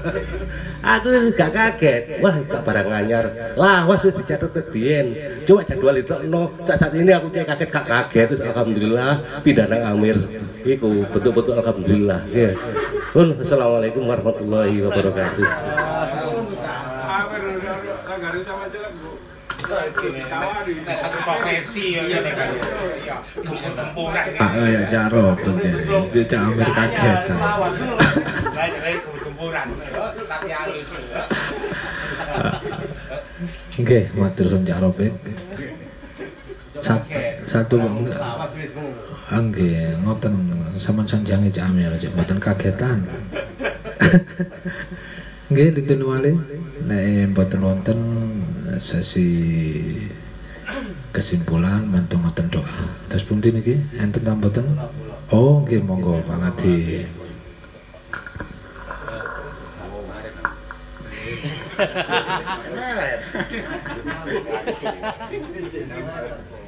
aku 0.96 1.12
gak 1.36 1.52
kaget, 1.52 2.24
wah 2.24 2.32
gak 2.40 2.64
barang 2.64 2.88
anyar, 2.88 3.52
lawas 3.52 4.00
wis 4.00 4.16
dicatat 4.16 4.48
ke 4.48 4.64
biyen. 4.72 5.12
Coba 5.44 5.68
jadwal 5.68 6.00
itu 6.00 6.16
no, 6.24 6.56
saat, 6.64 6.80
saat 6.80 6.96
ini 6.96 7.12
aku 7.12 7.28
cek 7.28 7.44
kaget 7.44 7.68
gak 7.68 7.84
kaget, 7.84 8.32
terus 8.32 8.40
alhamdulillah 8.48 9.44
pindah 9.44 9.68
nang 9.68 9.92
Amir. 9.92 10.16
Iku 10.64 11.04
betul-betul 11.12 11.60
alhamdulillah. 11.60 12.24
Ya. 12.32 12.56
Pun 13.12 13.36
assalamualaikum 13.36 14.08
warahmatullahi 14.08 14.88
wabarakatuh. 14.88 15.46
Satu 20.96 21.18
profesi 21.26 21.98
ya 21.98 22.22
gempuran 23.74 24.26
Pak 24.38 24.52
ya 24.62 24.82
caro 24.86 25.34
penjene. 25.42 25.82
Itu 25.82 26.20
cak 26.26 26.40
Amir 26.46 26.70
kaget. 26.70 27.22
tapi 30.26 30.48
halus 30.50 30.90
Nggih, 33.76 34.04
matur 34.16 34.46
suwun 34.48 34.64
cak 34.64 34.80
Robek. 34.80 35.12
Satu, 37.44 37.76
enggak. 37.76 38.20
Nggih, 39.28 40.00
ngoten 40.06 40.34
sampean 40.80 41.04
sanjange 41.04 41.50
cak 41.52 41.66
Amir 41.68 41.92
aja. 41.92 42.08
Mboten 42.14 42.38
kagetan. 42.40 43.04
Nggih, 45.52 45.68
dinten 45.78 46.00
wali 46.02 46.32
nek 46.86 47.34
mboten 47.34 47.60
wonten 47.66 47.98
sesi 48.82 49.26
kesimpulan 51.14 51.86
mantu 51.86 52.18
ngoten 52.18 52.50
doa. 52.50 52.66
Terus 53.08 53.24
pundi 53.24 53.54
niki 53.54 53.78
enten 53.96 54.24
ta 54.26 54.34
mboten? 54.34 54.66
Oh, 55.30 55.62
nggih 55.62 55.82
monggo 55.82 56.22
Pak 56.26 56.36
Ngadi. 56.38 57.06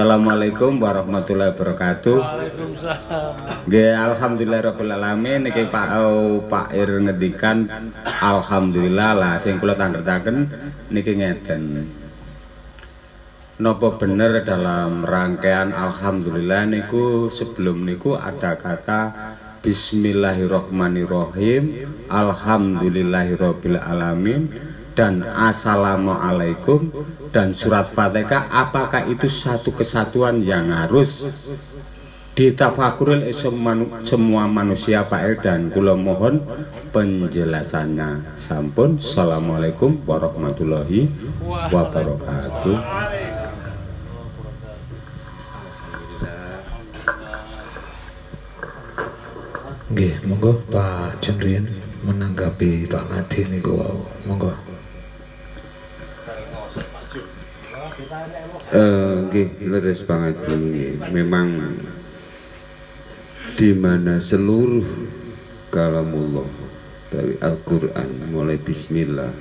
Assalamualaikum 0.00 0.80
warahmatullahi 0.80 1.52
wabarakatuh. 1.52 2.18
Nggih 3.68 3.92
alhamdulillahirabbil 4.00 4.96
alamin 4.96 5.44
niki 5.44 5.68
Pak 5.68 5.88
oh, 6.00 6.40
Pak 6.48 6.72
Ir 6.72 7.04
ngedikan 7.04 7.68
alhamdulillah 8.08 9.12
lah 9.12 9.36
sing 9.36 9.60
kula 9.60 9.76
tandhetaken 9.76 10.48
niki 10.88 11.20
ngeten. 11.20 11.84
Napa 13.60 14.00
bener 14.00 14.40
dalam 14.40 15.04
rangkaian 15.04 15.68
alhamdulillah 15.68 16.64
niku 16.64 17.28
sebelum 17.28 17.84
niku 17.84 18.16
ada 18.16 18.56
kata 18.56 19.12
Bismillahirrahmanirrahim 19.60 21.92
Alhamdulillahirabbil 22.08 23.76
alamin 23.76 24.48
dan 25.00 25.24
Assalamualaikum. 25.24 26.92
Dan 27.32 27.56
surat 27.56 27.88
Fatihah 27.88 28.52
apakah 28.52 29.08
itu 29.08 29.32
satu 29.32 29.72
kesatuan 29.72 30.44
yang 30.44 30.68
harus 30.68 31.24
ditafakuril 32.36 33.32
semua 34.04 34.44
manusia 34.44 35.08
Pak 35.08 35.20
El 35.24 35.34
dan 35.40 35.72
kula 35.72 35.96
mohon 35.96 36.44
penjelasannya. 36.92 38.36
Sampun. 38.36 39.00
Assalamualaikum 39.00 40.04
warahmatullahi 40.04 41.08
wabarakatuh. 41.48 42.78
Nggih, 49.90 50.22
monggo 50.22 50.54
Pak 50.70 51.18
Junrian 51.18 51.66
menanggapi 52.06 52.86
Pak 52.86 53.10
Ngadi 53.10 53.40
niku 53.50 53.74
wau. 53.74 54.06
Monggo. 54.22 54.69
Eh, 58.70 59.14
nggih 59.26 59.66
leres 59.66 60.06
nggih. 60.06 61.10
Memang 61.10 61.74
di 63.58 63.74
mana 63.74 64.22
seluruh 64.22 64.86
kalamullah 65.74 66.46
dari 67.10 67.34
Al-Qur'an 67.42 68.30
mulai 68.30 68.62
bismillah 68.62 69.34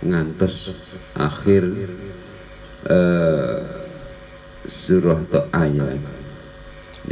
ngantos 0.00 0.72
akhir 1.12 1.68
eh, 2.88 3.60
surah 4.64 5.20
ayat 5.52 6.00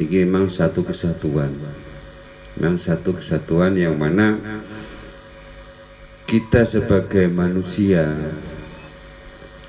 ini 0.00 0.24
memang 0.24 0.48
satu 0.48 0.80
kesatuan 0.84 1.52
memang 2.56 2.80
satu 2.80 3.20
kesatuan 3.20 3.76
yang 3.76 3.96
mana 4.00 4.40
kita 6.24 6.64
sebagai 6.64 7.28
manusia 7.28 8.16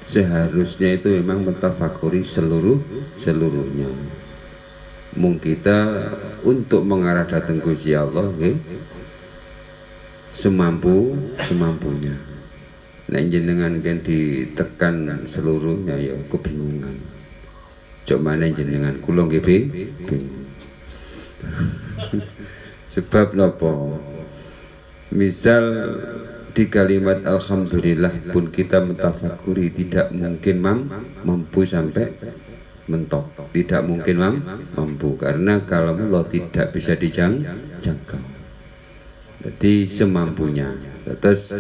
seharusnya 0.04 1.00
itu 1.00 1.24
memang 1.24 1.48
mentafakuri 1.48 2.28
seluruh 2.28 2.84
seluruhnya. 3.16 3.88
Mung 5.16 5.40
kita 5.40 6.12
untuk 6.44 6.84
mengarah 6.84 7.24
datang 7.24 7.64
Gusti 7.64 7.96
Allah 7.96 8.28
okay? 8.28 8.60
semampu 10.36 11.16
semampunya. 11.40 12.18
Nek 13.08 13.30
jenengan 13.32 13.80
kan 13.80 14.04
ditekan 14.04 15.24
seluruhnya 15.30 15.96
ya 15.96 16.18
kebingungan. 16.28 17.00
Cok 18.04 18.20
mana 18.20 18.52
jenengan 18.52 19.00
kula 19.00 19.30
nggih 19.30 19.44
bing 19.44 19.64
bingung. 20.04 20.44
Sebab 22.94 23.38
nopo 23.38 24.02
misal 25.14 25.64
di 26.54 26.70
kalimat 26.70 27.26
Alhamdulillah 27.26 28.30
pun 28.30 28.54
kita 28.54 28.80
mentafakuri 28.86 29.74
tidak 29.74 30.14
mungkin 30.14 30.56
mam, 30.62 30.80
mampu 31.26 31.66
sampai 31.66 32.14
mentok. 32.86 33.50
Tidak 33.50 33.82
mungkin 33.82 34.16
mam, 34.22 34.36
mampu 34.78 35.18
karena 35.18 35.66
kalau 35.66 35.98
Allah 35.98 36.24
tidak 36.30 36.70
bisa 36.72 36.94
dijangkau 36.94 38.34
jadi 39.44 39.84
semampunya. 39.84 40.72
Terus 41.20 41.52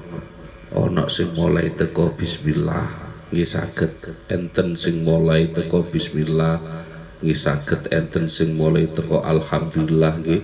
ono 0.78 1.10
sing 1.10 1.34
mulai 1.34 1.74
teko 1.74 2.14
bismillah 2.14 3.08
nggih 3.34 3.48
saged. 3.48 3.92
Enten 4.32 4.78
sing 4.78 5.04
mulai 5.04 5.50
teko 5.52 5.84
bismillah 5.90 6.62
nggih 7.20 7.38
saged. 7.38 7.90
Enten 7.92 8.30
sing 8.30 8.56
mulai 8.56 8.88
teko 8.88 9.26
alhamdulillah 9.26 10.22
nggih 10.22 10.42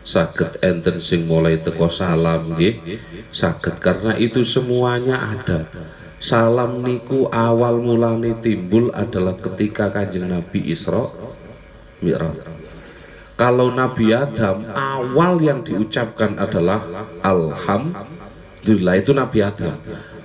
saged. 0.00 0.58
Enten 0.64 0.98
sing 0.98 1.28
mulai 1.28 1.60
teko 1.60 1.92
salam 1.92 2.56
nggih 2.56 2.98
saged. 3.30 3.76
Karena 3.78 4.16
itu 4.16 4.42
semuanya 4.42 5.36
ada. 5.36 5.68
Salam 6.16 6.80
niku 6.80 7.28
awal 7.28 7.78
mulane 7.84 8.40
timbul 8.40 8.88
adalah 8.96 9.36
ketika 9.36 9.92
kanjeng 9.92 10.32
Nabi 10.32 10.72
Isra 10.72 11.04
Mi'raj 12.00 12.65
kalau 13.36 13.68
Nabi 13.68 14.16
Adam 14.16 14.64
awal 14.72 15.36
yang 15.44 15.60
diucapkan 15.60 16.40
adalah 16.40 16.80
Alhamdulillah. 17.20 18.96
Itu 18.96 19.12
Nabi 19.12 19.44
Adam. 19.44 19.76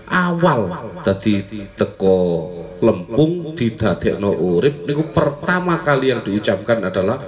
Awal. 0.07 0.95
Tadi 1.03 1.67
teko 1.75 2.47
lempung 2.79 3.51
didadekno 3.51 4.31
urip. 4.31 4.87
Niku 4.87 5.11
pertama 5.11 5.83
kali 5.83 6.15
yang 6.15 6.23
diucapkan 6.23 6.87
adalah 6.87 7.19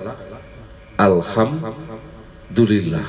Alhamdulillah. 0.95 3.07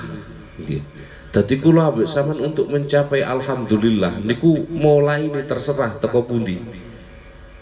Jadi 1.35 1.59
kula 1.59 1.91
ambek 1.91 2.07
sampean 2.07 2.47
untuk 2.47 2.71
mencapai 2.71 3.27
alhamdulillah 3.27 4.23
niku 4.23 4.71
mulai 4.71 5.27
ini 5.27 5.43
terserah 5.43 5.99
teko 5.99 6.23
pundi. 6.23 6.63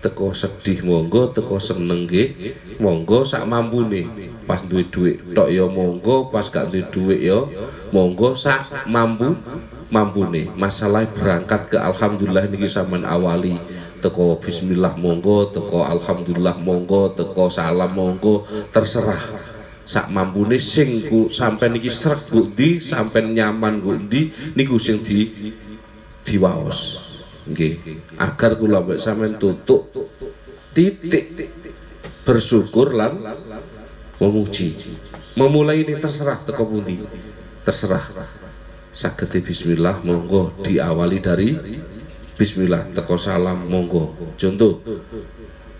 Teko 0.02 0.34
sedih 0.34 0.82
monggo, 0.82 1.30
teko 1.30 1.62
seneng 1.62 2.10
nggih, 2.10 2.58
monggo 2.82 3.22
sak 3.22 3.46
mampune. 3.46 4.02
Pas 4.42 4.58
duit 4.66 4.90
duit 4.90 5.22
tok 5.30 5.46
ya 5.46 5.62
monggo 5.70 6.26
pas 6.26 6.42
gak 6.42 6.74
duit 6.74 6.90
duit 6.90 7.22
ya 7.22 7.46
monggo 7.94 8.34
sak 8.34 8.90
mampu 8.90 9.38
mampu 9.94 10.26
nih 10.26 10.50
masalah 10.58 11.06
berangkat 11.06 11.70
ke 11.70 11.78
alhamdulillah 11.78 12.50
niki 12.50 12.66
sampean 12.66 13.06
awali. 13.06 13.54
Teko 14.02 14.42
bismillah 14.42 14.98
monggo 14.98 15.54
teko 15.54 15.86
alhamdulillah 15.86 16.58
monggo 16.58 17.14
teko 17.14 17.46
salam 17.46 17.94
monggo 17.94 18.42
terserah. 18.74 19.22
Sak 19.86 20.10
mampune 20.10 20.58
sing 20.58 21.06
ku 21.06 21.30
sampai 21.30 21.70
niki 21.70 21.90
srek 21.90 22.34
ku 22.34 22.50
di 22.50 22.82
sampai 22.82 23.30
nyaman 23.30 23.78
ku 23.78 23.94
di 23.94 24.34
niku 24.58 24.82
sing 24.82 25.06
di 25.06 25.30
diwaos 26.26 27.11
nggih. 27.48 27.74
Agar 28.18 28.54
kula 28.58 28.82
mbek 28.82 28.98
sampean 29.02 29.38
tutuk 29.38 29.90
titik 30.72 31.52
bersyukur 32.22 32.94
lan 32.94 33.18
memuji. 34.22 34.78
Memulai 35.34 35.82
ini 35.82 35.96
terserah 35.96 36.38
teko 36.44 36.68
pundi? 36.68 37.00
Terserah. 37.64 38.04
Saged 38.92 39.32
bismillah 39.40 40.04
monggo 40.04 40.60
diawali 40.60 41.18
dari 41.18 41.56
bismillah. 42.36 42.92
Teko 42.92 43.16
salam 43.16 43.64
monggo. 43.64 44.36
Contoh. 44.36 44.84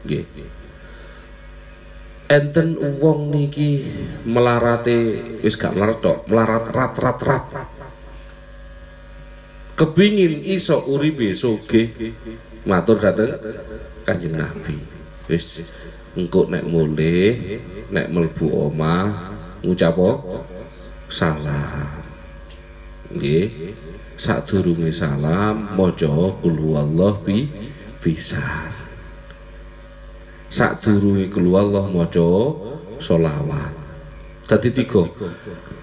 Nggih. 0.09 0.25
Enten 2.33 2.81
wong 2.97 3.29
niki 3.29 3.85
melarate 4.25 5.21
wis 5.45 5.53
gak 5.61 5.77
melarat 5.77 6.01
tok 6.01 6.25
melarat 6.33 6.65
rat 6.73 6.95
rat 6.97 7.21
rat 7.21 7.45
kepingin 9.79 10.45
iso 10.45 10.83
uripe 10.87 11.33
sugih 11.33 11.93
matur 12.69 13.01
dateng 13.01 13.39
kanjeng 14.07 14.37
nabi. 14.39 14.77
Wis 15.31 15.63
engko 16.19 16.51
nek 16.51 16.67
mulih 16.67 17.61
nek 17.89 18.11
mlebu 18.13 18.47
omah 18.71 19.33
ngucap 19.65 19.99
salam. 21.09 22.03
Nggih. 23.13 23.49
Sadurunge 24.13 24.93
salam 24.95 25.75
maca 25.75 26.07
kul 26.39 26.55
huwallah 26.55 27.27
bi 27.27 27.49
bisa 27.99 28.71
sadurunge 30.47 31.27
kul 31.33 31.51
huwallah 31.51 31.91
maca 31.91 32.31
selawat. 33.03 33.73
Dadi 34.47 34.69
tiga 34.71 35.03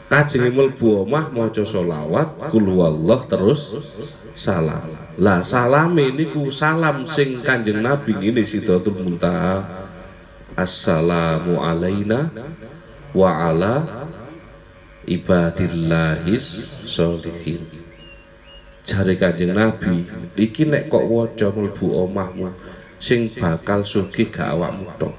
kajenge 0.10 0.50
mlebu 0.50 1.06
omah 1.06 1.30
maca 1.30 1.62
selawat 1.62 2.50
kul 2.50 2.66
huwallah 2.66 3.22
terus 3.30 3.78
salam. 4.34 4.90
Lah 5.22 5.46
salame 5.46 6.10
niku 6.12 6.50
salam 6.50 7.06
sing 7.06 7.40
kanjeng 7.46 7.86
nabi 7.86 8.18
ngene 8.18 8.42
sidratul 8.42 8.98
muntaha. 8.98 9.86
Assalamu 10.58 11.62
alaina 11.64 12.28
wa 13.16 13.48
ala 13.48 14.06
ibadillahis 15.08 16.62
sholihin 16.84 17.64
jare 18.84 19.14
kanjeng 19.16 19.54
nabi 19.54 20.04
iki 20.36 20.66
nek 20.66 20.90
kok 20.92 21.06
waca 21.06 21.48
mlebu 21.54 22.10
omahmu 22.10 22.50
sing 23.00 23.32
bakal 23.32 23.88
sugih 23.88 24.28
gak 24.28 24.52
awakmu 24.52 24.90
tok 25.00 25.16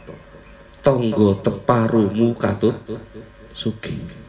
tangga 0.85 1.31
teparumu 1.41 2.37
katut 2.37 2.77
sugih 3.55 4.20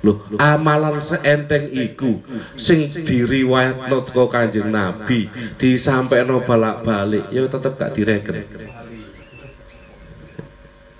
Loh, 0.00 0.16
amalan 0.40 0.96
seenteng 0.96 1.68
iku 1.68 2.24
sing 2.56 2.88
diriwayatno 2.88 4.00
teko 4.08 4.32
Kanjeng 4.32 4.72
Nabi 4.72 5.28
disampaikno 5.60 6.40
balak-balik 6.40 7.28
ya 7.28 7.44
tetep 7.44 7.76
gak 7.76 7.92
direken. 7.92 8.40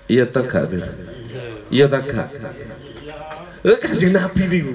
Iya 0.05 0.29
tak 0.29 0.45
gak 0.53 0.69
Mir? 0.69 0.85
Iya 1.73 1.89
tak 1.89 2.03
gak? 2.13 2.29
Eh 3.65 3.77
Kanjeng 3.81 4.13
Nabi 4.13 4.41
niku. 4.45 4.73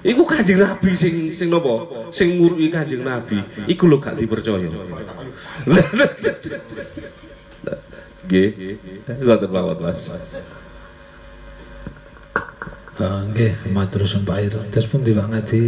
Iku 0.00 0.22
Kanjeng 0.24 0.64
Nabi 0.64 0.96
sing 0.96 1.36
sing 1.36 1.52
napa? 1.52 1.84
Sing 2.08 2.40
ngurui 2.40 2.72
Kanjeng 2.72 3.04
Nabi. 3.04 3.44
Iku 3.68 3.84
lho 3.92 4.00
gak 4.00 4.16
dipercaya. 4.16 4.72
Nggih. 8.24 8.48
Ngoten 9.20 9.50
mawon 9.52 9.78
Mas. 9.84 10.16
Uh, 13.00 13.24
nggih, 13.32 13.56
matur 13.72 14.04
suwun 14.04 14.28
Pak 14.28 14.38
Ir. 14.44 14.54
Terus 14.68 14.84
pun 14.84 15.00
Pak 15.00 15.28
Ngadi. 15.32 15.64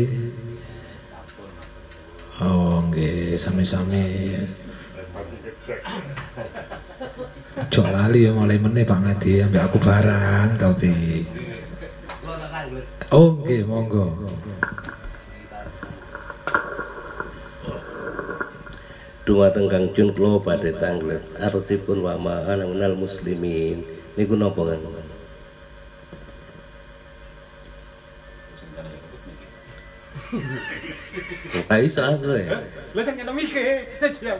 Oh, 2.45 2.85
nggih, 2.93 3.41
sami-sami. 3.41 4.37
Ojo 7.57 7.83
lali 7.89 8.29
ya 8.29 8.37
mulai 8.37 8.61
meneh 8.61 8.85
Pak 8.85 9.01
Ngadi 9.01 9.49
ambek 9.49 9.65
aku 9.65 9.81
barang 9.81 10.61
tapi. 10.61 11.25
Oh, 13.09 13.41
monggo. 13.65 14.13
Dua 19.25 19.49
tenggang 19.49 19.89
jun 19.97 20.13
kula 20.13 20.37
badhe 20.37 20.77
tanglet 20.77 21.25
arsipun 21.41 22.05
wa 22.05 22.13
ma'ana 22.21 22.69
minal 22.69 22.93
muslimin 22.93 23.81
niku 24.21 24.37
napa 24.37 24.77
kan 24.77 24.81
Gak 31.69 31.81
iso 31.85 32.01
aku 32.01 32.33
ya. 32.41 32.57
Lah 32.97 33.03
sing 33.05 33.17
kena 33.21 33.33
mikir, 33.37 33.85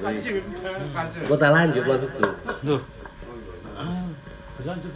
lanjut. 0.01 0.41
Lanjut 1.29 1.85
maksudku. 1.85 2.29
Duh. 2.65 2.81
Ah, 3.77 4.09
lanjut. 4.65 4.93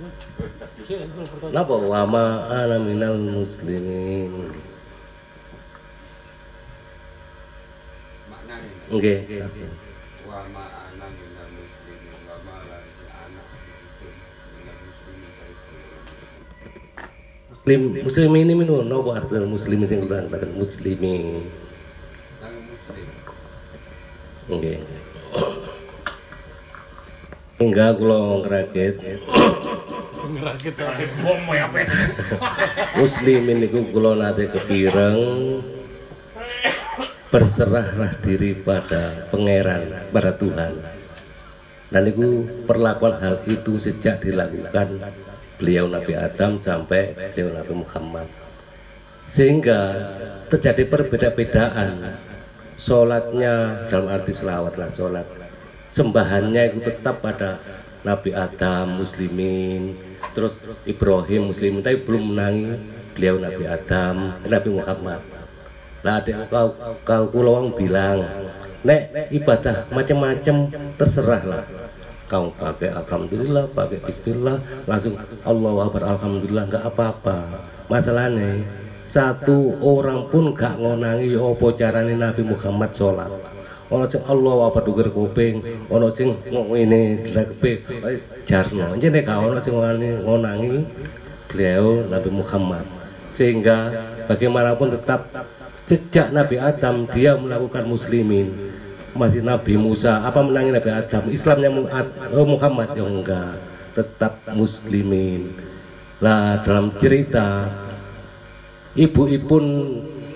Napa 1.52 1.74
wama 1.76 2.48
ana 2.48 2.80
minal 2.80 3.20
muslimin. 3.20 4.56
Nggih. 8.88 9.20
Muslim 17.66 17.98
muslimin 17.98 18.46
ini 18.46 18.54
minun 18.54 18.86
napa 18.86 19.18
arti 19.18 19.42
muslimin 19.42 19.90
sing 19.90 20.06
kula 20.06 20.22
katakan 20.30 20.54
muslimin. 20.54 21.50
Nggih. 24.46 24.78
Hingga 27.58 27.86
kula 27.98 28.46
ngrakit 28.46 29.02
Ngerakit-rakit 30.30 31.10
bom 31.26 31.42
ya, 31.50 31.66
Pak. 31.66 31.90
muslimin 33.02 33.58
niku 33.58 33.82
kula 33.90 34.14
nate 34.14 34.46
kepireng 34.46 35.58
berserahlah 37.34 38.14
diri 38.22 38.54
pada 38.62 39.26
pangeran 39.34 40.06
pada 40.14 40.38
Tuhan 40.38 40.70
dan 41.90 42.02
itu 42.06 42.46
perlakuan 42.62 43.18
hal 43.18 43.42
itu 43.50 43.74
sejak 43.74 44.22
dilakukan 44.22 45.02
beliau 45.56 45.88
Nabi 45.88 46.12
Adam 46.12 46.60
sampai 46.60 47.16
beliau 47.32 47.52
Nabi 47.56 47.72
Muhammad. 47.72 48.28
Sehingga 49.26 49.80
terjadi 50.52 50.86
perbeda-bedaan. 50.86 52.22
Sholatnya 52.76 53.88
dalam 53.88 54.12
arti 54.12 54.36
selawat 54.36 54.76
lah 54.76 54.92
sholat. 54.92 55.24
Sembahannya 55.88 56.76
itu 56.76 56.84
tetap 56.84 57.24
pada 57.24 57.56
Nabi 58.04 58.36
Adam 58.36 59.00
muslimin 59.00 59.96
terus 60.36 60.60
Ibrahim 60.84 61.48
muslimin 61.48 61.80
tapi 61.80 62.04
belum 62.04 62.36
menangi 62.36 62.76
beliau 63.16 63.40
Nabi 63.40 63.64
Adam 63.64 64.36
Nabi 64.44 64.68
Muhammad. 64.76 65.20
Lah 66.04 66.20
adik 66.20 66.36
kau 66.52 66.76
kau 67.00 67.24
kulawang 67.32 67.72
bilang 67.72 68.20
nek 68.84 69.32
ibadah 69.32 69.88
macam-macam 69.90 70.68
terserah 71.00 71.42
lah 71.42 71.64
kau 72.26 72.50
pakai 72.58 72.90
alhamdulillah 72.90 73.70
pakai 73.70 74.02
bismillah 74.02 74.58
langsung 74.90 75.14
Allah 75.46 75.72
Akbar 75.86 76.02
alhamdulillah 76.02 76.64
nggak 76.66 76.84
apa-apa. 76.90 77.38
Masalahnya 77.86 78.66
satu 79.06 79.78
orang 79.78 80.26
pun 80.26 80.50
gak 80.50 80.82
ngonangi 80.82 81.38
ya 81.38 81.46
apa 81.46 81.66
carane 81.78 82.18
Nabi 82.18 82.42
Muhammad 82.42 82.90
sholat? 82.90 83.30
Ono 83.86 84.02
sing 84.10 84.18
Allah 84.26 84.66
apa 84.66 84.82
duger 84.82 85.14
kuping 85.14 85.62
ono 85.86 86.10
sing 86.10 86.34
ngene 86.50 87.14
slepe 87.14 87.86
jarno. 88.42 88.98
Jene 88.98 89.22
gak 89.22 89.38
ono 89.38 89.62
sing 89.62 89.78
ngonangi 89.78 90.82
beliau 91.46 92.10
Nabi 92.10 92.30
Muhammad. 92.34 92.82
Sehingga 93.30 93.94
bagaimanapun 94.26 94.98
tetap 94.98 95.30
sejak 95.86 96.34
Nabi 96.34 96.58
Adam 96.58 97.06
dia 97.06 97.38
melakukan 97.38 97.86
muslimin 97.86 98.74
masih 99.16 99.40
Nabi 99.40 99.80
Musa. 99.80 100.22
Apa 100.22 100.44
menangi 100.44 100.70
Nabi 100.70 100.90
Adam? 100.92 101.26
Islamnya 101.32 101.72
oh, 102.36 102.46
Muhammad. 102.46 102.92
Ya 102.92 103.04
enggak. 103.04 103.56
Tetap 103.96 104.44
muslimin. 104.52 105.56
Lah 106.20 106.60
dalam 106.60 106.92
cerita 107.00 107.68
ibu-ipun 108.92 109.64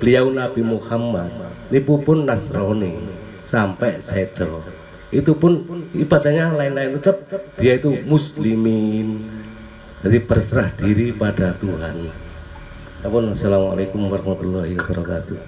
beliau 0.00 0.32
Nabi 0.32 0.64
Muhammad. 0.64 1.30
Ibu 1.70 2.02
pun 2.02 2.24
Nasrani. 2.24 2.96
Sampai 3.44 4.00
seto 4.00 4.64
itu 5.10 5.34
pun 5.34 5.66
ibadahnya 5.90 6.54
lain-lain. 6.54 6.98
Tetap 7.02 7.42
dia 7.58 7.76
itu 7.76 7.94
muslimin. 8.06 9.26
Jadi 10.00 10.18
berserah 10.24 10.70
diri 10.80 11.12
pada 11.12 11.52
Tuhan. 11.58 12.08
Assalamualaikum 13.04 14.08
warahmatullahi 14.08 14.76
wabarakatuh. 14.78 15.38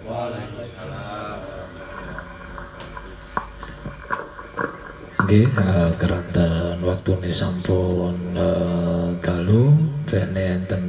Nggih, 5.22 5.46
eh, 5.54 5.90
keranten 6.02 6.82
waktune 6.82 7.30
sampun 7.30 8.34
eh, 8.34 9.08
dalu. 9.22 9.70
Enten 10.12 10.84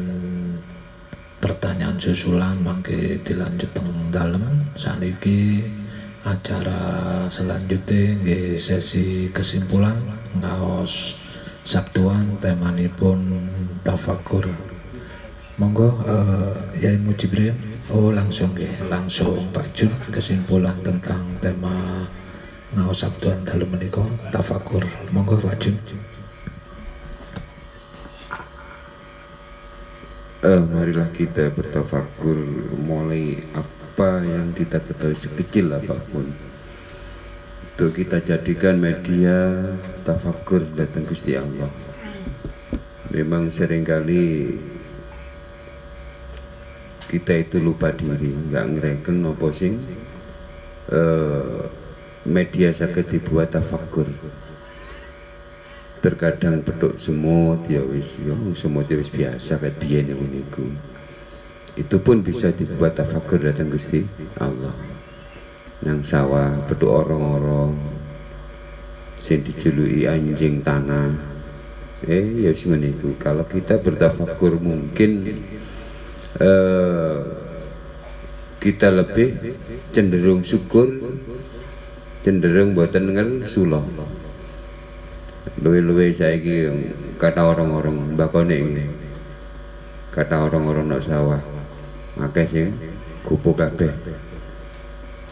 pertanyaan 1.37 2.01
susulan 2.01 2.57
mangke 2.57 3.21
dilanjut 3.21 3.69
teng 3.77 4.09
dalem. 4.09 4.41
Saniki 4.73 5.61
acara 6.25 6.81
selanjutnya 7.29 8.17
nggih 8.25 8.57
sesi 8.57 9.29
kesimpulan. 9.29 10.01
Ngaos 10.41 11.13
Sabtuan 11.61 12.41
temanipun 12.41 13.47
tafakur. 13.85 14.49
Monggo 15.61 15.93
eh, 16.09 16.57
Yai 16.81 16.97
Mujibril. 17.05 17.53
Oh 17.93 18.09
langsung 18.09 18.49
nggih 18.57 18.89
langsung 18.89 19.45
Pak 19.53 19.77
Jun 19.77 19.93
kesimpulan 20.09 20.73
tentang 20.81 21.21
tema 21.37 22.09
ngaos 22.73 23.05
sabtuan 23.05 23.45
dalu 23.45 23.69
menika 23.69 24.01
tafakur. 24.33 24.81
Monggo 25.13 25.37
Pak 25.37 25.55
Jun. 25.61 25.77
Eh, 30.43 30.63
marilah 30.73 31.07
kita 31.13 31.53
bertafakur. 31.53 32.35
Mulai 32.81 33.45
apa 33.53 34.25
yang 34.25 34.51
kita 34.57 34.81
ketahui 34.81 35.13
sekecil 35.13 35.69
apa 35.69 35.95
pun. 36.09 36.25
Itu 37.73 37.93
kita 37.93 38.25
jadikan 38.25 38.81
media 38.81 39.69
tafakur 40.01 40.65
datang 40.73 41.05
Gusti 41.05 41.37
Allah. 41.37 41.69
Memang 43.13 43.53
sering 43.53 43.85
kali 43.85 44.57
kita 47.13 47.45
itu 47.45 47.61
lupa 47.61 47.93
diri 47.93 48.33
nggak 48.33 48.65
ngereken 48.73 49.21
apa 49.21 49.47
sing 49.53 49.77
eh, 50.89 51.82
media 52.23 52.71
sakit 52.71 53.19
dibuat 53.19 53.51
tafakur 53.51 54.07
terkadang 56.03 56.59
peduk 56.59 56.99
semut 56.99 57.63
ya 57.71 57.79
wis 57.79 58.19
ya 58.19 58.35
semut 58.51 58.83
ya 58.91 58.99
wis 58.99 59.07
biasa 59.07 59.55
kayak 59.55 59.79
biyen 59.79 60.11
yang 60.11 60.19
niku. 60.27 60.67
Itu 61.79 62.03
pun 62.03 62.19
bisa 62.19 62.51
dibuat 62.51 62.99
tafakur 62.99 63.39
datang 63.39 63.71
Gusti 63.71 64.03
Allah. 64.35 64.75
Nang 65.87 66.03
sawah 66.03 66.59
peduk 66.67 66.91
orang-orang 66.91 67.79
sing 69.23 69.47
dijuluki 69.47 70.03
anjing 70.03 70.59
tanah. 70.59 71.15
Eh 72.03 72.43
ya 72.43 72.51
wis 72.51 72.67
ngene 72.67 72.91
iku. 72.99 73.15
Kalau 73.15 73.47
kita 73.47 73.79
bertafakur 73.79 74.59
mungkin 74.59 75.39
eh, 76.43 77.19
kita 78.59 78.91
lebih 78.91 79.39
cenderung 79.95 80.43
syukur 80.43 81.12
cenderung 82.23 82.71
buatan 82.71 83.11
dengan 83.11 83.27
suloh 83.43 83.83
luwe-luwe 85.63 86.11
saiki 86.11 86.71
kata 87.19 87.43
orang-orang 87.43 88.15
bakone 88.15 88.55
iki. 88.57 88.85
Kata 90.13 90.45
orang-orang 90.45 90.93
nak 90.93 91.01
sawah. 91.01 91.41
Akeh 92.21 92.45
sing 92.45 92.67
kupu 93.25 93.57
kabeh. 93.57 93.89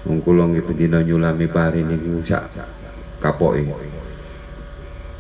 Wong 0.09 0.18
kula 0.26 0.49
nggih 0.49 0.65
nyulami 1.05 1.45
pari 1.45 1.85
niku 1.85 2.26
sak 2.26 2.49
kapoke. 3.22 3.61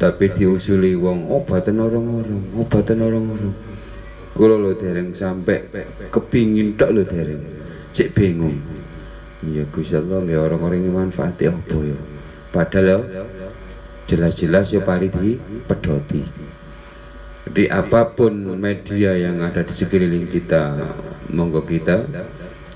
Tapi 0.01 0.25
diusuli 0.33 0.97
wong 0.97 1.29
obatan 1.29 1.77
orang-orang 1.77 2.41
obatan 2.57 3.05
orang-orang. 3.05 3.53
Kula 4.33 4.57
lho 4.57 4.73
dereng 4.73 5.13
sampai 5.13 5.69
kepingin 6.09 6.73
tok 6.73 6.89
lho 6.97 7.03
dereng. 7.05 7.41
Cek 7.93 8.15
bingung 8.15 8.80
iya 9.45 9.63
Gusti 9.69 9.97
Allah 9.97 10.21
nggih 10.21 10.37
orang-orang 10.37 10.85
ini 10.85 10.91
manfaatnya 10.91 11.53
apa 11.53 11.77
ya? 11.81 11.97
Padahal 12.51 13.01
ya 13.07 13.23
jelas-jelas 14.11 14.75
ya 14.75 14.83
pari 14.83 15.07
di 15.07 15.39
pedoti 15.63 16.19
di 17.47 17.63
apa 17.71 18.11
pun 18.11 18.59
media 18.59 19.15
yang 19.15 19.39
ada 19.39 19.63
di 19.63 19.71
sekeliling 19.71 20.27
kita 20.27 20.75
monggo 21.31 21.63
kita 21.63 22.03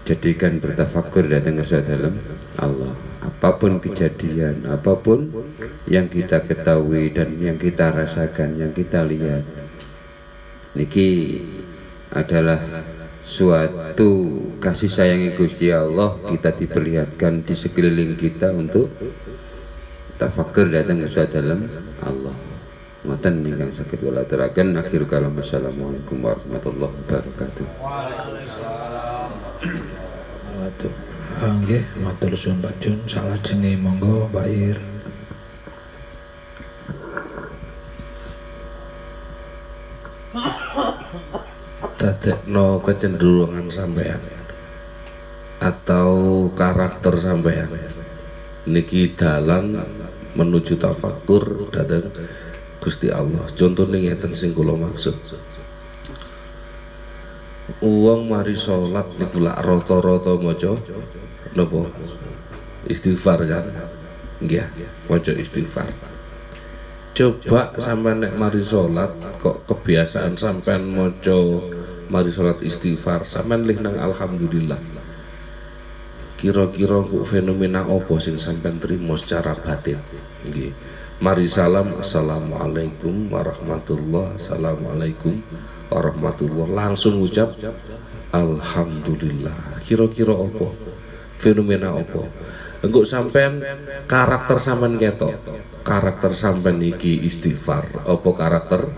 jadikan 0.07 0.63
bertafakur 0.63 1.27
datang 1.27 1.59
ke 1.59 1.65
dalam 1.83 2.15
Allah. 2.55 2.93
Apa 3.25 3.57
pun 3.57 3.81
kejadian 3.81 4.69
apa 4.69 4.95
pun 4.95 5.33
yang 5.89 6.05
kita 6.07 6.45
ketahui 6.45 7.09
dan 7.09 7.35
yang 7.41 7.57
kita 7.57 7.89
rasakan 7.89 8.55
yang 8.55 8.71
kita 8.71 9.01
lihat. 9.01 9.43
Niki 10.77 11.41
adalah 12.13 12.61
suatu 13.25 14.37
kasih 14.61 14.85
sayang 14.85 15.33
Gusti 15.33 15.73
Allah 15.73 16.13
kita 16.29 16.53
diperlihatkan 16.53 17.41
di 17.41 17.57
sekeliling 17.57 18.13
kita 18.13 18.53
untuk 18.53 18.93
tafakur 20.21 20.69
datang 20.69 21.01
ke 21.01 21.09
dalam 21.33 21.65
Allah 22.05 22.37
ngoten 23.01 23.41
ingkang 23.45 23.73
sakit 23.73 23.97
kula 24.01 24.25
aturaken 24.25 24.77
akhir 24.77 25.09
kalam 25.09 25.33
assalamualaikum 25.37 26.25
warahmatullahi 26.25 26.93
wabarakatuh. 27.05 27.65
Ah, 31.35 31.51
Nggih, 31.61 31.83
matur 32.01 32.33
suwun 32.33 32.63
Pak 32.63 32.73
Jun, 32.81 32.97
salajenge 33.05 33.77
monggo 33.77 34.25
Ir. 34.49 34.94
Dadekno 42.05 42.85
kecenderungan 42.85 43.65
sampean 43.65 44.21
atau 45.57 46.45
karakter 46.53 47.17
sampean 47.17 47.65
niki 48.69 49.17
dalan 49.17 49.81
menuju 50.37 50.77
tafakur 50.77 51.65
datang 51.73 52.13
Gusti 52.77 53.09
Allah. 53.09 53.49
Contohnya 53.57 53.97
ngeten 53.97 54.37
sing 54.37 54.53
kula 54.53 54.77
maksud. 54.77 55.17
Uang 57.81 58.29
mari 58.29 58.53
sholat 58.53 59.09
niku 59.17 59.41
lak 59.41 59.57
rata-rata 59.65 60.37
maca 60.37 60.77
napa? 61.57 61.81
Istighfar 62.85 63.41
kan? 63.49 63.65
Nggih 64.45 64.69
maca 65.09 65.33
istighfar. 65.33 65.89
Coba 67.17 67.73
sampai 67.81 68.21
nek 68.21 68.37
mari 68.37 68.61
sholat 68.61 69.09
kok 69.41 69.65
kebiasaan 69.65 70.37
sampean 70.37 70.85
moco 70.85 71.65
mari 72.09 72.29
sholat 72.29 72.61
istighfar. 72.61 73.25
Sampean 73.25 73.65
lih 73.65 73.77
nang 73.79 73.97
alhamdulillah. 73.97 74.77
Kira-kira 76.35 76.99
kok 77.01 77.25
fenomena 77.25 77.87
apa 77.87 78.13
sing 78.19 78.35
sampean 78.35 78.77
terima 78.77 79.15
secara 79.15 79.55
batin? 79.55 79.97
Nggih. 80.45 80.71
Mari 81.23 81.47
salam. 81.47 81.95
Assalamualaikum 81.95 83.31
warahmatullah. 83.31 84.35
Assalamualaikum 84.35 85.39
warahmatullah. 85.87 86.67
Langsung 86.69 87.23
ucap 87.23 87.55
alhamdulillah. 88.35 89.79
Kira-kira 89.87 90.35
apa? 90.35 90.67
Fenomena 91.39 91.95
apa? 91.95 92.27
Engkau 92.83 93.07
sampean 93.07 93.63
karakter 94.05 94.59
sampean 94.59 94.99
ketok. 94.99 95.39
Karakter 95.87 96.35
sampean 96.35 96.83
iki 96.83 97.25
istighfar. 97.25 98.05
Apa 98.05 98.29
karakter? 98.35 98.91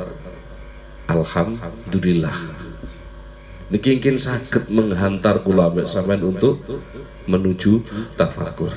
Alhamdulillah 1.07 2.56
niki 3.67 3.99
mungkin 3.99 4.15
sakit 4.15 4.71
menghantar 4.71 5.43
kula 5.43 5.67
ambek 5.67 5.87
sampean 5.87 6.23
untuk 6.23 6.63
menuju 7.27 7.83
tafakur 8.15 8.71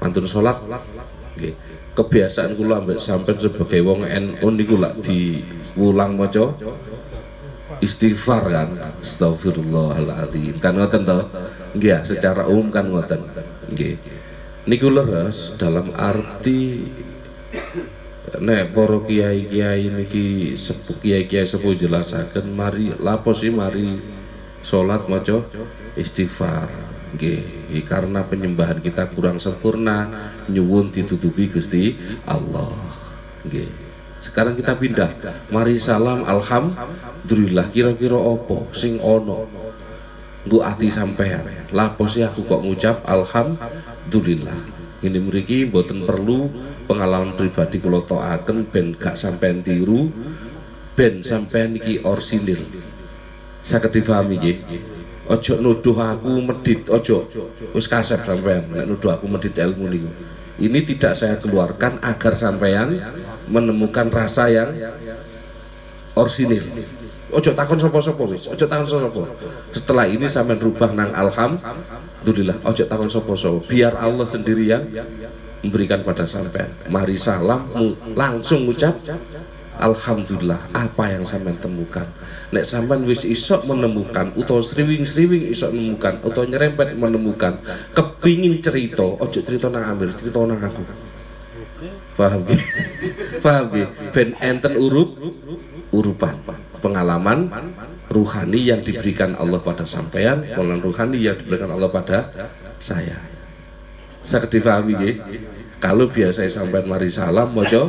mantun 0.00 0.26
salat 0.26 0.58
nggih. 1.36 1.54
Kebiasaan 1.92 2.56
kula 2.56 2.80
ambek 2.80 2.96
sampean 2.96 3.36
sebagai 3.36 3.84
wong 3.84 4.08
NU 4.08 4.48
niku 4.56 4.80
lak 4.80 4.96
diulang 5.04 6.16
maca 6.16 6.56
istighfar 7.84 8.42
kan. 8.48 8.68
Astagfirullahaladzim 9.04 10.56
kan 10.58 10.80
ngoten 10.80 11.02
to? 11.04 11.18
Nggih 11.76 12.00
secara 12.08 12.48
umum 12.48 12.72
kan 12.72 12.88
ngoten. 12.88 13.20
Nggih. 13.68 14.00
Niku 14.64 14.88
leres 14.88 15.58
dalam 15.60 15.92
arti 15.92 16.86
nek 18.40 18.72
para 18.72 18.98
kiai-kiai 19.04 19.92
niki 19.92 20.56
sepuh 20.56 20.96
kiai-kiai 21.04 21.44
sepuh 21.44 21.76
jelasaken 21.76 22.48
mari 22.56 22.94
lapo 22.96 23.36
sih 23.36 23.52
mari 23.52 24.00
salat 24.62 25.10
maca 25.10 25.42
istighfar. 25.98 26.70
Nggih 27.12 27.84
karena 27.84 28.24
penyembahan 28.24 28.80
kita 28.80 29.12
kurang 29.12 29.36
sempurna 29.36 30.08
nyuwun 30.48 30.88
ditutupi 30.88 31.52
Gusti 31.52 31.92
Allah. 32.24 32.72
Nggih. 33.44 33.68
Sekarang 34.22 34.54
kita 34.56 34.78
pindah. 34.78 35.12
Mari 35.52 35.76
salam 35.76 36.24
alhamdulillah. 36.24 37.68
Kira-kira 37.68 38.16
opo 38.16 38.70
sing 38.72 38.96
ono? 39.02 39.44
Nggo 40.46 40.58
ati 40.62 40.88
sampean. 40.88 41.44
Lapo 41.74 42.08
sih 42.08 42.24
aku 42.24 42.46
kok 42.46 42.62
ngucap 42.64 42.96
alhamdulillah? 43.04 44.58
Ini 45.02 45.18
mriki 45.18 45.66
mboten 45.66 46.06
perlu 46.06 46.46
pengalaman 46.86 47.34
pribadi 47.34 47.82
kula 47.82 48.06
toaken 48.06 48.70
ben 48.70 48.94
gak 48.94 49.18
sampean 49.18 49.58
tiru 49.58 50.10
ben 50.94 51.26
sampean 51.26 51.74
iki 51.74 52.04
orsinil 52.06 52.62
saged 53.62 53.94
difahami 53.94 54.34
nggih 54.38 54.58
ojo 55.30 55.54
nuduh 55.62 55.96
aku 55.96 56.30
medit 56.42 56.82
ojo. 56.90 57.24
Wis 57.72 57.86
kasep 57.86 58.26
sampean 58.26 58.66
nek 58.74 58.84
nuduh 58.90 59.14
aku 59.14 59.30
medit 59.30 59.54
ilmu 59.54 59.86
niku. 59.88 60.10
Ini 60.62 60.78
tidak 60.84 61.16
saya 61.16 61.40
keluarkan 61.40 62.02
agar 62.04 62.36
sampean 62.36 62.98
menemukan 63.48 64.12
rasa 64.12 64.52
yang 64.52 64.74
orsinil. 66.18 66.62
Ojo 67.32 67.50
takon 67.56 67.80
sopo-sopo 67.80 68.28
wis. 68.28 68.50
Ojo 68.50 68.64
takon 68.68 68.84
sopo 68.84 69.24
setelah 69.72 70.04
ini 70.04 70.28
sampean 70.28 70.60
rubah 70.60 70.92
nang 70.92 71.14
alhamdulillah. 71.16 72.60
Ojo 72.68 72.84
takon 72.84 73.08
sopo-sopo 73.08 73.64
biar 73.64 73.96
Allah 73.96 74.28
sendiri 74.28 74.68
yang 74.68 74.84
memberikan 75.64 76.04
pada 76.04 76.28
sampean. 76.28 76.74
Mari 76.92 77.16
salam 77.16 77.70
langsung 78.12 78.68
ucap 78.68 78.98
Alhamdulillah 79.72 80.68
apa 80.76 81.16
yang 81.16 81.24
sampean 81.24 81.56
temukan 81.56 82.04
nek 82.52 82.68
sampean 82.68 83.08
wis 83.08 83.24
isok 83.24 83.64
menemukan 83.64 84.28
atau 84.36 84.60
sriwing-sriwing 84.60 85.48
isok 85.48 85.72
menemukan 85.72 86.20
atau 86.20 86.42
nyerempet 86.44 86.92
menemukan 86.92 87.56
kepingin 87.96 88.60
cerita 88.60 89.00
ojo 89.00 89.40
cerita 89.40 89.72
nang 89.72 89.96
Amir 89.96 90.12
cerita 90.12 90.44
nang 90.44 90.60
aku 90.60 90.84
paham 92.12 92.44
gak? 92.44 92.60
paham 93.40 93.64
gak? 93.72 93.90
ben 94.12 94.36
enten 94.44 94.76
urup 94.76 95.16
urupan 95.96 96.36
pengalaman 96.84 97.48
ruhani 98.12 98.60
yang 98.68 98.84
diberikan 98.84 99.32
Allah 99.40 99.64
pada 99.64 99.88
sampean 99.88 100.44
pengalaman 100.52 100.84
ruhani 100.84 101.18
yang 101.24 101.36
diberikan 101.40 101.72
Allah 101.72 101.88
pada 101.88 102.28
saya 102.76 103.16
saya 104.20 104.44
difahami 104.44 104.92
gak? 105.00 105.16
kalau 105.80 106.06
biasa 106.06 106.44
sampai 106.46 106.84
mari 106.84 107.08
salam 107.08 107.48
mojo 107.50 107.88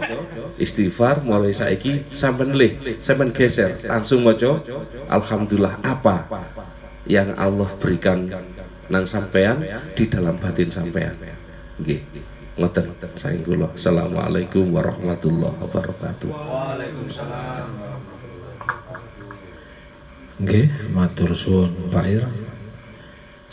istighfar 0.57 1.25
mulai 1.25 1.53
saiki 1.53 2.09
sampai 2.13 2.49
lih 2.53 2.73
sampai 3.01 3.33
geser 3.33 3.73
langsung 3.89 4.21
mojo 4.21 4.61
alhamdulillah 5.09 5.81
apa 5.81 6.29
yang 7.09 7.33
Allah 7.35 7.67
berikan 7.81 8.29
nang 8.87 9.07
sampean 9.07 9.63
di 9.97 10.05
dalam 10.07 10.37
batin 10.37 10.69
sampean 10.69 11.15
nggih 11.81 11.99
ngoten 12.53 12.93
saking 13.17 13.41
kula 13.41 13.65
assalamualaikum 13.73 14.69
warahmatullahi 14.69 15.57
wabarakatuh 15.57 16.29
Waalaikumsalam. 16.29 17.67
Nggih, 20.43 20.65
matur 20.89 21.31
suwun 21.37 21.71
Pak 21.93 22.05
Ir. 22.09 22.25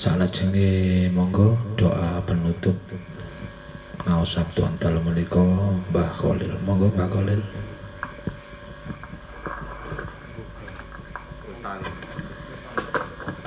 Salajenge 0.00 1.12
monggo 1.12 1.60
doa 1.76 2.24
penutup 2.24 2.72
ngaos 4.06 4.30
Sabtu 4.36 4.64
antal 4.64 4.96
menika 5.04 5.42
Mbah 5.90 6.10
Khalil. 6.16 6.52
Monggo 6.64 6.88
Mbah 6.94 7.08
Khalil. 7.08 7.42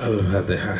Al-Fatihah. 0.04 0.78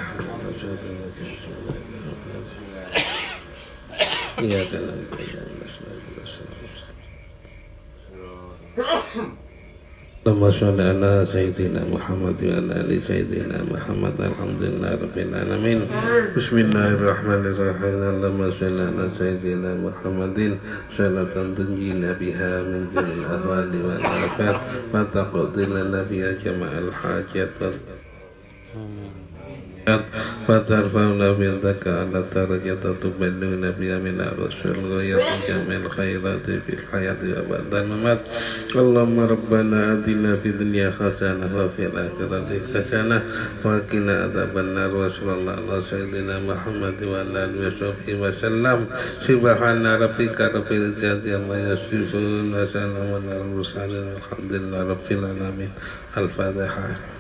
Iya 4.44 4.60
kan. 4.68 4.84
اللهم 10.27 10.51
صل 10.51 10.77
على 10.81 11.25
سيدنا 11.31 11.81
محمد 11.95 12.37
وعلى 12.43 12.75
ال 12.83 12.91
سيدنا 13.07 13.57
محمد 13.71 14.15
الحمد 14.29 14.61
لله 14.61 14.91
رب 15.03 15.17
العالمين 15.17 15.79
بسم 16.37 16.55
الله 16.57 16.87
الرحمن 16.99 17.43
الرحيم 17.53 17.99
اللهم 18.13 18.41
صل 18.61 18.77
على 18.89 19.05
سيدنا 19.19 19.71
محمد 19.87 20.37
صلاة 20.97 21.33
تنجينا 21.57 22.09
بها 22.21 22.51
من 22.69 22.81
جميع 22.93 23.15
الاهوال 23.15 23.71
والافات 23.87 24.57
وتقضي 24.93 25.65
لنا 25.65 26.01
بها 26.11 26.29
جميع 26.43 26.71
الحاجات 26.85 27.49
فترفعنا 30.47 31.31
بيدك 31.31 31.87
على 31.87 32.23
درجة 32.35 32.77
تبلغنا 33.01 33.69
بها 33.79 33.97
من 33.99 34.21
الرسول 34.21 34.77
غاية 34.93 35.17
جميع 35.49 35.77
الخيرات 35.77 36.45
في 36.45 36.73
الحياة 36.73 37.17
وبعد 37.49 37.73
الممات 37.73 38.21
اللهم 38.75 39.19
ربنا 39.19 39.93
آتنا 39.93 40.35
في 40.35 40.49
الدنيا 40.49 40.93
حسنة 40.99 41.49
وفي 41.57 41.85
الآخرة 41.85 42.49
حسنة 42.73 43.21
وقنا 43.63 44.15
عذاب 44.23 44.57
النار 44.57 44.95
وصلى 44.95 45.33
الله 45.33 45.53
على 45.53 45.81
سيدنا 45.81 46.39
محمد 46.39 46.97
وعلى 47.03 47.37
آله 47.45 47.67
وصحبه 47.67 48.13
وسلم 48.21 48.77
سبحان 49.27 49.85
ربك 49.87 50.37
رب 50.41 50.69
العزة 50.71 51.23
عما 51.35 51.57
يصفون 51.73 52.53
وسلام 52.53 53.09
على 53.13 53.41
المرسلين 53.41 54.05
والحمد 54.13 54.53
لله 54.53 54.81
رب 54.93 55.07
العالمين 55.11 55.71
الفاتحة 56.17 57.12